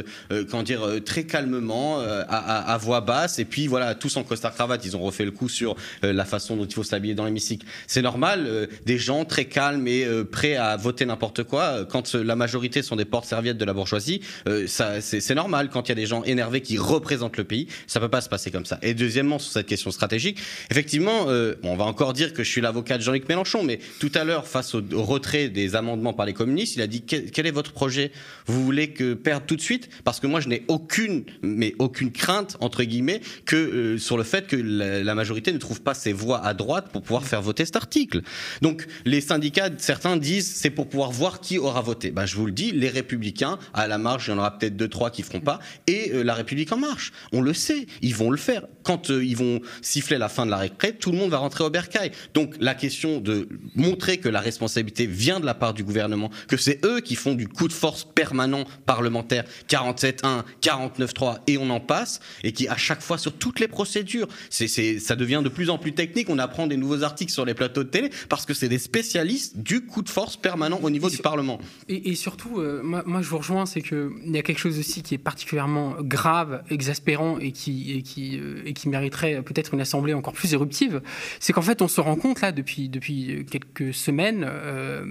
comment 0.49 0.63
dire, 0.63 0.81
très 1.05 1.23
calmement, 1.23 1.99
à, 1.99 2.77
voix 2.77 3.01
basse, 3.01 3.39
et 3.39 3.45
puis 3.45 3.67
voilà, 3.67 3.95
tous 3.95 4.15
en 4.17 4.23
costard 4.23 4.53
cravate, 4.53 4.85
ils 4.85 4.95
ont 4.95 5.01
refait 5.01 5.25
le 5.25 5.31
coup 5.31 5.49
sur 5.49 5.75
la 6.01 6.25
façon 6.25 6.55
dont 6.55 6.65
il 6.65 6.73
faut 6.73 6.83
s'habiller 6.83 7.15
dans 7.15 7.25
l'hémicycle. 7.25 7.65
C'est 7.87 8.01
normal, 8.01 8.67
des 8.85 8.97
gens 8.97 9.25
très 9.25 9.45
calmes 9.45 9.87
et 9.87 10.05
prêts 10.31 10.55
à 10.55 10.77
voter 10.77 11.05
n'importe 11.05 11.43
quoi, 11.43 11.85
quand 11.85 12.15
la 12.15 12.35
majorité 12.35 12.81
sont 12.81 12.95
des 12.95 13.05
portes-serviettes 13.05 13.57
de 13.57 13.65
la 13.65 13.73
bourgeoisie, 13.73 14.21
ça 14.67 15.01
c'est 15.01 15.35
normal 15.35 15.69
quand 15.69 15.87
il 15.87 15.89
y 15.89 15.93
a 15.93 15.95
des 15.95 16.05
gens 16.05 16.23
énervés 16.23 16.61
qui 16.61 16.77
représentent 16.77 17.37
le 17.37 17.43
pays, 17.49 17.67
ça 17.87 17.99
peut 17.99 18.07
pas 18.07 18.21
se 18.21 18.29
passer 18.29 18.51
comme 18.51 18.65
ça. 18.65 18.79
Et 18.81 18.93
deuxièmement, 18.93 19.39
sur 19.39 19.51
cette 19.51 19.67
question 19.67 19.91
stratégique, 19.91 20.39
effectivement, 20.71 21.25
euh, 21.27 21.55
on 21.63 21.75
va 21.75 21.83
encore 21.83 22.13
dire 22.13 22.33
que 22.33 22.43
je 22.43 22.49
suis 22.49 22.61
l'avocat 22.61 22.97
de 22.97 23.03
Jean-Luc 23.03 23.27
Mélenchon, 23.27 23.63
mais 23.63 23.79
tout 23.99 24.11
à 24.15 24.23
l'heure, 24.23 24.47
face 24.47 24.73
au, 24.75 24.81
retrait 24.93 25.49
des 25.49 25.75
amendements 25.75 26.13
par 26.13 26.25
les 26.25 26.33
communistes, 26.33 26.75
il 26.77 26.81
a 26.81 26.87
dit 26.87 27.01
quel, 27.01 27.45
est 27.45 27.51
votre 27.51 27.73
projet? 27.73 28.11
Vous 28.45 28.63
voulez 28.63 28.91
que 28.91 29.13
perdre 29.13 29.45
tout 29.45 29.55
de 29.55 29.61
suite? 29.61 29.89
Parce 30.05 30.19
que 30.19 30.27
moi, 30.27 30.39
je 30.39 30.47
n'ai 30.47 30.63
aucune, 30.67 31.25
mais 31.41 31.75
aucune 31.79 32.11
crainte 32.11 32.57
entre 32.61 32.83
guillemets 32.83 33.21
que 33.45 33.55
euh, 33.55 33.97
sur 33.97 34.17
le 34.17 34.23
fait 34.23 34.47
que 34.47 34.55
la, 34.55 35.15
majorité 35.15 35.51
ne 35.51 35.57
trouve 35.57 35.81
pas 35.81 35.93
ses 35.93 36.13
voix 36.13 36.45
à 36.45 36.53
droite 36.53 36.91
pour 36.93 37.01
pouvoir 37.01 37.25
faire 37.25 37.41
voter 37.41 37.65
cet 37.65 37.75
article. 37.75 38.21
Donc, 38.61 38.85
les 39.05 39.19
syndicats, 39.19 39.69
certains 39.77 40.15
disent 40.15 40.47
c'est 40.47 40.69
pour 40.69 40.87
pouvoir 40.87 41.11
voir 41.11 41.41
qui 41.41 41.57
aura 41.57 41.81
voté. 41.81 42.11
Ben, 42.11 42.25
je 42.25 42.35
vous 42.35 42.45
le 42.45 42.51
dis, 42.51 42.71
les 42.71 42.89
Républicains, 42.89 43.57
à 43.73 43.87
la 43.87 43.97
marge, 43.97 44.27
il 44.27 44.31
y 44.31 44.33
en 44.33 44.37
aura 44.37 44.57
peut-être 44.57 44.77
deux 44.77 44.87
trois 44.87 45.09
qui 45.09 45.23
feront 45.23 45.41
pas, 45.41 45.59
et 45.87 46.11
euh, 46.13 46.23
la 46.23 46.33
République 46.33 46.71
en 46.71 46.77
marche. 46.77 47.11
On 47.31 47.41
le 47.41 47.53
sait 47.53 47.85
ils 48.01 48.15
vont 48.15 48.31
le 48.31 48.37
faire. 48.37 48.65
Quand 48.83 49.09
euh, 49.09 49.23
ils 49.23 49.37
vont 49.37 49.61
siffler 49.81 50.17
la 50.17 50.29
fin 50.29 50.45
de 50.45 50.51
la 50.51 50.57
récré, 50.57 50.93
tout 50.93 51.11
le 51.11 51.17
monde 51.17 51.29
va 51.29 51.37
rentrer 51.37 51.63
au 51.63 51.69
bercail. 51.69 52.11
Donc 52.33 52.55
la 52.59 52.73
question 52.73 53.19
de 53.19 53.47
montrer 53.75 54.17
que 54.17 54.29
la 54.29 54.39
responsabilité 54.39 55.05
vient 55.05 55.39
de 55.39 55.45
la 55.45 55.53
part 55.53 55.73
du 55.73 55.83
gouvernement, 55.83 56.29
que 56.47 56.57
c'est 56.57 56.83
eux 56.85 57.01
qui 57.01 57.15
font 57.15 57.35
du 57.35 57.47
coup 57.47 57.67
de 57.67 57.73
force 57.73 58.03
permanent 58.03 58.63
parlementaire 58.85 59.45
47.1, 59.69 60.43
49.3 60.61 61.39
et 61.47 61.57
on 61.57 61.69
en 61.69 61.79
passe, 61.79 62.19
et 62.43 62.51
qui 62.51 62.67
à 62.67 62.77
chaque 62.77 63.01
fois 63.01 63.17
sur 63.17 63.33
toutes 63.33 63.59
les 63.59 63.67
procédures, 63.67 64.27
c'est, 64.49 64.67
ça 64.99 65.15
devient 65.15 65.41
de 65.43 65.49
plus 65.49 65.69
en 65.69 65.77
plus 65.77 65.93
technique. 65.93 66.29
On 66.29 66.39
apprend 66.39 66.67
des 66.67 66.77
nouveaux 66.77 67.03
articles 67.03 67.31
sur 67.31 67.45
les 67.45 67.53
plateaux 67.53 67.83
de 67.83 67.89
télé 67.89 68.09
parce 68.27 68.45
que 68.45 68.53
c'est 68.53 68.69
des 68.69 68.79
spécialistes 68.79 69.57
du 69.57 69.85
coup 69.85 70.01
de 70.01 70.09
force 70.09 70.37
permanent 70.37 70.79
au 70.81 70.89
niveau 70.89 71.09
du 71.09 71.17
Parlement. 71.17 71.59
Et, 71.87 72.15
surtout, 72.15 72.59
euh, 72.59 72.81
moi, 72.83 73.21
je 73.21 73.29
vous 73.29 73.37
rejoins, 73.37 73.65
c'est 73.65 73.81
qu'il 73.81 74.09
y 74.25 74.37
a 74.37 74.41
quelque 74.41 74.59
chose 74.59 74.79
aussi 74.79 75.03
qui 75.03 75.15
est 75.15 75.19
particulièrement 75.19 75.95
grave, 76.01 76.63
exaspérant 76.69 77.18
euh, 77.21 78.61
et 78.65 78.73
qui 78.73 78.89
mériterait 78.89 79.41
peut-être 79.41 79.73
une 79.73 79.81
assemblée 79.81 80.13
encore 80.13 80.33
plus 80.33 80.53
éruptive, 80.53 81.01
c'est 81.39 81.53
qu'en 81.53 81.61
fait, 81.61 81.81
on 81.81 81.87
se 81.87 82.01
rend 82.01 82.15
compte 82.15 82.41
là 82.41 82.51
depuis, 82.51 82.89
depuis 82.89 83.45
quelques 83.49 83.93
semaines 83.93 84.45
euh, 84.47 85.03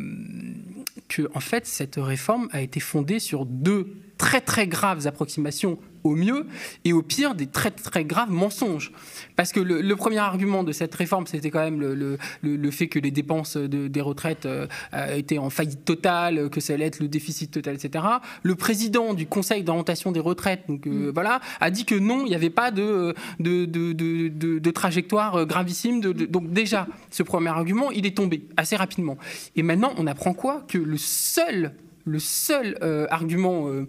que 1.08 1.28
en 1.34 1.40
fait, 1.40 1.66
cette 1.66 1.96
réforme 1.96 2.48
a 2.52 2.60
été 2.60 2.80
fondée 2.80 3.18
sur 3.18 3.46
deux 3.46 3.96
très 4.18 4.40
très 4.40 4.66
graves 4.66 5.06
approximations 5.06 5.78
au 6.04 6.14
mieux 6.14 6.46
et 6.84 6.92
au 6.92 7.02
pire 7.02 7.34
des 7.34 7.46
très 7.46 7.70
très 7.70 8.04
graves 8.04 8.30
mensonges. 8.30 8.92
Parce 9.36 9.52
que 9.52 9.60
le, 9.60 9.96
premier 9.96 10.18
argument 10.18 10.64
de 10.64 10.72
cette 10.72 10.94
réforme, 10.94 11.26
c'était 11.26 11.50
quand 11.50 11.60
même 11.60 11.80
le, 11.80 12.18
le, 12.42 12.70
fait 12.70 12.88
que 12.88 12.98
les 12.98 13.10
dépenses 13.10 13.56
des 13.56 14.00
retraites 14.00 14.46
euh, 14.46 14.66
étaient 15.14 15.38
en 15.38 15.50
faillite 15.50 15.84
totale, 15.84 16.50
que 16.50 16.60
ça 16.60 16.74
allait 16.74 16.86
être 16.86 17.00
le 17.00 17.08
déficit 17.08 17.50
total, 17.50 17.74
etc. 17.74 18.04
Le 18.42 18.54
président 18.54 19.14
du 19.14 19.26
Conseil 19.26 19.62
d'orientation 19.62 20.12
des 20.12 20.20
retraites, 20.20 20.62
donc 20.68 20.86
euh, 20.86 21.08
mm. 21.08 21.10
voilà, 21.10 21.40
a 21.60 21.70
dit 21.70 21.84
que 21.84 21.94
non, 21.94 22.24
il 22.24 22.28
n'y 22.28 22.34
avait 22.34 22.50
pas 22.50 22.70
de, 22.70 23.14
de, 23.40 23.64
de, 23.64 24.58
de 24.58 24.70
trajectoire 24.70 25.46
gravissime. 25.46 26.00
donc 26.00 26.52
déjà, 26.52 26.86
ce 27.10 27.22
premier 27.22 27.50
argument, 27.50 27.90
il 27.90 28.06
est 28.06 28.16
tombé 28.16 28.42
assez 28.56 28.76
rapidement. 28.76 29.18
Et 29.56 29.62
maintenant, 29.62 29.92
on 29.96 30.06
apprend 30.06 30.34
quoi? 30.34 30.64
Que 30.68 30.78
le 30.78 30.96
seul 30.96 31.72
le 32.08 32.18
seul 32.18 32.76
euh, 32.82 33.06
argument 33.10 33.68
euh, 33.68 33.86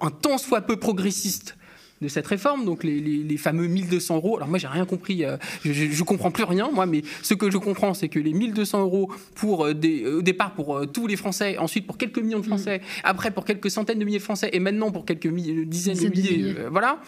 un 0.00 0.10
tant 0.10 0.38
soit 0.38 0.60
peu 0.60 0.76
progressiste 0.76 1.56
de 2.00 2.08
cette 2.08 2.26
réforme, 2.26 2.64
donc 2.64 2.82
les, 2.82 3.36
fameux 3.36 3.68
1200 3.68 4.16
euros. 4.16 4.36
Alors 4.36 4.48
moi, 4.48 4.58
j'ai 4.58 4.66
rien 4.66 4.84
compris, 4.84 5.24
euh, 5.24 5.36
je, 5.64 5.84
ne 5.84 6.04
comprends 6.04 6.32
plus 6.32 6.42
rien, 6.42 6.68
moi, 6.72 6.84
mais 6.84 7.02
ce 7.22 7.34
que 7.34 7.48
je 7.48 7.58
comprends, 7.58 7.94
c'est 7.94 8.08
que 8.08 8.18
les 8.18 8.32
1200 8.32 8.80
euros 8.80 9.08
pour 9.36 9.72
des, 9.72 10.04
au 10.06 10.20
départ 10.20 10.52
pour 10.54 10.82
tous 10.90 11.06
les 11.06 11.14
Français, 11.14 11.58
ensuite 11.58 11.86
pour 11.86 11.98
quelques 11.98 12.18
millions 12.18 12.40
de 12.40 12.46
Français, 12.46 12.78
mm. 12.78 13.00
après 13.04 13.30
pour 13.30 13.44
quelques 13.44 13.70
centaines 13.70 14.00
de 14.00 14.04
milliers 14.04 14.18
de 14.18 14.24
Français, 14.24 14.50
et 14.52 14.58
maintenant 14.58 14.90
pour 14.90 15.04
quelques 15.04 15.28
dizaines, 15.28 15.96
de 15.96 16.08
milliers, 16.08 16.56
voilà. 16.72 16.98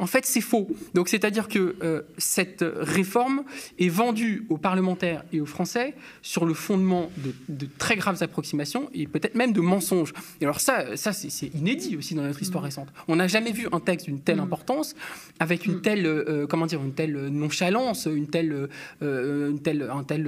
En 0.00 0.06
fait, 0.06 0.24
c'est 0.24 0.40
faux. 0.40 0.66
Donc, 0.94 1.10
c'est-à-dire 1.10 1.46
que 1.46 1.76
euh, 1.82 2.00
cette 2.16 2.64
réforme 2.74 3.44
est 3.78 3.90
vendue 3.90 4.46
aux 4.48 4.56
parlementaires 4.56 5.24
et 5.30 5.42
aux 5.42 5.46
Français 5.46 5.94
sur 6.22 6.46
le 6.46 6.54
fondement 6.54 7.10
de, 7.18 7.68
très 7.78 7.96
graves 7.96 8.22
approximations 8.22 8.88
et 8.94 9.06
peut-être 9.06 9.34
même 9.34 9.52
de 9.52 9.60
mensonges. 9.60 10.14
Et 10.40 10.44
alors 10.44 10.58
ça, 10.58 10.96
ça 10.96 11.12
c'est 11.12 11.54
inédit 11.54 11.98
aussi 11.98 12.14
dans 12.14 12.22
notre 12.22 12.40
histoire 12.40 12.62
mm. 12.62 12.66
récente. 12.66 12.88
On 13.08 13.16
n'a 13.16 13.28
jamais 13.28 13.52
vu 13.52 13.68
un 13.72 13.80
texte 13.80 14.06
d'une 14.06 14.20
telle 14.20 14.38
mm. 14.38 14.44
importance 14.44 14.96
avec 15.38 15.66
une 15.66 15.76
mm. 15.76 15.82
telle, 15.82 16.06
euh, 16.06 16.46
comment 16.46 16.64
dire, 16.64 16.82
une 16.82 16.94
telle 16.94 17.28
nonchalance, 17.28 18.08
une 18.10 18.26
telle, 18.26 18.68
euh, 19.02 19.50
une 19.50 19.60
telle, 19.60 19.86
un 19.92 20.02
tel, 20.02 20.24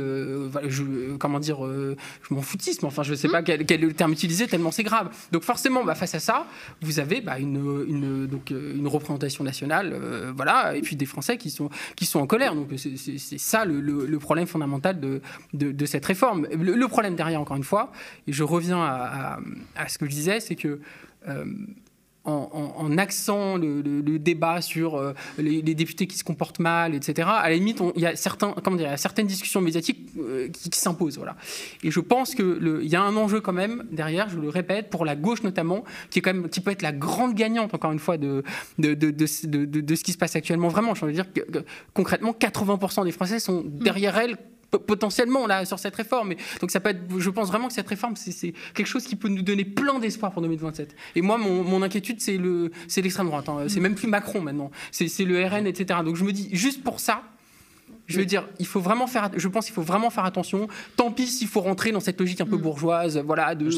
je, 0.68 1.16
comment 1.16 1.40
dire, 1.40 1.64
je 1.64 2.34
m'en 2.34 2.42
foutisme. 2.42 2.84
Enfin, 2.84 3.02
je 3.02 3.12
ne 3.12 3.16
sais 3.16 3.28
pas 3.28 3.42
quel, 3.42 3.62
est 3.62 3.76
le 3.78 3.94
terme 3.94 4.12
utilisé 4.12 4.46
tellement 4.46 4.70
c'est 4.70 4.82
grave. 4.82 5.08
Donc 5.32 5.44
forcément, 5.44 5.82
bah, 5.82 5.94
face 5.94 6.14
à 6.14 6.20
ça, 6.20 6.46
vous 6.82 7.00
avez 7.00 7.22
bah, 7.22 7.38
une, 7.38 7.86
une, 7.88 8.26
donc, 8.26 8.50
une 8.50 8.86
représentation 8.86 9.44
nationale 9.44 9.61
euh, 9.70 10.32
voilà, 10.34 10.76
et 10.76 10.80
puis 10.80 10.96
des 10.96 11.06
Français 11.06 11.36
qui 11.36 11.50
sont, 11.50 11.70
qui 11.96 12.06
sont 12.06 12.20
en 12.20 12.26
colère. 12.26 12.54
Donc 12.54 12.68
c'est 12.76 13.38
ça 13.38 13.64
le, 13.64 14.18
problème 14.18 14.46
fondamental 14.46 15.00
de, 15.00 15.20
de, 15.52 15.86
cette 15.86 16.04
réforme. 16.04 16.46
Le, 16.52 16.86
problème 16.88 17.16
derrière, 17.16 17.40
encore 17.40 17.56
une 17.56 17.64
fois, 17.64 17.92
et 18.26 18.32
je 18.32 18.42
reviens 18.44 18.80
à, 18.82 19.38
à, 19.76 19.88
ce 19.88 19.98
que 19.98 20.06
je 20.06 20.10
disais, 20.10 20.40
c'est 20.40 20.56
que 20.56 20.80
euh, 21.28 21.44
en, 22.24 22.74
en, 22.76 22.98
accent 22.98 23.56
le, 23.56 24.18
débat 24.18 24.60
sur 24.60 24.96
euh, 24.96 25.12
les, 25.38 25.62
députés 25.62 26.06
qui 26.06 26.16
se 26.16 26.24
comportent 26.24 26.60
mal, 26.60 26.94
etc. 26.94 27.28
À 27.32 27.48
la 27.48 27.56
limite, 27.56 27.82
il 27.96 28.02
y 28.02 28.06
a 28.06 28.14
certains, 28.14 28.54
comment 28.62 28.76
dire, 28.76 28.96
certaines 28.98 29.26
discussions 29.26 29.60
médiatiques 29.60 30.08
euh, 30.18 30.48
qui, 30.48 30.78
s'imposent, 30.78 31.16
voilà. 31.16 31.36
Et 31.82 31.90
je 31.90 32.00
pense 32.00 32.34
que 32.34 32.80
il 32.82 32.88
y 32.88 32.96
a 32.96 33.02
un 33.02 33.16
enjeu 33.16 33.40
quand 33.40 33.52
même 33.52 33.84
derrière, 33.90 34.28
je 34.28 34.38
le 34.38 34.48
répète, 34.48 34.90
pour 34.90 35.04
la 35.04 35.16
gauche 35.16 35.42
notamment, 35.42 35.84
qui 36.10 36.20
est 36.20 36.22
quand 36.22 36.34
même, 36.34 36.48
qui 36.48 36.60
peut 36.60 36.70
être 36.70 36.82
la 36.82 36.92
grande 36.92 37.34
gagnante 37.34 37.74
encore 37.74 37.92
une 37.92 37.98
fois 37.98 38.18
de 38.18 38.42
de, 38.78 38.94
de, 38.94 39.10
de, 39.10 39.26
ce 39.94 40.04
qui 40.04 40.12
se 40.12 40.18
passe 40.18 40.36
actuellement. 40.36 40.68
Vraiment, 40.68 40.94
je 40.94 41.04
veux 41.04 41.12
dire 41.12 41.32
que, 41.32 41.40
concrètement, 41.94 42.32
80% 42.32 43.04
des 43.04 43.12
Français 43.12 43.40
sont 43.40 43.64
derrière 43.66 44.16
elle 44.16 44.36
potentiellement 44.78 45.46
là 45.46 45.64
sur 45.64 45.78
cette 45.78 45.94
réforme. 45.94 46.34
Donc 46.60 46.70
ça 46.70 46.80
peut 46.80 46.90
être, 46.90 47.00
je 47.18 47.30
pense 47.30 47.48
vraiment 47.48 47.68
que 47.68 47.74
cette 47.74 47.88
réforme 47.88 48.16
c'est 48.16 48.54
quelque 48.74 48.86
chose 48.86 49.04
qui 49.04 49.16
peut 49.16 49.28
nous 49.28 49.42
donner 49.42 49.64
plein 49.64 49.98
d'espoir 49.98 50.32
pour 50.32 50.42
2027. 50.42 50.94
Et 51.16 51.22
moi 51.22 51.38
mon, 51.38 51.82
inquiétude 51.82 52.20
c'est 52.20 52.36
le 52.36 52.70
c'est 52.88 53.02
l'extrême 53.02 53.26
droite. 53.26 53.48
Hein. 53.48 53.64
C'est 53.68 53.80
même 53.80 53.94
plus 53.94 54.08
Macron 54.08 54.40
maintenant. 54.40 54.70
C'est 54.90 55.24
le 55.24 55.44
RN 55.44 55.66
etc. 55.66 56.00
Donc 56.04 56.16
je 56.16 56.24
me 56.24 56.32
dis 56.32 56.48
juste 56.52 56.82
pour 56.82 57.00
ça. 57.00 57.22
Je 58.08 58.18
veux 58.18 58.26
dire, 58.26 58.46
il 58.58 58.66
faut 58.66 58.80
vraiment 58.80 59.06
faire. 59.06 59.30
Je 59.36 59.48
pense 59.48 59.66
qu'il 59.66 59.74
faut 59.74 59.82
vraiment 59.82 60.10
faire 60.10 60.24
attention. 60.24 60.68
Tant 60.96 61.12
pis 61.12 61.28
s'il 61.28 61.46
faut 61.46 61.60
rentrer 61.60 61.92
dans 61.92 62.00
cette 62.00 62.18
logique 62.18 62.40
un 62.40 62.46
peu 62.46 62.56
mm. 62.56 62.60
bourgeoise, 62.60 63.18
voilà, 63.18 63.54
de 63.54 63.70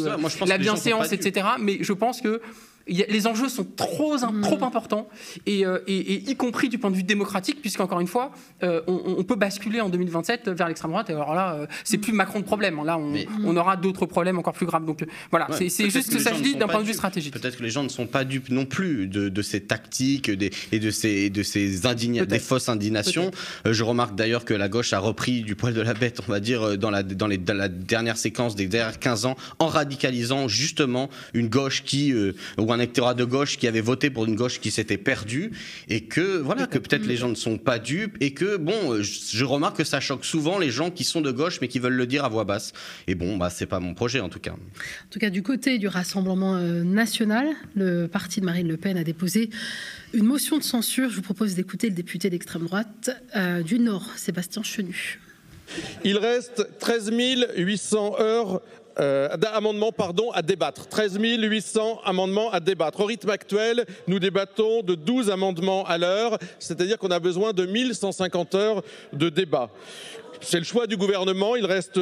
la 0.47 0.59
bienséance, 0.59 1.13
etc. 1.13 1.47
Mais 1.61 1.79
je 1.81 1.93
pense 1.93 2.21
que 2.21 2.41
les 2.87 3.27
enjeux 3.27 3.49
sont 3.49 3.65
trop, 3.65 4.17
mm. 4.17 4.43
trop 4.43 4.63
importants, 4.65 5.09
euh, 5.49 5.79
et, 5.87 6.31
y 6.31 6.37
compris 6.37 6.69
du 6.69 6.79
point 6.79 6.91
de 6.91 6.97
vue 6.97 7.03
démocratique, 7.03 7.61
puisqu'encore 7.61 8.01
une 8.01 8.07
fois, 8.07 8.33
euh, 8.63 8.83
on, 8.87 9.23
peut 9.25 9.37
basculer 9.37 9.81
en 9.81 9.89
2027 9.89 10.51
vers 10.51 10.69
l'extrême 10.69 10.91
droite. 10.91 11.09
Et 11.09 11.15
alors 11.15 11.35
là, 11.35 11.55
euh, 11.55 11.67
c'est 11.83 11.99
plus 11.99 12.13
Macron 12.13 12.41
de 12.41 12.45
problème. 12.45 12.83
Là, 12.85 12.99
on, 12.99 13.57
aura 13.57 13.77
d'autres 13.77 14.07
problèmes 14.07 14.39
encore 14.39 14.53
plus 14.53 14.67
graves. 14.67 14.85
Donc 14.85 15.05
voilà, 15.31 15.49
c'est 15.51 15.91
juste 15.91 16.13
que, 16.13 16.19
ça 16.19 16.35
se 16.35 16.43
dit 16.43 16.57
d'un 16.57 16.69
point 16.69 16.81
de 16.81 16.87
vue 16.87 16.95
stratégique. 16.95 17.33
Peut-être 17.33 17.57
que 17.57 17.63
les 17.63 17.71
gens 17.71 17.83
ne 17.83 17.89
sont 17.89 18.07
pas 18.07 18.25
dupes 18.25 18.51
non 18.51 18.67
plus 18.67 19.07
de, 19.07 19.43
ces 19.43 19.63
tactiques 19.63 20.29
et 20.29 20.79
de 20.79 20.91
ces, 20.91 21.31
de 21.31 21.43
ces 21.43 21.81
des 22.27 22.39
fausses 22.39 22.69
indignations. 22.69 23.31
je 23.65 23.83
remarque 23.83 24.15
d'ailleurs 24.15 24.45
que 24.45 24.55
la 24.55 24.69
gauche 24.69 24.93
a 24.93 24.99
repris 24.99 25.43
du 25.43 25.55
poil 25.55 25.75
de 25.75 25.81
la 25.81 25.95
bête, 25.95 26.21
on 26.27 26.31
va 26.31 26.41
dire, 26.41 26.77
dans 26.79 26.91
la, 26.91 27.03
dans 27.03 27.27
les, 27.27 27.39
dans 27.39 27.55
la 27.55 27.69
dernière 27.69 28.17
séquence 28.17 28.55
des 28.55 28.67
dernières 28.67 28.99
15 28.99 29.27
ans, 29.27 29.37
en 29.59 29.67
radicalisant 29.67 30.49
justement 30.49 31.09
une 31.33 31.49
gauche 31.49 31.85
qui, 31.85 32.13
ou 32.59 32.65
un 32.75 32.79
électorat 32.79 33.15
de 33.15 33.25
gauche 33.25 33.57
qui 33.59 33.67
avait 33.67 33.81
voté 33.81 34.11
pour 34.11 34.27
une 34.27 34.35
gauche 34.35 34.61
qui 34.61 34.71
s'était 34.71 34.99
perdue 34.99 35.53
et 35.89 36.03
que 36.03 36.39
voilà 36.39 36.67
que 36.67 36.79
peut-être 36.79 37.07
les 37.07 37.17
gens 37.17 37.29
ne 37.29 37.35
sont 37.35 37.59
pas 37.59 37.79
dupes 37.79 38.17
et 38.21 38.35
que 38.35 38.57
bon, 38.57 39.01
je 39.01 39.45
remarque 39.45 39.79
que 39.79 39.85
ça 39.85 40.01
choque 40.01 40.25
souvent 40.25 40.59
les 40.59 40.71
gens 40.71 40.91
qui 40.91 41.05
sont 41.05 41.21
de 41.21 41.31
gauche 41.31 41.61
mais 41.61 41.69
qui 41.69 41.79
veulent 41.79 41.95
le 41.95 42.07
dire 42.07 42.25
à 42.25 42.29
voix 42.29 42.45
basse. 42.45 42.73
Et 43.07 43.15
bon, 43.15 43.37
bah 43.37 43.51
c'est 43.51 43.67
pas 43.67 43.81
mon 43.81 43.95
projet 43.95 44.21
en 44.21 44.29
tout 44.29 44.41
cas. 44.41 44.53
En 44.53 45.11
tout 45.11 45.19
cas, 45.19 45.31
du 45.31 45.43
côté 45.43 45.79
du 45.79 45.89
Rassemblement 45.89 46.57
euh, 46.57 46.83
national, 46.83 47.49
le 47.75 48.07
parti 48.07 48.41
de 48.41 48.47
Marine 48.47 48.69
Le 48.69 48.77
Pen 48.77 48.97
a 48.97 49.05
déposé 49.05 49.51
une 50.13 50.25
motion 50.25 50.59
de 50.59 50.63
censure. 50.63 51.11
Je 51.11 51.17
vous 51.17 51.23
propose 51.23 51.55
d'écouter 51.55 51.89
le 51.89 51.95
député 51.95 52.31
d'extrême 52.31 52.65
droite 52.65 53.11
euh, 53.37 53.63
du 53.63 53.79
Nord, 53.79 54.07
Sébastien 54.17 54.63
Chenu. 54.63 55.21
Il 56.05 56.19
reste 56.19 56.69
13 56.79 57.11
800 57.57 58.21
heures 58.21 58.61
euh, 59.01 59.29
pardon, 59.97 60.31
à 60.33 60.43
débattre. 60.43 60.87
13 60.89 61.19
800 61.21 62.01
amendements 62.05 62.51
à 62.51 62.61
débattre. 62.61 63.01
Au 63.01 63.07
rythme 63.07 63.31
actuel, 63.31 63.87
nous 64.07 64.19
débattons 64.19 64.83
de 64.83 64.95
12 64.95 65.31
amendements 65.31 65.85
à 65.85 65.99
l'heure, 65.99 66.39
c'est-à-dire 66.59 66.99
qu'on 66.99 67.11
a 67.11 67.19
besoin 67.19 67.53
de 67.53 67.67
1150 67.67 68.55
heures 68.55 68.83
de 69.13 69.29
débat. 69.29 69.71
C'est 70.41 70.59
le 70.59 70.65
choix 70.65 70.87
du 70.87 70.97
gouvernement. 70.97 71.57
Il 71.57 71.65
reste 71.65 71.99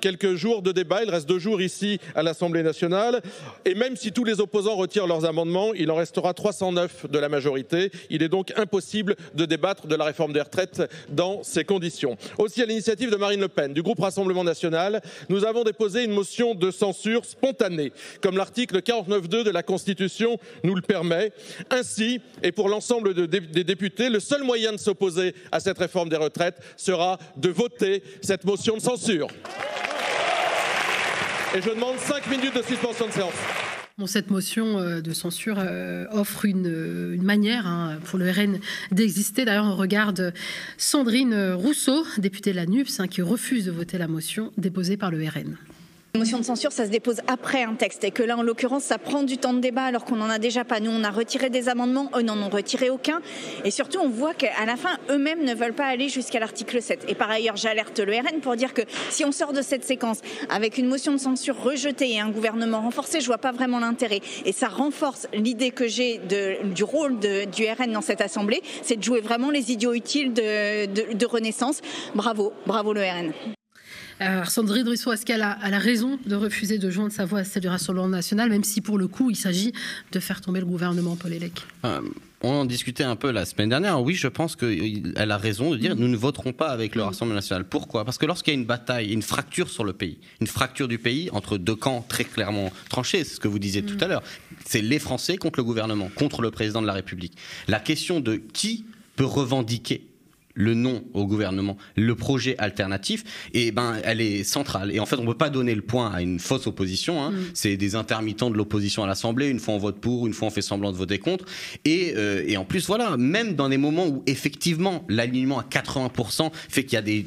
quelques 0.00 0.34
jours 0.34 0.62
de 0.62 0.72
débat. 0.72 1.02
Il 1.02 1.10
reste 1.10 1.28
deux 1.28 1.38
jours 1.38 1.60
ici 1.60 1.98
à 2.14 2.22
l'Assemblée 2.22 2.62
nationale. 2.62 3.22
Et 3.64 3.74
même 3.74 3.96
si 3.96 4.12
tous 4.12 4.24
les 4.24 4.40
opposants 4.40 4.76
retirent 4.76 5.06
leurs 5.06 5.24
amendements, 5.24 5.72
il 5.74 5.90
en 5.90 5.96
restera 5.96 6.34
309 6.34 7.10
de 7.10 7.18
la 7.18 7.28
majorité. 7.28 7.90
Il 8.10 8.22
est 8.22 8.28
donc 8.28 8.52
impossible 8.56 9.16
de 9.34 9.44
débattre 9.44 9.86
de 9.86 9.94
la 9.94 10.04
réforme 10.04 10.32
des 10.32 10.40
retraites 10.40 10.82
dans 11.08 11.42
ces 11.42 11.64
conditions. 11.64 12.16
Aussi, 12.38 12.62
à 12.62 12.66
l'initiative 12.66 13.10
de 13.10 13.16
Marine 13.16 13.40
Le 13.40 13.48
Pen, 13.48 13.72
du 13.72 13.82
groupe 13.82 14.00
Rassemblement 14.00 14.44
national, 14.44 15.00
nous 15.28 15.44
avons 15.44 15.64
déposé 15.64 16.04
une 16.04 16.12
motion 16.12 16.54
de 16.54 16.70
censure 16.70 17.24
spontanée, 17.24 17.92
comme 18.20 18.36
l'article 18.36 18.78
49.2 18.78 19.44
de 19.44 19.50
la 19.50 19.62
Constitution 19.62 20.38
nous 20.64 20.74
le 20.74 20.82
permet. 20.82 21.32
Ainsi, 21.70 22.20
et 22.42 22.52
pour 22.52 22.68
l'ensemble 22.68 23.14
des 23.14 23.64
députés, 23.64 24.08
le 24.08 24.20
seul 24.20 24.42
moyen 24.42 24.72
de 24.72 24.78
s'opposer 24.78 25.34
à 25.52 25.60
cette 25.60 25.78
réforme 25.78 26.08
des 26.08 26.16
retraites 26.16 26.60
sera 26.76 27.18
de 27.36 27.48
voter 27.48 28.02
cette 28.22 28.44
motion 28.44 28.76
de 28.76 28.82
censure. 28.82 29.28
Et 31.54 31.62
je 31.62 31.70
demande 31.70 31.96
5 31.96 32.26
minutes 32.28 32.54
de 32.54 32.62
suspension 32.62 33.06
de 33.06 33.12
séance. 33.12 33.32
Cette 34.06 34.30
motion 34.30 34.78
euh, 34.78 35.00
de 35.00 35.12
censure 35.14 35.56
euh, 35.58 36.04
offre 36.12 36.44
une, 36.44 37.22
manière 37.22 37.66
hein, 37.66 37.98
pour 38.04 38.18
le 38.18 38.30
RN 38.30 38.60
d'exister. 38.92 39.46
D'ailleurs, 39.46 39.64
on 39.64 39.74
regarde 39.74 40.34
Sandrine 40.76 41.52
Rousseau, 41.54 42.04
députée 42.18 42.50
de 42.50 42.56
la 42.56 42.66
NUPS, 42.66 43.00
hein, 43.00 43.08
qui 43.08 43.22
refuse 43.22 43.64
de 43.64 43.70
voter 43.70 43.96
la 43.96 44.08
motion 44.08 44.52
déposée 44.58 44.98
par 44.98 45.10
le 45.10 45.26
RN. 45.26 45.56
Une 46.14 46.20
motion 46.20 46.38
de 46.38 46.44
censure, 46.44 46.72
ça 46.72 46.86
se 46.86 46.90
dépose 46.90 47.20
après 47.26 47.62
un 47.62 47.74
texte. 47.74 48.02
Et 48.02 48.10
que 48.10 48.22
là, 48.22 48.38
en 48.38 48.42
l'occurrence, 48.42 48.82
ça 48.82 48.96
prend 48.96 49.22
du 49.22 49.36
temps 49.36 49.52
de 49.52 49.60
débat 49.60 49.84
alors 49.84 50.06
qu'on 50.06 50.16
n'en 50.16 50.30
a 50.30 50.38
déjà 50.38 50.64
pas. 50.64 50.80
Nous, 50.80 50.90
on 50.90 51.04
a 51.04 51.10
retiré 51.10 51.50
des 51.50 51.68
amendements, 51.68 52.10
eux 52.16 52.22
n'en 52.22 52.38
ont 52.38 52.48
retiré 52.48 52.88
aucun. 52.88 53.20
Et 53.64 53.70
surtout, 53.70 53.98
on 54.00 54.08
voit 54.08 54.32
qu'à 54.32 54.64
la 54.66 54.76
fin, 54.76 54.96
eux-mêmes 55.10 55.44
ne 55.44 55.54
veulent 55.54 55.74
pas 55.74 55.84
aller 55.84 56.08
jusqu'à 56.08 56.40
l'article 56.40 56.80
7. 56.80 57.04
Et 57.08 57.14
par 57.14 57.30
ailleurs, 57.30 57.56
j'alerte 57.56 57.98
le 58.00 58.12
RN 58.14 58.40
pour 58.40 58.56
dire 58.56 58.72
que 58.72 58.82
si 59.10 59.24
on 59.26 59.32
sort 59.32 59.52
de 59.52 59.60
cette 59.60 59.84
séquence 59.84 60.20
avec 60.48 60.78
une 60.78 60.88
motion 60.88 61.12
de 61.12 61.18
censure 61.18 61.62
rejetée 61.62 62.12
et 62.12 62.20
un 62.20 62.30
gouvernement 62.30 62.80
renforcé, 62.80 63.20
je 63.20 63.26
vois 63.26 63.38
pas 63.38 63.52
vraiment 63.52 63.78
l'intérêt. 63.78 64.20
Et 64.46 64.52
ça 64.52 64.68
renforce 64.68 65.28
l'idée 65.34 65.72
que 65.72 65.86
j'ai 65.86 66.20
du 66.64 66.84
rôle 66.84 67.18
du 67.18 67.66
RN 67.66 67.92
dans 67.92 68.00
cette 68.00 68.22
assemblée, 68.22 68.62
c'est 68.82 68.96
de 68.96 69.02
jouer 69.02 69.20
vraiment 69.20 69.50
les 69.50 69.72
idiots 69.72 69.92
utiles 69.92 70.32
de, 70.32 70.86
de 71.12 71.26
Renaissance. 71.26 71.80
Bravo, 72.14 72.52
bravo 72.66 72.94
le 72.94 73.02
RN. 73.02 73.32
Alors, 74.20 74.42
euh, 74.42 74.44
Sandrine 74.46 74.88
Rousseau, 74.88 75.12
est-ce 75.12 75.24
qu'elle 75.24 75.42
a, 75.42 75.56
raison 75.78 76.18
de 76.26 76.34
refuser 76.34 76.78
de 76.78 76.90
joindre 76.90 77.12
sa 77.12 77.24
voix 77.24 77.40
à 77.40 77.44
celle 77.44 77.62
du 77.62 77.68
Rassemblement 77.68 78.08
national, 78.08 78.50
même 78.50 78.64
si 78.64 78.80
pour 78.80 78.98
le 78.98 79.06
coup, 79.06 79.30
il 79.30 79.36
s'agit 79.36 79.72
de 80.12 80.20
faire 80.20 80.40
tomber 80.40 80.60
le 80.60 80.66
gouvernement 80.66 81.16
Paul 81.16 81.32
Élec 81.32 81.52
euh, 81.84 82.00
on 82.40 82.50
en 82.50 82.64
discutait 82.64 83.02
un 83.02 83.16
peu 83.16 83.32
la 83.32 83.44
semaine 83.44 83.68
dernière. 83.68 84.00
Oui, 84.00 84.14
je 84.14 84.28
pense 84.28 84.54
qu'elle 84.54 85.30
a 85.30 85.36
raison 85.36 85.72
de 85.72 85.76
dire 85.76 85.96
nous 85.96 86.06
ne 86.06 86.16
voterons 86.16 86.52
pas 86.52 86.68
avec 86.68 86.94
le 86.94 87.02
Rassemblement 87.02 87.34
national. 87.34 87.64
Pourquoi? 87.64 88.04
Parce 88.04 88.16
que 88.16 88.26
lorsqu'il 88.26 88.54
y 88.54 88.56
a 88.56 88.60
une 88.60 88.66
bataille, 88.66 89.12
une 89.12 89.22
fracture 89.22 89.68
sur 89.68 89.82
le 89.82 89.92
pays, 89.92 90.18
une 90.40 90.46
fracture 90.46 90.86
du 90.86 90.98
pays 90.98 91.30
entre 91.32 91.58
deux 91.58 91.74
camps 91.74 92.04
très 92.08 92.22
clairement 92.22 92.70
tranchés, 92.88 93.24
c'est 93.24 93.34
ce 93.34 93.40
que 93.40 93.48
vous 93.48 93.58
disiez 93.58 93.82
tout 93.82 93.96
à 94.00 94.06
l'heure, 94.06 94.22
c'est 94.64 94.82
les 94.82 95.00
Français 95.00 95.36
contre 95.36 95.58
le 95.58 95.64
gouvernement, 95.64 96.10
contre 96.14 96.40
le 96.40 96.52
président 96.52 96.80
de 96.80 96.86
la 96.86 96.92
République. 96.92 97.36
La 97.66 97.80
question 97.80 98.20
de 98.20 98.36
qui 98.36 98.84
peut 99.16 99.24
revendiquer 99.24 100.06
le 100.54 100.74
non 100.74 101.04
au 101.14 101.26
gouvernement, 101.26 101.76
le 101.96 102.14
projet 102.14 102.56
alternatif, 102.58 103.24
et 103.54 103.70
ben 103.70 103.96
elle 104.04 104.20
est 104.20 104.44
centrale. 104.44 104.92
Et 104.92 105.00
en 105.00 105.06
fait, 105.06 105.16
on 105.16 105.22
ne 105.22 105.28
peut 105.28 105.38
pas 105.38 105.50
donner 105.50 105.74
le 105.74 105.82
point 105.82 106.10
à 106.10 106.20
une 106.20 106.38
fausse 106.38 106.66
opposition. 106.66 107.22
Hein. 107.22 107.30
Mm. 107.30 107.36
C'est 107.54 107.76
des 107.76 107.94
intermittents 107.94 108.50
de 108.50 108.56
l'opposition 108.56 109.04
à 109.04 109.06
l'Assemblée. 109.06 109.48
Une 109.48 109.60
fois 109.60 109.74
on 109.74 109.78
vote 109.78 110.00
pour, 110.00 110.26
une 110.26 110.32
fois 110.32 110.48
on 110.48 110.50
fait 110.50 110.62
semblant 110.62 110.92
de 110.92 110.96
voter 110.96 111.18
contre. 111.18 111.44
Et, 111.84 112.14
euh, 112.16 112.42
et 112.46 112.56
en 112.56 112.64
plus, 112.64 112.86
voilà, 112.86 113.16
même 113.16 113.54
dans 113.54 113.68
des 113.68 113.78
moments 113.78 114.06
où 114.06 114.22
effectivement 114.26 115.04
l'alignement 115.08 115.60
à 115.60 115.64
80% 115.64 116.50
fait 116.68 116.84
qu'il 116.84 116.94
y 116.94 116.96
a 116.96 117.02
des 117.02 117.26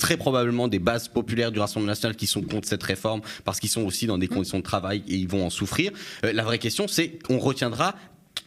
très 0.00 0.16
probablement 0.16 0.68
des 0.68 0.78
bases 0.78 1.08
populaires 1.08 1.52
du 1.52 1.60
Rassemblement 1.60 1.90
national 1.90 2.16
qui 2.16 2.26
sont 2.26 2.42
contre 2.42 2.68
cette 2.68 2.82
réforme 2.82 3.20
parce 3.44 3.60
qu'ils 3.60 3.70
sont 3.70 3.82
aussi 3.82 4.06
dans 4.06 4.18
des 4.18 4.26
mm. 4.26 4.30
conditions 4.30 4.58
de 4.58 4.64
travail 4.64 5.02
et 5.08 5.14
ils 5.14 5.28
vont 5.28 5.46
en 5.46 5.50
souffrir. 5.50 5.92
Euh, 6.24 6.32
la 6.32 6.44
vraie 6.44 6.58
question, 6.58 6.88
c'est 6.88 7.10
qu'on 7.22 7.38
retiendra 7.38 7.94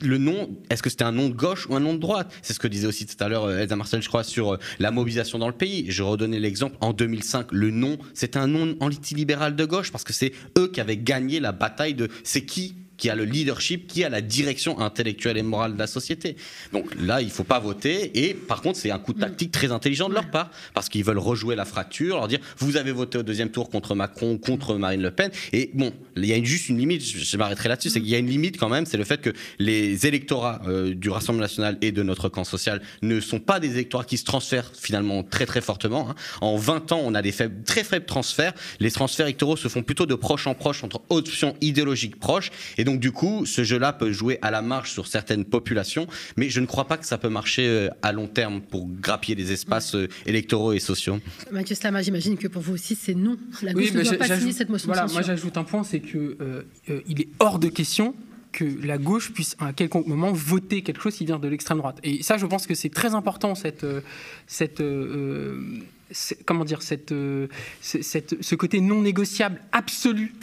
le 0.01 0.17
nom, 0.17 0.49
est-ce 0.69 0.83
que 0.83 0.89
c'était 0.89 1.03
un 1.03 1.11
nom 1.11 1.29
de 1.29 1.33
gauche 1.33 1.67
ou 1.69 1.75
un 1.75 1.79
nom 1.79 1.93
de 1.93 1.99
droite? 1.99 2.33
C'est 2.41 2.53
ce 2.53 2.59
que 2.59 2.67
disait 2.67 2.87
aussi 2.87 3.05
tout 3.05 3.21
à 3.23 3.29
l'heure 3.29 3.45
euh, 3.45 3.59
Elsa 3.59 3.75
Marcel, 3.75 4.01
je 4.01 4.07
crois, 4.07 4.23
sur 4.23 4.53
euh, 4.53 4.57
la 4.79 4.91
mobilisation 4.91 5.39
dans 5.39 5.47
le 5.47 5.53
pays. 5.53 5.85
Je 5.89 6.03
redonnais 6.03 6.39
l'exemple, 6.39 6.77
en 6.81 6.93
2005, 6.93 7.47
le 7.51 7.71
nom, 7.71 7.97
c'était 8.13 8.39
un 8.39 8.47
nom 8.47 8.75
anti-libéral 8.79 9.55
de 9.55 9.65
gauche, 9.65 9.91
parce 9.91 10.03
que 10.03 10.13
c'est 10.13 10.31
eux 10.57 10.67
qui 10.67 10.81
avaient 10.81 10.97
gagné 10.97 11.39
la 11.39 11.51
bataille 11.51 11.93
de 11.93 12.09
c'est 12.23 12.45
qui 12.45 12.75
qui 13.01 13.09
a 13.09 13.15
le 13.15 13.25
leadership, 13.25 13.87
qui 13.87 14.03
a 14.03 14.09
la 14.09 14.21
direction 14.21 14.79
intellectuelle 14.79 15.35
et 15.35 15.41
morale 15.41 15.73
de 15.73 15.79
la 15.79 15.87
société. 15.87 16.35
Donc 16.71 16.85
là, 17.01 17.19
il 17.19 17.25
ne 17.25 17.31
faut 17.31 17.43
pas 17.43 17.57
voter. 17.57 18.27
Et 18.27 18.35
par 18.35 18.61
contre, 18.61 18.77
c'est 18.77 18.91
un 18.91 18.99
coup 18.99 19.13
de 19.13 19.19
tactique 19.19 19.51
très 19.51 19.71
intelligent 19.71 20.07
de 20.07 20.13
leur 20.13 20.29
part, 20.29 20.51
parce 20.75 20.87
qu'ils 20.87 21.03
veulent 21.03 21.17
rejouer 21.17 21.55
la 21.55 21.65
fracture, 21.65 22.17
leur 22.17 22.27
dire, 22.27 22.39
vous 22.59 22.77
avez 22.77 22.91
voté 22.91 23.17
au 23.17 23.23
deuxième 23.23 23.49
tour 23.49 23.71
contre 23.71 23.95
Macron, 23.95 24.37
contre 24.37 24.75
Marine 24.75 25.01
Le 25.01 25.09
Pen. 25.09 25.31
Et 25.51 25.71
bon, 25.73 25.91
il 26.15 26.25
y 26.27 26.33
a 26.33 26.43
juste 26.43 26.69
une 26.69 26.77
limite, 26.77 27.01
je 27.03 27.37
m'arrêterai 27.37 27.69
là-dessus, 27.69 27.89
c'est 27.89 28.01
qu'il 28.01 28.09
y 28.09 28.13
a 28.13 28.19
une 28.19 28.29
limite 28.29 28.57
quand 28.57 28.69
même, 28.69 28.85
c'est 28.85 28.97
le 28.97 29.03
fait 29.03 29.19
que 29.19 29.31
les 29.57 30.05
électorats 30.05 30.61
euh, 30.67 30.93
du 30.93 31.09
Rassemblement 31.09 31.41
national 31.41 31.79
et 31.81 31.91
de 31.91 32.03
notre 32.03 32.29
camp 32.29 32.43
social 32.43 32.83
ne 33.01 33.19
sont 33.19 33.39
pas 33.39 33.59
des 33.59 33.71
électorats 33.71 34.05
qui 34.05 34.17
se 34.19 34.25
transfèrent 34.25 34.71
finalement 34.79 35.23
très 35.23 35.47
très 35.47 35.61
fortement. 35.61 36.11
Hein. 36.11 36.15
En 36.41 36.55
20 36.55 36.91
ans, 36.91 37.01
on 37.03 37.15
a 37.15 37.23
des 37.23 37.31
faibles, 37.31 37.63
très 37.63 37.83
faibles 37.83 38.05
transferts. 38.05 38.53
Les 38.79 38.91
transferts 38.91 39.25
électoraux 39.25 39.57
se 39.57 39.69
font 39.69 39.81
plutôt 39.81 40.05
de 40.05 40.13
proche 40.13 40.45
en 40.45 40.53
proche 40.53 40.83
entre 40.83 41.01
options 41.09 41.55
idéologiques 41.61 42.19
proches. 42.19 42.51
Et 42.77 42.83
donc, 42.83 42.90
donc 42.91 42.99
du 42.99 43.13
coup, 43.13 43.45
ce 43.45 43.63
jeu-là 43.63 43.93
peut 43.93 44.11
jouer 44.11 44.37
à 44.41 44.51
la 44.51 44.61
marge 44.61 44.91
sur 44.91 45.07
certaines 45.07 45.45
populations, 45.45 46.07
mais 46.35 46.49
je 46.49 46.59
ne 46.59 46.65
crois 46.65 46.85
pas 46.85 46.97
que 46.97 47.05
ça 47.05 47.17
peut 47.17 47.29
marcher 47.29 47.65
euh, 47.65 47.89
à 48.01 48.11
long 48.11 48.27
terme 48.27 48.59
pour 48.59 48.85
grappiller 48.85 49.33
des 49.33 49.53
espaces 49.53 49.95
euh, 49.95 50.09
électoraux 50.25 50.73
et 50.73 50.79
sociaux. 50.79 51.19
Mathieu 51.51 51.73
Slama, 51.73 52.01
j'imagine 52.01 52.37
que 52.37 52.49
pour 52.49 52.61
vous 52.61 52.73
aussi, 52.73 52.95
c'est 52.95 53.13
non. 53.13 53.37
La 53.61 53.71
gauche 53.71 53.93
ne 53.93 54.03
doit 54.03 54.17
pas 54.17 54.37
signer 54.37 54.51
cette 54.51 54.67
motion 54.67 54.87
voilà, 54.87 55.07
de 55.07 55.13
Moi, 55.13 55.21
j'ajoute 55.21 55.55
un 55.55 55.63
point, 55.63 55.85
c'est 55.85 56.01
que 56.01 56.37
euh, 56.41 57.01
il 57.07 57.21
est 57.21 57.29
hors 57.39 57.59
de 57.59 57.69
question 57.69 58.13
que 58.51 58.65
la 58.83 58.97
gauche 58.97 59.31
puisse 59.31 59.55
à 59.59 59.67
un 59.67 59.73
quelconque 59.73 60.07
moment 60.07 60.33
voter 60.33 60.81
quelque 60.81 61.01
chose 61.01 61.15
qui 61.15 61.23
vient 61.23 61.39
de 61.39 61.47
l'extrême 61.47 61.77
droite. 61.77 61.99
Et 62.03 62.21
ça, 62.23 62.37
je 62.37 62.45
pense 62.45 62.67
que 62.67 62.75
c'est 62.75 62.89
très 62.89 63.15
important 63.15 63.55
cette, 63.55 63.85
cette 64.47 64.83
comment 66.45 66.65
dire, 66.65 66.81
cette, 66.81 67.13
cette, 67.79 68.35
ce 68.43 68.55
côté 68.55 68.81
non 68.81 69.01
négociable 69.01 69.61
absolu 69.71 70.33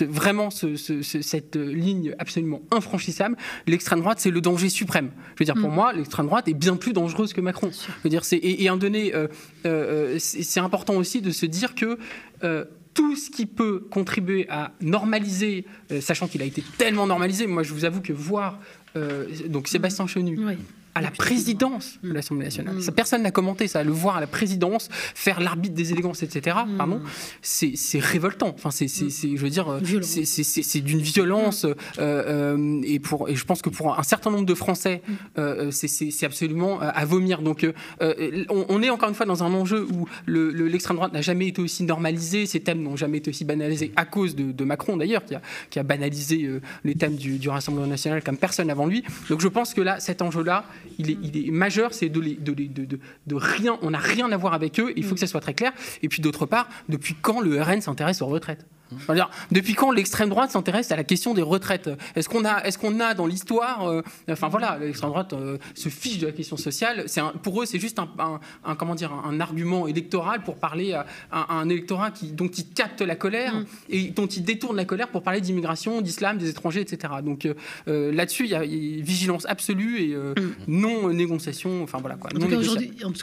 vraiment 0.00 0.50
cette 0.50 1.56
ligne 1.56 2.14
absolument 2.18 2.62
infranchissable. 2.70 3.36
L'extrême 3.66 4.00
droite, 4.00 4.20
c'est 4.20 4.30
le 4.30 4.40
danger 4.40 4.68
suprême. 4.68 5.10
Je 5.34 5.40
veux 5.40 5.44
dire, 5.44 5.60
pour 5.60 5.70
mm. 5.70 5.74
moi, 5.74 5.92
l'extrême 5.92 6.26
droite 6.26 6.48
est 6.48 6.54
bien 6.54 6.76
plus 6.76 6.92
dangereuse 6.92 7.32
que 7.32 7.40
Macron. 7.40 7.70
Je 7.72 8.02
veux 8.04 8.10
dire, 8.10 8.24
c'est 8.24 8.38
et, 8.42 8.68
un 8.68 8.76
donné, 8.76 9.14
euh, 9.14 9.28
euh, 9.66 10.16
c'est 10.18 10.60
important 10.60 10.94
aussi 10.94 11.20
de 11.20 11.30
se 11.30 11.46
dire 11.46 11.74
que 11.74 11.98
euh, 12.44 12.64
tout 12.94 13.16
ce 13.16 13.30
qui 13.30 13.46
peut 13.46 13.86
contribuer 13.90 14.46
à 14.50 14.72
normaliser, 14.80 15.64
sachant 16.00 16.28
qu'il 16.28 16.42
a 16.42 16.44
été 16.44 16.62
tellement 16.76 17.06
normalisé, 17.06 17.46
moi 17.46 17.62
je 17.62 17.72
vous 17.72 17.86
avoue 17.86 18.02
que 18.02 18.12
voir 18.12 18.58
donc 19.48 19.68
Sébastien 19.68 20.06
Chenu, 20.06 20.38
à 20.94 21.00
la 21.00 21.10
présidence 21.10 21.98
de 22.02 22.12
l'Assemblée 22.12 22.44
nationale. 22.44 22.74
Mm. 22.74 22.90
personne 22.94 23.22
n'a 23.22 23.30
commenté 23.30 23.66
ça. 23.66 23.82
Le 23.82 23.92
voir 23.92 24.16
à 24.16 24.20
la 24.20 24.26
présidence, 24.26 24.88
faire 24.92 25.40
l'arbitre 25.40 25.74
des 25.74 25.92
élégances, 25.92 26.22
etc. 26.22 26.56
Mm. 26.66 26.76
Pardon, 26.76 27.00
c'est 27.40 27.98
révoltant. 27.98 28.52
Enfin, 28.54 28.70
c'est, 28.70 28.86
mm. 28.86 29.36
je 29.36 29.42
veux 29.42 29.50
dire, 29.50 29.80
c'est 29.82 30.80
d'une 30.80 31.00
violence. 31.00 31.64
Euh, 31.64 31.74
euh, 31.98 32.80
et 32.84 32.98
pour, 32.98 33.28
et 33.28 33.36
je 33.36 33.44
pense 33.44 33.62
que 33.62 33.70
pour 33.70 33.98
un 33.98 34.02
certain 34.02 34.30
nombre 34.30 34.46
de 34.46 34.54
Français, 34.54 35.02
euh, 35.38 35.70
c'est 35.70 36.26
absolument 36.26 36.80
à 36.80 37.04
vomir. 37.04 37.42
Donc, 37.42 37.66
on, 38.00 38.82
est 38.82 38.90
encore 38.90 39.08
une 39.08 39.14
fois 39.14 39.26
dans 39.26 39.42
un 39.42 39.52
enjeu 39.54 39.86
où 39.86 40.06
l'extrême 40.26 40.96
droite 40.96 41.12
n'a 41.12 41.22
jamais 41.22 41.48
été 41.48 41.62
aussi 41.62 41.84
normalisé. 41.84 42.46
Ces 42.46 42.60
thèmes 42.60 42.82
n'ont 42.82 42.96
jamais 42.96 43.18
été 43.18 43.30
aussi 43.30 43.44
banalisés 43.44 43.92
à 43.96 44.04
cause 44.04 44.36
de, 44.36 44.64
Macron 44.64 44.96
d'ailleurs, 44.96 45.24
qui 45.24 45.34
a, 45.34 45.42
qui 45.70 45.78
a, 45.78 45.82
banalisé 45.82 46.48
les 46.84 46.94
thèmes 46.94 47.16
du, 47.16 47.38
du 47.38 47.48
Rassemblement 47.48 47.86
national 47.86 48.22
comme 48.22 48.36
personne 48.36 48.70
avant 48.70 48.86
lui. 48.86 49.02
Donc, 49.28 49.40
je 49.40 49.48
pense 49.48 49.74
que 49.74 49.80
là, 49.80 49.98
cet 50.00 50.22
enjeu-là 50.22 50.64
il 50.98 51.10
est, 51.10 51.50
majeur, 51.50 51.94
c'est 51.94 52.08
de, 52.08 52.20
de, 52.20 53.34
rien, 53.34 53.78
on 53.82 53.90
n'a 53.90 53.98
rien 53.98 54.30
à 54.32 54.36
voir 54.36 54.54
avec 54.54 54.78
eux, 54.80 54.92
il 54.96 55.04
faut 55.04 55.14
que 55.14 55.20
ça 55.20 55.26
soit 55.26 55.40
très 55.40 55.54
clair. 55.54 55.72
Et 56.02 56.08
puis 56.08 56.22
d'autre 56.22 56.46
part, 56.46 56.68
depuis 56.88 57.14
quand 57.20 57.40
le 57.40 57.60
RN 57.60 57.80
s'intéresse 57.80 58.22
aux 58.22 58.26
retraites? 58.26 58.66
Dire, 59.14 59.30
depuis 59.50 59.74
quand 59.74 59.90
l'extrême 59.90 60.28
droite 60.28 60.50
s'intéresse 60.50 60.90
à 60.92 60.96
la 60.96 61.04
question 61.04 61.34
des 61.34 61.42
retraites? 61.42 61.90
Est-ce 62.16 62.28
qu'on 62.28 62.44
a, 62.44 62.62
est 62.64 62.76
qu'on 62.76 63.00
a 63.00 63.14
dans 63.14 63.26
l'histoire, 63.26 63.86
euh, 63.86 64.02
enfin 64.30 64.48
voilà, 64.48 64.78
l'extrême 64.80 65.10
droite 65.10 65.32
euh, 65.32 65.58
se 65.74 65.88
fiche 65.88 66.18
de 66.18 66.26
la 66.26 66.32
question 66.32 66.56
sociale. 66.56 67.04
C'est 67.06 67.20
pour 67.42 67.62
eux, 67.62 67.66
c'est 67.66 67.78
juste 67.78 67.98
un, 67.98 68.08
un, 68.64 68.74
comment 68.74 68.94
dire, 68.94 69.12
un, 69.12 69.40
argument 69.40 69.86
électoral 69.88 70.42
pour 70.42 70.56
parler 70.56 70.92
à, 70.92 71.06
un 71.54 71.68
électorat 71.68 72.10
qui, 72.10 72.32
dont 72.32 72.48
ils 72.48 72.68
captent 72.68 73.02
la 73.02 73.16
colère 73.16 73.54
mm. 73.54 73.66
et 73.90 74.10
dont 74.10 74.26
ils 74.26 74.44
détournent 74.44 74.76
la 74.76 74.84
colère 74.84 75.08
pour 75.08 75.22
parler 75.22 75.40
d'immigration, 75.40 76.00
d'islam, 76.00 76.38
des 76.38 76.48
étrangers, 76.48 76.80
etc. 76.80 77.14
Donc 77.24 77.46
euh, 77.88 78.12
là-dessus, 78.12 78.44
il 78.44 78.50
y 78.50 78.54
a 78.54 78.62
vigilance 78.62 79.46
absolue 79.46 80.02
et 80.02 80.16
mm. 80.16 80.34
non 80.68 81.12
négociation. 81.12 81.82
Enfin 81.82 81.98
voilà 82.00 82.16
quoi. 82.16 82.30
En, 82.34 82.38
tout 82.40 82.48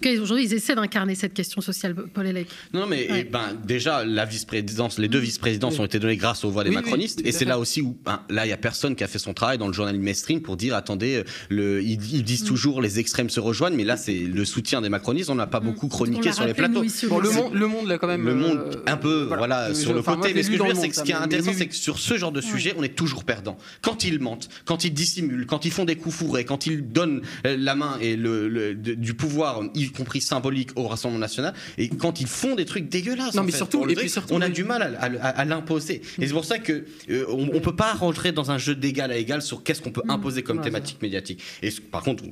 cas, 0.02 0.12
aujourd'hui, 0.22 0.46
ils 0.46 0.54
essaient 0.54 0.76
d'incarner 0.76 1.16
cette 1.16 1.34
question 1.34 1.62
sociale, 1.62 1.96
Paul 1.96 2.28
Elec. 2.28 2.48
Non, 2.74 2.86
mais 2.88 3.08
eh 3.10 3.24
ben, 3.24 3.58
déjà, 3.64 4.06
la 4.06 4.26
vice-présidence, 4.26 5.00
les 5.00 5.08
deux 5.08 5.20
vice-présidences 5.60 5.80
ont 5.80 5.86
été 5.86 6.00
données 6.00 6.18
grâce 6.18 6.44
aux 6.44 6.50
voix 6.50 6.64
des 6.64 6.72
macronistes. 6.72 7.22
et 7.26 7.32
c'est 7.32 7.46
là 7.46 7.60
aussi 7.60 7.82
où, 7.82 7.98
ben, 8.06 8.22
là, 8.30 8.46
il 8.46 8.50
n'y 8.50 8.54
a 8.54 8.58
personne 8.58 8.96
qui 8.96 9.04
a 9.04 9.08
fait 9.08 9.20
son 9.20 9.34
travail 9.34 9.58
dans 9.58 9.68
le 9.68 9.74
journal 9.74 9.98
mainstream 10.00 10.42
pour 10.42 10.58
dire 10.58 10.76
attendez, 10.76 11.16
euh, 11.16 11.24
le, 11.50 11.84
ils, 11.84 11.98
disent 11.98 12.44
mm. 12.44 12.48
toujours 12.48 12.82
les 12.82 13.00
extrêmes 13.00 13.30
se 13.30 13.40
rejoignent, 13.40 13.76
mais 13.76 13.84
là, 13.84 13.98
c'est 13.98 14.14
le 14.14 14.46
soutien 14.46 14.82
des 14.82 14.90
macronistes. 14.90 15.30
On 15.30 15.36
n'a 15.36 15.48
pas 15.48 15.60
mm. 15.60 15.66
beaucoup 15.66 15.88
chroniqué 15.88 16.32
sur 16.32 16.46
les 16.46 16.54
plateaux. 16.54 16.84
le, 16.84 17.32
monde, 17.32 17.54
le 17.54 17.68
monde, 17.68 17.88
là, 17.88 17.98
quand 17.98 18.08
même. 18.08 18.26
Le 18.26 18.36
monde, 18.36 18.58
euh, 18.58 18.84
un 18.88 18.98
peu, 18.98 19.30
voilà, 19.38 19.74
sur 19.74 19.94
le 19.94 20.02
côté. 20.02 20.34
mais 20.34 20.44
ce 20.44 20.50
que 20.50 20.58
je 20.58 20.64
veux 20.64 20.74
dire, 20.74 20.82
c'est 20.82 20.90
que 20.90 20.96
ce 20.96 21.04
qui 21.04 21.12
est 21.12 21.16
intéressant, 21.16 21.54
c'est 21.56 21.68
que 21.68 21.76
sur 21.76 22.00
ce 22.00 22.18
genre 22.18 22.32
de 22.32 22.42
sujet, 22.42 22.74
on 22.78 22.84
est 22.84 22.96
toujours 22.96 23.24
perdant. 23.24 23.58
Quand 23.82 24.04
ils 24.04 24.20
mentent, 24.20 24.50
quand 24.66 24.84
ils 24.84 24.94
dissimulent, 24.94 25.46
quand 25.46 25.66
ils 25.66 25.72
font 25.72 25.86
des 25.86 25.96
coups 25.96 26.16
fourrés, 26.16 26.46
quand 26.46 26.66
ils 26.66 26.88
donnent 26.92 27.22
euh, 27.46 27.56
la 27.58 27.76
main 27.76 27.98
et 28.02 28.16
le, 28.16 28.74
du 28.76 29.14
pouvoir, 29.14 29.62
y 29.76 29.90
compris 29.92 30.22
symbolique, 30.22 30.72
au 30.76 30.88
Rassemblement 30.88 31.20
national, 31.20 31.54
et 31.78 31.90
quand 31.90 32.22
ils 32.22 32.28
font 32.28 32.56
des 32.56 32.66
trucs 32.66 32.90
dégueulasses. 32.90 33.36
Non, 33.36 33.44
mais 33.44 33.52
surtout, 33.52 33.88
et 33.90 33.96
puis 33.96 34.12
on 34.32 34.42
a 34.42 34.50
du 34.50 34.64
mal 34.64 34.98
à, 35.22 35.46
l'imposer. 35.50 36.02
Et 36.20 36.28
c'est 36.28 36.34
pour 36.34 36.46
ça 36.46 36.60
que 36.60 36.86
on, 37.28 37.46
ne 37.46 37.60
peut 37.60 37.76
pas 37.76 37.94
rentrer 37.94 38.32
dans 38.32 38.52
un 38.52 38.58
jeu 38.58 38.76
d'égal 38.76 39.12
à 39.12 39.18
égal 39.18 39.42
sur 39.42 39.64
qu'est-ce 39.64 39.82
qu'on 39.82 39.92
peut 39.92 40.04
mm. 40.06 40.12
imposer 40.12 40.44
comme 40.44 40.62
thématique 40.62 41.02
médiatique. 41.02 41.42
Et 41.62 41.70
par 41.92 42.04
contre, 42.04 42.24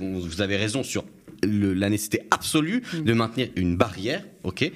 vous 0.00 0.40
avez 0.40 0.56
raison 0.56 0.82
sur 0.82 1.04
la 1.42 1.88
nécessité 1.88 2.22
absolue 2.30 2.82
mm. 2.92 3.00
de 3.02 3.12
maintenir 3.12 3.48
une 3.56 3.76
barrière, 3.76 4.24
ok, 4.44 4.70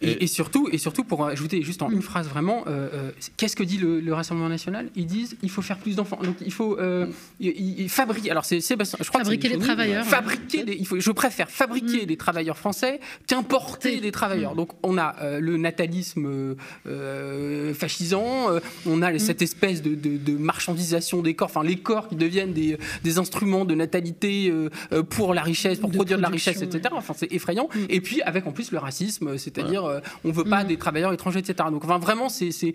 et, 0.00 0.26
surtout, 0.26 0.68
et 0.70 0.78
surtout, 0.78 1.04
pour 1.04 1.24
ajouter 1.26 1.62
juste 1.62 1.82
en 1.82 1.90
une 1.90 2.02
phrase 2.02 2.28
vraiment, 2.28 2.64
euh, 2.66 2.88
euh, 2.92 3.10
qu'est-ce 3.36 3.56
que 3.56 3.62
dit 3.62 3.78
le, 3.78 4.12
Rassemblement 4.18 4.48
national? 4.48 4.88
Ils 4.96 5.06
disent 5.06 5.36
il 5.42 5.50
faut 5.50 5.62
faire 5.62 5.78
plus 5.78 5.96
d'enfants. 5.96 6.18
Donc 6.22 6.36
il 6.44 6.52
faut 6.52 6.78
euh, 6.78 7.06
fabriquer. 7.88 8.30
Alors 8.30 8.44
c'est 8.44 8.60
Sébastien, 8.60 8.98
je 9.00 9.08
crois 9.08 9.20
fabriquer 9.20 9.48
les 9.48 9.58
travailleurs. 9.58 10.04
Fabriquer 10.04 10.64
il 10.66 10.86
faut, 10.86 10.98
je 10.98 11.10
préfère 11.12 11.50
fabriquer 11.50 12.06
des 12.06 12.16
travailleurs 12.16 12.58
français 12.58 13.00
qu'importer 13.26 14.00
des 14.00 14.10
travailleurs. 14.10 14.54
Donc 14.54 14.70
on 14.82 14.98
a 14.98 15.38
le 15.38 15.56
natalisme 15.56 16.56
fascisant, 17.74 18.48
on 18.86 19.02
a 19.02 19.18
cette 19.18 19.42
espèce 19.42 19.82
de, 19.82 20.36
marchandisation 20.38 21.22
des 21.22 21.34
corps, 21.34 21.48
enfin 21.48 21.64
les 21.64 21.76
corps 21.76 22.08
qui 22.08 22.16
deviennent 22.16 22.52
des, 22.52 22.78
des 23.04 23.18
instruments 23.18 23.64
de 23.64 23.74
natalité 23.74 24.52
pour 25.10 25.34
la 25.34 25.42
richesse, 25.42 25.78
pour 25.78 25.90
produire 25.90 26.16
de 26.16 26.22
la 26.22 26.28
richesse, 26.28 26.62
etc. 26.62 26.94
Enfin 26.96 27.14
c'est 27.16 27.32
effrayant. 27.32 27.68
Et 27.88 28.00
puis 28.00 28.20
avec 28.22 28.46
en 28.46 28.52
plus 28.52 28.72
le 28.72 28.78
racisme, 28.78 29.38
c'est-à-dire 29.38 29.87
euh, 29.88 30.00
on 30.24 30.30
veut 30.30 30.44
pas 30.44 30.64
mm. 30.64 30.68
des 30.68 30.76
travailleurs 30.76 31.12
étrangers, 31.12 31.40
etc. 31.40 31.68
Donc 31.70 31.84
vraiment, 31.84 32.28
ces 32.28 32.74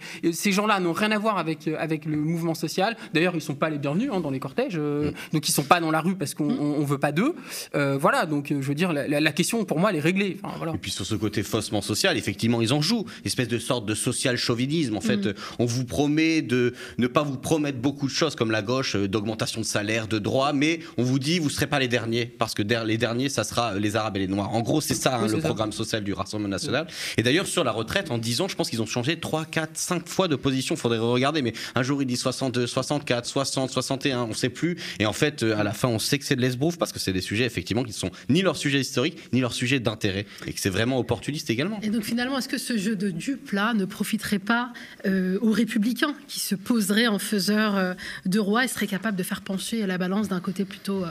gens-là 0.51 0.79
n'ont 0.79 0.93
rien 0.93 1.11
à 1.11 1.17
voir 1.17 1.37
avec, 1.37 1.67
euh, 1.67 1.75
avec 1.79 2.05
le 2.05 2.17
mouvement 2.17 2.53
social. 2.53 2.95
D'ailleurs, 3.13 3.35
ils 3.35 3.41
sont 3.41 3.55
pas 3.55 3.69
les 3.69 3.77
bienvenus 3.77 4.09
hein, 4.11 4.19
dans 4.19 4.31
les 4.31 4.39
cortèges, 4.39 4.77
euh, 4.77 5.11
mm. 5.11 5.13
donc 5.33 5.47
ils 5.47 5.51
sont 5.51 5.63
pas 5.63 5.79
dans 5.79 5.91
la 5.91 6.01
rue 6.01 6.15
parce 6.15 6.33
qu'on 6.33 6.45
ne 6.45 6.81
mm. 6.81 6.85
veut 6.85 6.97
pas 6.97 7.11
d'eux. 7.11 7.35
voilà, 7.73 8.25
donc 8.25 8.47
je 8.49 8.67
veux 8.67 8.75
dire, 8.75 8.93
la, 8.93 9.31
question 9.31 9.65
pour 9.65 9.79
moi, 9.79 9.89
elle 9.89 9.97
est 9.97 10.01
réglée. 10.01 10.37
Et 10.73 10.77
puis 10.77 10.91
sur 10.91 11.05
ce 11.05 11.15
côté 11.15 11.43
faussement 11.43 11.81
social, 11.81 12.17
effectivement, 12.17 12.61
ils 12.61 12.73
en 12.73 12.81
jouent, 12.81 13.05
espèce 13.25 13.47
de 13.47 13.57
sorte 13.57 13.85
de 13.85 13.95
social 13.95 14.37
chauvinisme. 14.37 14.95
En 14.95 15.01
fait, 15.01 15.29
on 15.59 15.65
vous 15.65 15.85
promet 15.85 16.41
de 16.41 16.73
ne 16.97 17.07
pas 17.07 17.23
vous 17.23 17.37
promettre 17.37 17.79
beaucoup 17.79 18.07
de 18.07 18.11
choses 18.11 18.35
comme 18.35 18.51
la 18.51 18.61
gauche, 18.61 18.95
d'augmentation 18.95 19.61
de 19.61 19.65
salaire, 19.65 20.07
de 20.07 20.19
droits, 20.19 20.53
mais 20.53 20.79
on 20.97 21.03
vous 21.03 21.19
dit 21.19 21.39
vous 21.39 21.49
serez 21.49 21.67
pas 21.67 21.79
les 21.79 21.87
derniers 21.87 22.25
parce 22.25 22.53
que 22.53 22.61
les 22.61 22.97
derniers, 22.97 23.29
ça 23.29 23.43
sera 23.43 23.75
les 23.75 23.95
Arabes 23.95 24.17
et 24.17 24.19
les 24.19 24.27
Noirs. 24.27 24.53
En 24.53 24.61
gros, 24.61 24.81
c'est 24.81 24.93
ça 24.93 25.17
hein, 25.17 25.27
le 25.27 25.39
programme 25.39 25.71
social 25.71 26.03
du 26.03 26.13
Rassemblement 26.13 26.49
national. 26.49 26.87
Et 27.17 27.23
d'ailleurs, 27.23 27.47
sur 27.47 27.63
la 27.63 27.71
retraite, 27.71 28.11
en 28.11 28.17
10 28.17 28.41
ans, 28.41 28.47
je 28.47 28.55
pense 28.55 28.69
qu'ils 28.69 28.81
ont 28.81 28.85
changé 28.85 29.19
3, 29.19 29.45
4, 29.45 29.71
5 29.73 30.07
fois 30.07 30.27
de 30.27 30.35
position. 30.35 30.75
Il 30.75 30.77
faudrait 30.77 30.99
regarder, 30.99 31.41
mais 31.41 31.53
un 31.75 31.83
jour, 31.83 32.01
ils 32.01 32.05
disent 32.05 32.21
62, 32.21 32.67
64, 32.67 33.25
60, 33.25 33.69
61, 33.69 34.23
on 34.23 34.27
ne 34.29 34.33
sait 34.33 34.49
plus. 34.49 34.77
Et 34.99 35.05
en 35.05 35.13
fait, 35.13 35.43
euh, 35.43 35.57
à 35.57 35.63
la 35.63 35.73
fin, 35.73 35.87
on 35.87 35.99
sait 35.99 36.19
que 36.19 36.25
c'est 36.25 36.35
de 36.35 36.41
l'esbrouf 36.41 36.77
parce 36.77 36.91
que 36.91 36.99
c'est 36.99 37.13
des 37.13 37.21
sujets, 37.21 37.45
effectivement, 37.45 37.83
qui 37.83 37.89
ne 37.89 37.95
sont 37.95 38.11
ni 38.29 38.41
leur 38.41 38.57
sujet 38.57 38.79
historique, 38.79 39.17
ni 39.33 39.41
leur 39.41 39.53
sujet 39.53 39.79
d'intérêt. 39.79 40.25
Et 40.47 40.53
que 40.53 40.59
c'est 40.59 40.69
vraiment 40.69 40.99
opportuniste 40.99 41.49
également. 41.49 41.79
Et 41.81 41.89
donc, 41.89 42.03
finalement, 42.03 42.37
est-ce 42.37 42.49
que 42.49 42.57
ce 42.57 42.77
jeu 42.77 42.95
de 42.95 43.09
dupes-là 43.09 43.73
ne 43.73 43.85
profiterait 43.85 44.39
pas 44.39 44.73
euh, 45.05 45.37
aux 45.41 45.51
républicains 45.51 46.15
qui 46.27 46.39
se 46.39 46.55
poseraient 46.55 47.07
en 47.07 47.19
faiseur 47.19 47.77
euh, 47.77 47.93
de 48.25 48.39
roi 48.39 48.65
et 48.65 48.67
seraient 48.67 48.87
capables 48.87 49.17
de 49.17 49.23
faire 49.23 49.41
pencher 49.41 49.85
la 49.85 49.97
balance 49.97 50.27
d'un 50.27 50.39
côté 50.39 50.65
plutôt 50.65 51.03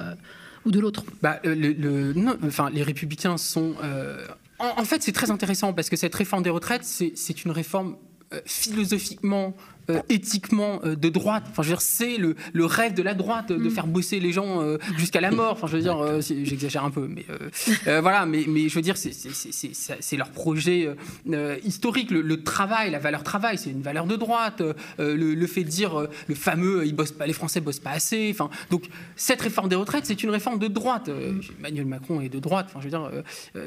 ou 0.65 0.71
de 0.71 0.81
l'autre? 0.81 1.05
Bah, 1.23 1.41
le, 1.45 2.15
enfin, 2.45 2.71
Les 2.71 2.83
républicains 2.83 3.37
sont 3.37 3.75
en, 4.63 4.85
fait, 4.85 5.03
c'est 5.03 5.13
très 5.13 5.31
intéressant 5.31 5.73
parce 5.73 5.91
que 5.91 5.97
cette 5.97 6.15
réforme 6.15 6.43
des 6.43 6.51
retraites, 6.51 6.85
c'est 6.85 7.45
une 7.45 7.51
réforme 7.51 7.97
euh, 8.33 8.41
philosophiquement 8.47 9.55
euh, 9.91 10.01
éthiquement 10.09 10.81
euh, 10.85 10.95
de 10.95 11.09
droite. 11.09 11.43
Enfin, 11.51 11.65
je 11.65 11.69
veux 11.69 11.75
dire, 11.75 11.83
c'est 11.83 12.17
le, 12.17 12.37
le, 12.53 12.65
rêve 12.65 12.95
de 12.95 13.03
la 13.03 13.15
droite 13.15 13.49
de 13.49 13.57
mm. 13.57 13.71
faire 13.71 13.89
bosser 13.89 14.21
les 14.21 14.31
gens 14.31 14.63
euh, 14.63 14.79
jusqu'à 14.97 15.21
la 15.21 15.33
mort. 15.33 15.53
Enfin, 15.53 15.67
je 15.67 15.77
veux 15.77 15.83
dire, 15.83 16.21
j'exagère 16.21 16.85
un 16.85 16.91
peu, 16.91 17.09
mais 17.09 17.27
voilà. 18.01 18.25
Mais, 18.25 18.45
mais, 18.47 18.69
je 18.69 18.75
veux 18.77 18.81
dire, 18.81 18.97
c'est 18.97 20.17
leur 20.17 20.31
projet 20.31 20.89
historique. 21.65 22.13
Le, 22.13 22.43
travail, 22.43 22.93
la 22.93 23.01
valeur 23.01 23.25
travail, 23.25 23.59
c'est 23.59 23.71
une 23.71 23.83
valeur 23.83 24.07
de 24.07 24.15
droite. 24.15 24.63
Le, 24.99 25.47
fait 25.47 25.65
de 25.65 25.69
dire 25.69 26.07
le 26.29 26.35
fameux, 26.35 26.87
ils 26.87 26.95
bossent 26.95 27.13
pas, 27.13 27.27
les 27.27 27.33
Français 27.33 27.61
bossent 27.61 27.81
pas 27.81 27.91
assez. 27.91 28.31
Enfin, 28.33 28.51
donc 28.71 28.85
cette 29.17 29.41
réforme 29.41 29.69
des 29.69 29.77
retraites, 29.77 30.07
c'est 30.07 30.23
une 30.23 30.31
réforme 30.31 30.61
de 30.61 30.69
droite. 30.69 31.11
Emmanuel 31.59 31.87
Macron 31.87 32.21
est 32.21 32.29
de 32.29 32.39
droite. 32.39 32.67
Enfin, 32.69 32.79
je 32.81 32.85
veux 32.85 32.91
dire, 32.91 33.11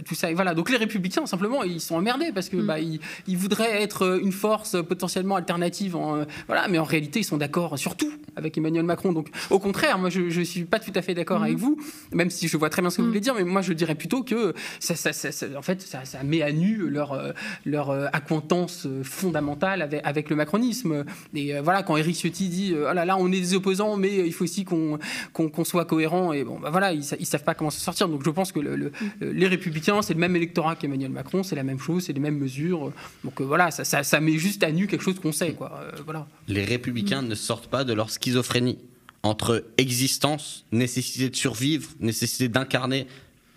tout 0.05 0.15
ça. 0.15 0.31
Et 0.31 0.33
voilà. 0.33 0.53
Donc 0.53 0.69
les 0.69 0.77
Républicains, 0.77 1.25
simplement, 1.25 1.63
ils 1.63 1.81
sont 1.81 1.95
emmerdés 1.95 2.31
parce 2.33 2.47
que 2.47 2.57
mm. 2.57 2.65
bah, 2.65 2.79
ils, 2.79 3.01
ils, 3.27 3.37
voudraient 3.37 3.81
être 3.81 4.19
une 4.21 4.31
force 4.31 4.77
potentiellement 4.87 5.35
alternative 5.35 5.95
en 5.95 6.04
euh, 6.13 6.25
voilà, 6.47 6.67
mais 6.67 6.77
en 6.77 6.83
réalité, 6.83 7.19
ils 7.19 7.25
sont 7.25 7.37
d'accord 7.37 7.77
sur 7.79 7.95
tout 7.95 8.11
avec 8.35 8.57
Emmanuel 8.57 8.83
Macron. 8.83 9.13
Donc, 9.13 9.29
au 9.49 9.59
contraire, 9.59 9.97
moi, 9.97 10.09
je 10.09 10.21
ne 10.21 10.43
suis 10.43 10.65
pas 10.65 10.79
tout 10.79 10.91
à 10.95 11.01
fait 11.01 11.13
d'accord 11.13 11.41
avec 11.41 11.55
mhm. 11.55 11.61
vous, 11.61 11.77
même 12.11 12.29
si 12.29 12.47
je 12.47 12.57
vois 12.57 12.69
très 12.69 12.81
bien 12.81 12.89
ce 12.89 12.97
que 12.97 13.01
vous 13.01 13.07
voulez 13.07 13.19
mhm. 13.19 13.23
dire, 13.23 13.35
mais 13.35 13.43
moi, 13.43 13.61
je 13.61 13.73
dirais 13.73 13.95
plutôt 13.95 14.23
que 14.23 14.53
ça, 14.79 14.93
en 15.57 15.61
fait, 15.61 15.81
ça, 15.81 16.23
met 16.23 16.41
à 16.41 16.51
nu 16.51 16.89
leur, 16.89 17.13
euh, 17.13 17.31
leur 17.65 17.89
euh, 17.89 18.07
acquaintance 18.13 18.87
fondamentale 19.03 19.81
avec, 19.81 20.01
avec 20.03 20.29
le 20.29 20.35
macronisme. 20.35 21.05
Et 21.33 21.59
voilà, 21.59 21.83
quand 21.83 21.97
Éric 21.97 22.15
Ciotti 22.15 22.49
dit 22.49 22.75
oh 22.75 22.93
là 22.93 23.05
là, 23.05 23.17
on 23.17 23.27
est 23.27 23.39
des 23.39 23.53
opposants, 23.53 23.95
mais 23.95 24.25
il 24.25 24.33
faut 24.33 24.43
aussi 24.43 24.65
qu'on 24.65 24.99
soit 25.63 25.85
cohérent, 25.85 26.33
et 26.33 26.43
bon, 26.43 26.59
bah 26.59 26.69
voilà, 26.69 26.91
ils, 26.93 26.99
ne 26.99 27.25
savent 27.25 27.43
pas 27.43 27.53
comment 27.53 27.69
se 27.69 27.79
sortir. 27.79 28.09
Donc, 28.09 28.23
je 28.23 28.29
pense 28.29 28.51
que 28.51 28.59
le, 28.59 28.75
mhm. 28.75 28.91
les 29.21 29.47
Républicains, 29.47 30.01
c'est 30.01 30.13
le 30.13 30.19
même 30.19 30.35
électorat 30.35 30.75
qu'Emmanuel 30.75 31.11
Macron, 31.11 31.43
c'est 31.43 31.55
la 31.55 31.63
même 31.63 31.79
chose, 31.79 32.05
c'est 32.05 32.13
les 32.13 32.19
mêmes 32.19 32.37
mesures. 32.37 32.91
Donc, 33.23 33.41
voilà, 33.41 33.71
ça, 33.71 34.03
ça, 34.03 34.19
met 34.19 34.37
juste 34.37 34.63
à 34.63 34.71
nu 34.71 34.87
quelque 34.87 35.03
chose 35.03 35.19
qu'on 35.19 35.31
sait, 35.31 35.53
quoi. 35.53 35.81
Voilà. 36.03 36.27
Les 36.47 36.63
républicains 36.65 37.21
ne 37.21 37.35
sortent 37.35 37.67
pas 37.67 37.83
de 37.83 37.93
leur 37.93 38.09
schizophrénie 38.09 38.77
entre 39.23 39.65
existence, 39.77 40.65
nécessité 40.71 41.29
de 41.29 41.35
survivre, 41.35 41.89
nécessité 41.99 42.47
d'incarner 42.47 43.07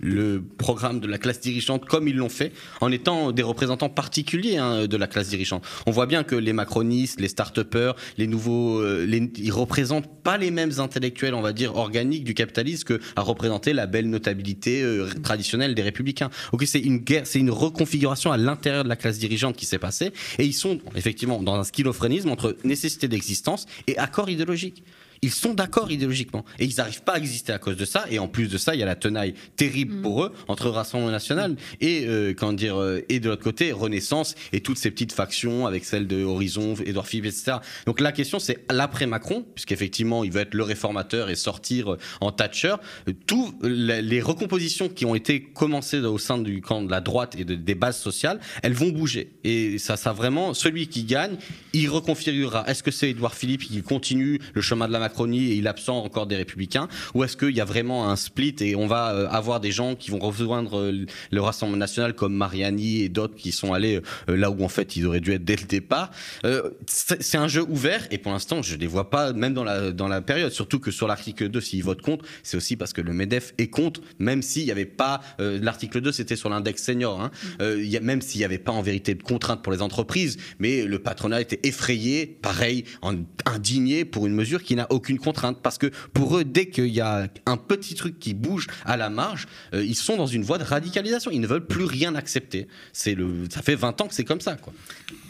le 0.00 0.42
programme 0.58 1.00
de 1.00 1.06
la 1.06 1.18
classe 1.18 1.40
dirigeante 1.40 1.84
comme 1.84 2.08
ils 2.08 2.16
l'ont 2.16 2.28
fait, 2.28 2.52
en 2.80 2.90
étant 2.90 3.32
des 3.32 3.42
représentants 3.42 3.88
particuliers 3.88 4.56
hein, 4.56 4.86
de 4.86 4.96
la 4.96 5.06
classe 5.06 5.28
dirigeante. 5.28 5.64
On 5.86 5.90
voit 5.90 6.06
bien 6.06 6.24
que 6.24 6.34
les 6.34 6.52
macronistes, 6.52 7.20
les 7.20 7.28
start-upers, 7.28 7.94
les 8.16 8.26
nouveaux, 8.26 8.80
euh, 8.80 9.04
les, 9.06 9.30
ils 9.36 9.52
représentent 9.52 10.22
pas 10.22 10.38
les 10.38 10.50
mêmes 10.50 10.72
intellectuels, 10.78 11.34
on 11.34 11.40
va 11.40 11.52
dire, 11.52 11.76
organiques 11.76 12.24
du 12.24 12.34
capitalisme 12.34 12.84
que 12.84 13.00
à 13.16 13.22
représenter 13.22 13.72
la 13.72 13.86
belle 13.86 14.08
notabilité 14.08 14.82
euh, 14.82 15.08
traditionnelle 15.22 15.74
des 15.74 15.82
républicains. 15.82 16.30
Ok, 16.52 16.64
c'est 16.66 16.80
une 16.80 16.98
guerre, 16.98 17.26
c'est 17.26 17.38
une 17.38 17.50
reconfiguration 17.50 18.32
à 18.32 18.36
l'intérieur 18.36 18.84
de 18.84 18.88
la 18.88 18.96
classe 18.96 19.18
dirigeante 19.18 19.56
qui 19.56 19.66
s'est 19.66 19.78
passée, 19.78 20.12
et 20.38 20.44
ils 20.44 20.54
sont 20.54 20.78
effectivement 20.94 21.42
dans 21.42 21.54
un 21.54 21.64
schizophrénisme 21.64 22.30
entre 22.30 22.56
nécessité 22.64 23.08
d'existence 23.08 23.66
et 23.86 23.96
accord 23.98 24.28
idéologique 24.28 24.82
ils 25.22 25.30
sont 25.30 25.54
d'accord 25.54 25.90
idéologiquement. 25.90 26.44
Et 26.58 26.64
ils 26.64 26.76
n'arrivent 26.76 27.02
pas 27.02 27.14
à 27.14 27.18
exister 27.18 27.52
à 27.52 27.58
cause 27.58 27.76
de 27.76 27.84
ça. 27.84 28.04
Et 28.10 28.18
en 28.18 28.28
plus 28.28 28.48
de 28.48 28.58
ça, 28.58 28.74
il 28.74 28.80
y 28.80 28.82
a 28.82 28.86
la 28.86 28.96
tenaille 28.96 29.34
terrible 29.56 29.96
mm. 29.96 30.02
pour 30.02 30.24
eux 30.24 30.32
entre 30.48 30.68
Rassemblement 30.70 31.10
National 31.10 31.56
et, 31.80 32.06
euh, 32.06 32.34
comment 32.34 32.52
dire, 32.52 32.76
euh, 32.76 33.04
et 33.08 33.20
de 33.20 33.28
l'autre 33.28 33.42
côté, 33.42 33.72
Renaissance 33.72 34.34
et 34.52 34.60
toutes 34.60 34.78
ces 34.78 34.90
petites 34.90 35.12
factions 35.12 35.66
avec 35.66 35.84
celle 35.84 36.06
de 36.06 36.22
Horizon, 36.24 36.74
Edouard 36.84 37.06
Philippe, 37.06 37.26
etc. 37.26 37.58
Donc 37.86 38.00
la 38.00 38.12
question, 38.12 38.38
c'est 38.38 38.64
l'après 38.70 39.06
Macron, 39.06 39.44
puisqu'effectivement, 39.54 40.24
il 40.24 40.32
veut 40.32 40.40
être 40.40 40.54
le 40.54 40.62
réformateur 40.62 41.30
et 41.30 41.36
sortir 41.36 41.92
euh, 41.92 41.98
en 42.20 42.32
Thatcher. 42.32 42.76
Toutes 43.26 43.54
les 43.62 44.20
recompositions 44.20 44.88
qui 44.88 45.04
ont 45.04 45.14
été 45.14 45.42
commencées 45.42 45.98
au 45.98 46.18
sein 46.18 46.38
du 46.38 46.60
camp 46.60 46.82
de 46.82 46.90
la 46.90 47.00
droite 47.00 47.34
et 47.38 47.44
de, 47.44 47.54
des 47.54 47.74
bases 47.74 47.98
sociales, 47.98 48.40
elles 48.62 48.72
vont 48.72 48.90
bouger. 48.90 49.32
Et 49.44 49.78
ça, 49.78 49.96
ça 49.96 50.12
vraiment, 50.12 50.54
celui 50.54 50.88
qui 50.88 51.04
gagne, 51.04 51.36
il 51.72 51.88
reconfigurera. 51.88 52.64
Est-ce 52.68 52.82
que 52.82 52.90
c'est 52.90 53.10
Edouard 53.10 53.34
Philippe 53.34 53.62
qui 53.62 53.82
continue 53.82 54.40
le 54.54 54.60
chemin 54.60 54.86
de 54.88 54.92
la 54.92 54.98
Macronie 55.08 55.52
et 55.52 55.54
il 55.54 55.66
absent 55.66 55.96
encore 55.96 56.26
des 56.26 56.36
Républicains 56.36 56.86
Ou 57.14 57.24
est-ce 57.24 57.36
qu'il 57.36 57.56
y 57.56 57.62
a 57.62 57.64
vraiment 57.64 58.10
un 58.10 58.16
split 58.16 58.54
et 58.60 58.76
on 58.76 58.86
va 58.86 59.14
euh, 59.14 59.28
avoir 59.30 59.58
des 59.58 59.72
gens 59.72 59.94
qui 59.94 60.10
vont 60.10 60.18
rejoindre 60.18 60.78
euh, 60.78 61.06
le 61.30 61.40
Rassemblement 61.40 61.78
national 61.78 62.14
comme 62.14 62.34
Mariani 62.34 63.00
et 63.00 63.08
d'autres 63.08 63.34
qui 63.34 63.52
sont 63.52 63.72
allés 63.72 64.02
euh, 64.28 64.36
là 64.36 64.50
où 64.50 64.62
en 64.62 64.68
fait 64.68 64.96
ils 64.96 65.06
auraient 65.06 65.20
dû 65.20 65.32
être 65.32 65.44
dès 65.44 65.56
le 65.56 65.64
départ 65.64 66.10
C'est 66.86 67.38
un 67.38 67.48
jeu 67.48 67.62
ouvert 67.62 68.06
et 68.10 68.18
pour 68.18 68.32
l'instant 68.32 68.60
je 68.60 68.74
ne 68.74 68.80
les 68.80 68.86
vois 68.86 69.08
pas 69.08 69.32
même 69.32 69.54
dans 69.54 69.64
la, 69.64 69.92
dans 69.92 70.08
la 70.08 70.20
période. 70.20 70.52
Surtout 70.52 70.78
que 70.78 70.90
sur 70.90 71.08
l'article 71.08 71.48
2, 71.48 71.60
s'ils 71.60 71.82
votent 71.82 72.02
contre, 72.02 72.26
c'est 72.42 72.56
aussi 72.56 72.76
parce 72.76 72.92
que 72.92 73.00
le 73.00 73.14
MEDEF 73.14 73.54
est 73.56 73.68
contre, 73.68 74.02
même 74.18 74.42
s'il 74.42 74.64
n'y 74.64 74.70
avait 74.70 74.84
pas. 74.84 75.20
l'article 75.38 76.00
2, 76.00 76.12
c'était 76.12 76.36
sur 76.36 76.50
l'index 76.50 76.82
senior. 76.82 77.20
Hein, 77.20 77.30
y 77.60 77.96
a, 77.96 78.00
même 78.00 78.20
s'il 78.20 78.40
n'y 78.40 78.44
avait 78.44 78.58
pas 78.58 78.72
en 78.72 78.82
vérité 78.82 79.14
de 79.14 79.22
contraintes 79.22 79.62
pour 79.62 79.72
les 79.72 79.82
entreprises, 79.82 80.36
mais 80.58 80.84
le 80.84 80.98
patronat 80.98 81.40
était 81.40 81.60
effrayé, 81.62 82.26
pareil, 82.26 82.84
indigné 83.46 84.04
pour 84.04 84.26
une 84.26 84.34
mesure 84.34 84.62
qui 84.62 84.74
n'a 84.74 84.86
aucune 84.98 85.18
contrainte. 85.18 85.58
Parce 85.62 85.78
que 85.78 85.86
pour 86.12 86.36
eux, 86.36 86.44
dès 86.44 86.68
qu'il 86.68 86.88
y 86.88 87.00
a 87.00 87.28
un 87.46 87.56
petit 87.56 87.94
truc 87.94 88.18
qui 88.18 88.34
bouge 88.34 88.66
à 88.84 88.96
la 88.96 89.08
marge, 89.08 89.46
euh, 89.74 89.84
ils 89.84 89.94
sont 89.94 90.16
dans 90.16 90.26
une 90.26 90.42
voie 90.42 90.58
de 90.58 90.64
radicalisation. 90.64 91.30
Ils 91.30 91.40
ne 91.40 91.46
veulent 91.46 91.66
plus 91.66 91.84
rien 91.84 92.14
accepter. 92.14 92.68
C'est 92.92 93.14
le, 93.14 93.44
ça 93.50 93.62
fait 93.62 93.74
20 93.74 94.00
ans 94.00 94.08
que 94.08 94.14
c'est 94.14 94.24
comme 94.24 94.40
ça. 94.40 94.56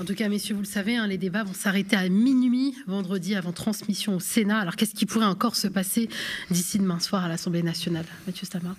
En 0.00 0.04
tout 0.04 0.14
cas, 0.14 0.28
messieurs, 0.28 0.54
vous 0.54 0.62
le 0.62 0.66
savez, 0.66 0.96
hein, 0.96 1.06
les 1.06 1.18
débats 1.18 1.44
vont 1.44 1.54
s'arrêter 1.54 1.96
à 1.96 2.08
minuit 2.08 2.74
vendredi 2.86 3.34
avant 3.34 3.52
transmission 3.52 4.16
au 4.16 4.20
Sénat. 4.20 4.58
Alors 4.58 4.76
qu'est-ce 4.76 4.94
qui 4.94 5.06
pourrait 5.06 5.26
encore 5.26 5.56
se 5.56 5.68
passer 5.68 6.08
d'ici 6.50 6.78
demain 6.78 7.00
soir 7.00 7.24
à 7.24 7.28
l'Assemblée 7.28 7.62
nationale? 7.62 8.06
Mathieu 8.26 8.46
Stamar 8.46 8.74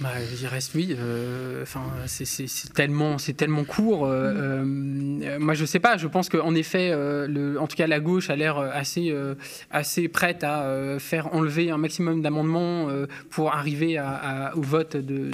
bah, 0.00 0.10
il 0.40 0.46
reste 0.48 0.74
oui. 0.74 0.96
Euh, 0.98 1.62
enfin, 1.62 1.84
c'est 2.06 2.72
tellement, 2.72 3.18
c'est 3.18 3.34
tellement 3.34 3.64
court. 3.64 4.06
Euh, 4.06 4.64
euh, 4.64 5.38
moi, 5.38 5.54
je 5.54 5.64
sais 5.64 5.78
pas. 5.78 5.96
Je 5.96 6.08
pense 6.08 6.28
qu'en 6.28 6.54
effet, 6.54 6.90
le, 6.90 7.58
en 7.60 7.66
tout 7.66 7.76
cas, 7.76 7.86
la 7.86 8.00
gauche 8.00 8.28
a 8.28 8.36
l'air 8.36 8.58
assez, 8.58 9.14
assez 9.70 10.08
prête 10.08 10.42
à 10.42 10.98
faire 10.98 11.32
enlever 11.32 11.70
un 11.70 11.78
maximum 11.78 12.22
d'amendements 12.22 12.88
pour 13.30 13.52
arriver 13.52 13.96
à, 13.98 14.52
au 14.56 14.62
vote 14.62 14.96
de, 14.96 15.30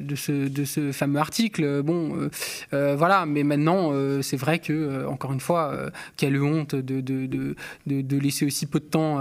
de, 0.00 0.16
ce, 0.16 0.48
de, 0.48 0.64
ce, 0.64 0.92
fameux 0.92 1.20
article. 1.20 1.82
Bon, 1.82 2.30
voilà. 2.72 3.26
Mais 3.26 3.42
maintenant, 3.42 3.92
c'est 4.22 4.38
vrai 4.38 4.58
que, 4.58 5.06
encore 5.06 5.32
une 5.32 5.40
fois, 5.40 5.90
quelle 6.16 6.40
honte 6.42 6.74
de, 6.74 7.00
de, 7.00 8.18
laisser 8.18 8.46
aussi 8.46 8.66
peu 8.66 8.80
de 8.80 8.84
temps 8.84 9.20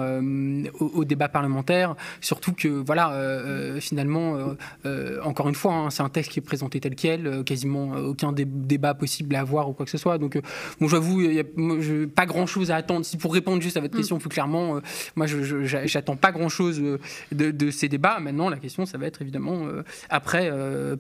au, 0.80 0.86
au, 0.86 1.06
débat 1.06 1.28
parlementaire. 1.28 1.96
Surtout 2.22 2.54
que, 2.54 2.68
voilà, 2.68 3.14
finalement 3.80 4.56
euh, 4.86 5.20
encore 5.24 5.50
une 5.50 5.56
fois, 5.56 5.74
hein, 5.74 5.90
c'est 5.90 6.04
un 6.04 6.10
texte 6.10 6.32
qui 6.32 6.40
est 6.40 6.42
présenté 6.42 6.80
tel 6.80 6.96
quel, 6.96 7.28
euh, 7.28 7.44
quasiment 7.44 7.96
euh, 7.96 8.02
aucun 8.08 8.32
débat 8.32 8.94
possible 8.94 9.36
à 9.36 9.42
avoir 9.42 9.70
ou 9.70 9.74
quoi 9.74 9.86
que 9.86 9.92
ce 9.92 9.98
soit. 9.98 10.18
Donc, 10.18 10.40
bon, 10.80 10.88
j'avoue, 10.88 11.22
il 11.22 11.32
n'y 11.32 11.40
a 11.40 12.08
pas 12.14 12.26
grand-chose 12.26 12.72
à 12.72 12.76
attendre. 12.76 13.06
Si 13.06 13.18
pour 13.18 13.34
répondre 13.34 13.62
juste 13.62 13.78
à 13.78 13.82
votre 13.82 13.96
mm. 13.96 13.98
question 13.98 14.18
plus 14.20 14.30
clairement, 14.30 14.80
moi, 15.16 15.26
je 15.28 15.64
j'attends 15.86 16.16
pas 16.16 16.32
grand-chose 16.32 16.82
de, 17.32 17.70
ces 17.72 17.90
débats. 17.90 18.20
Maintenant, 18.20 18.50
la 18.50 18.58
question, 18.58 18.86
ça 18.86 18.98
va 18.98 19.08
être 19.08 19.22
évidemment 19.22 19.68
après 20.10 20.52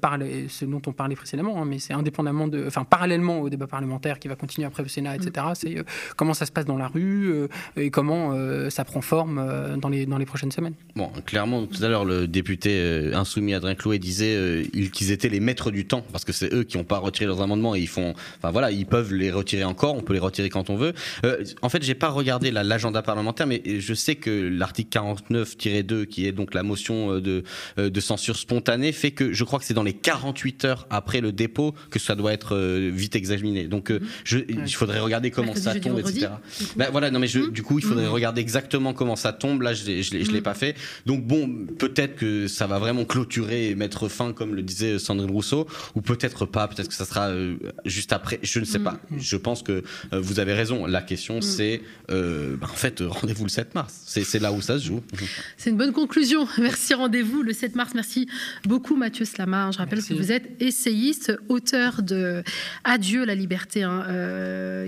par 0.01 0.17
ce 0.49 0.65
dont 0.65 0.81
on 0.87 0.91
parlait 0.91 1.15
précédemment, 1.15 1.61
hein, 1.61 1.65
mais 1.65 1.79
c'est 1.79 1.93
indépendamment 1.93 2.47
de, 2.47 2.65
enfin, 2.67 2.83
parallèlement 2.83 3.39
au 3.39 3.49
débat 3.49 3.67
parlementaire 3.67 4.19
qui 4.19 4.27
va 4.27 4.35
continuer 4.35 4.67
après 4.67 4.83
au 4.83 4.87
Sénat, 4.87 5.15
etc. 5.15 5.47
Mm. 5.49 5.55
C'est 5.55 5.75
comment 6.15 6.33
ça 6.33 6.45
se 6.45 6.51
passe 6.51 6.65
dans 6.65 6.77
la 6.77 6.87
rue 6.87 7.47
et 7.75 7.89
comment 7.89 8.33
ça 8.69 8.83
prend 8.85 9.01
forme 9.01 9.77
dans 9.77 9.89
les 9.89 10.05
dans 10.05 10.17
les 10.17 10.25
prochaines 10.25 10.51
semaines. 10.51 10.73
Bon, 10.95 11.09
clairement, 11.25 11.65
tout 11.65 11.83
à 11.83 11.87
l'heure, 11.87 12.05
le 12.05 12.27
député 12.27 13.11
insoumis 13.13 13.53
Adrien 13.67 13.75
Chloé 13.75 13.99
disait 13.99 14.35
euh, 14.35 14.63
qu'ils 14.93 15.11
étaient 15.11 15.29
les 15.29 15.39
maîtres 15.39 15.71
du 15.71 15.85
temps 15.85 16.05
parce 16.11 16.23
que 16.23 16.31
c'est 16.31 16.53
eux 16.53 16.63
qui 16.63 16.77
n'ont 16.77 16.83
pas 16.83 16.97
retiré 16.97 17.25
leurs 17.25 17.41
amendements 17.41 17.75
et 17.75 17.79
ils 17.79 17.87
font, 17.87 18.13
enfin 18.37 18.51
voilà, 18.51 18.71
ils 18.71 18.85
peuvent 18.85 19.13
les 19.13 19.31
retirer 19.31 19.63
encore, 19.63 19.95
on 19.95 20.01
peut 20.01 20.13
les 20.13 20.19
retirer 20.19 20.49
quand 20.49 20.69
on 20.69 20.77
veut. 20.77 20.93
Euh, 21.25 21.43
en 21.61 21.69
fait, 21.69 21.83
j'ai 21.83 21.95
pas 21.95 22.09
regardé 22.09 22.51
l'agenda 22.51 23.01
parlementaire, 23.01 23.47
mais 23.47 23.61
je 23.79 23.93
sais 23.93 24.15
que 24.15 24.29
l'article 24.29 24.97
49-2, 25.29 26.05
qui 26.05 26.25
est 26.25 26.31
donc 26.31 26.53
la 26.53 26.63
motion 26.63 27.13
euh, 27.15 27.21
de, 27.21 27.43
de 27.77 27.99
censure 27.99 28.37
spontanée, 28.37 28.91
fait 28.91 29.11
que 29.11 29.33
je 29.33 29.43
crois 29.43 29.59
que 29.59 29.65
c'est 29.65 29.73
dans 29.73 29.83
les 29.83 29.93
48 29.93 30.65
heures 30.65 30.87
après 30.89 31.21
le 31.21 31.31
dépôt 31.31 31.73
que 31.89 31.99
ça 31.99 32.15
doit 32.15 32.33
être 32.33 32.57
vite 32.57 33.15
examiné. 33.15 33.65
Donc, 33.65 33.89
mhm. 33.89 33.99
je, 34.23 34.39
il 34.47 34.75
faudrait 34.75 34.99
regarder 34.99 35.31
comment 35.31 35.55
ça 35.55 35.75
tombe, 35.75 35.99
etc. 35.99 36.29
Ben, 36.75 36.87
voilà, 36.91 37.11
non 37.11 37.19
mais 37.19 37.27
je, 37.27 37.39
mhm. 37.39 37.51
du 37.51 37.63
coup, 37.63 37.79
il 37.79 37.85
faudrait 37.85 38.05
mhm. 38.05 38.11
regarder 38.11 38.41
exactement 38.41 38.93
comment 38.93 39.15
ça 39.15 39.33
tombe. 39.33 39.61
Là, 39.61 39.73
je, 39.73 40.01
je 40.01 40.31
l'ai 40.31 40.41
pas 40.41 40.53
fait. 40.53 40.75
Donc 41.05 41.25
bon, 41.25 41.49
peut-être 41.77 42.15
que 42.15 42.47
ça 42.47 42.67
va 42.67 42.79
vraiment 42.79 43.05
clôturer 43.05 43.56
mettre 43.75 44.07
fin, 44.07 44.33
comme 44.33 44.55
le 44.55 44.61
disait 44.61 44.99
Sandrine 44.99 45.31
Rousseau, 45.31 45.67
ou 45.95 46.01
peut-être 46.01 46.45
pas, 46.45 46.67
peut-être 46.67 46.87
que 46.87 46.93
ça 46.93 47.05
sera 47.05 47.29
euh, 47.29 47.57
juste 47.85 48.13
après, 48.13 48.39
je 48.43 48.59
ne 48.59 48.65
sais 48.65 48.79
pas. 48.79 48.99
Mm. 49.09 49.19
Je 49.19 49.37
pense 49.37 49.63
que 49.63 49.83
euh, 50.13 50.19
vous 50.19 50.39
avez 50.39 50.53
raison. 50.53 50.85
La 50.85 51.01
question, 51.01 51.37
mm. 51.37 51.41
c'est, 51.41 51.81
euh, 52.11 52.55
bah, 52.57 52.67
en 52.71 52.75
fait, 52.75 53.01
rendez-vous 53.05 53.43
le 53.43 53.49
7 53.49 53.75
mars. 53.75 53.93
C'est 54.05 54.39
là 54.39 54.51
où 54.51 54.61
ça 54.61 54.79
se 54.79 54.85
joue. 54.85 55.01
C'est 55.57 55.69
une 55.69 55.77
bonne 55.77 55.93
conclusion. 55.93 56.47
Merci, 56.57 56.93
rendez-vous 56.93 57.43
le 57.43 57.53
7 57.53 57.75
mars. 57.75 57.91
Merci 57.93 58.27
beaucoup, 58.65 58.95
Mathieu 58.95 59.25
Slamar. 59.25 59.71
Je 59.71 59.77
rappelle 59.77 60.03
que 60.03 60.13
vous 60.13 60.31
êtes 60.31 60.49
essayiste, 60.59 61.33
auteur 61.49 62.01
de 62.01 62.43
Adieu 62.83 63.25
la 63.25 63.35
liberté, 63.35 63.83
hein, 63.83 64.05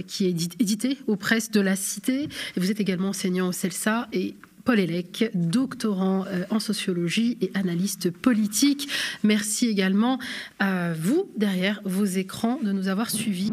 qui 0.08 0.26
est 0.26 0.30
édité 0.60 0.98
aux 1.08 1.16
presses 1.16 1.52
de 1.52 1.62
la 1.62 1.76
Cité. 1.76 2.24
Et 2.24 2.60
vous 2.60 2.72
êtes 2.72 2.80
également 2.80 3.10
enseignant 3.10 3.48
au 3.48 3.52
CELSA 3.52 4.08
et 4.14 4.36
Paul 4.70 4.82
Elec, 4.82 5.32
doctorant 5.34 6.26
euh, 6.28 6.44
en 6.52 6.60
sociologie 6.60 7.40
et 7.42 7.50
analyste 7.56 8.12
politique. 8.12 8.88
Merci 9.24 9.68
également 9.68 10.20
à 10.60 10.94
vous, 10.94 11.28
derrière 11.36 11.82
vos 11.86 12.06
écrans, 12.06 12.60
de 12.62 12.72
nous 12.72 12.88
avoir 12.88 13.10
suivis. 13.10 13.52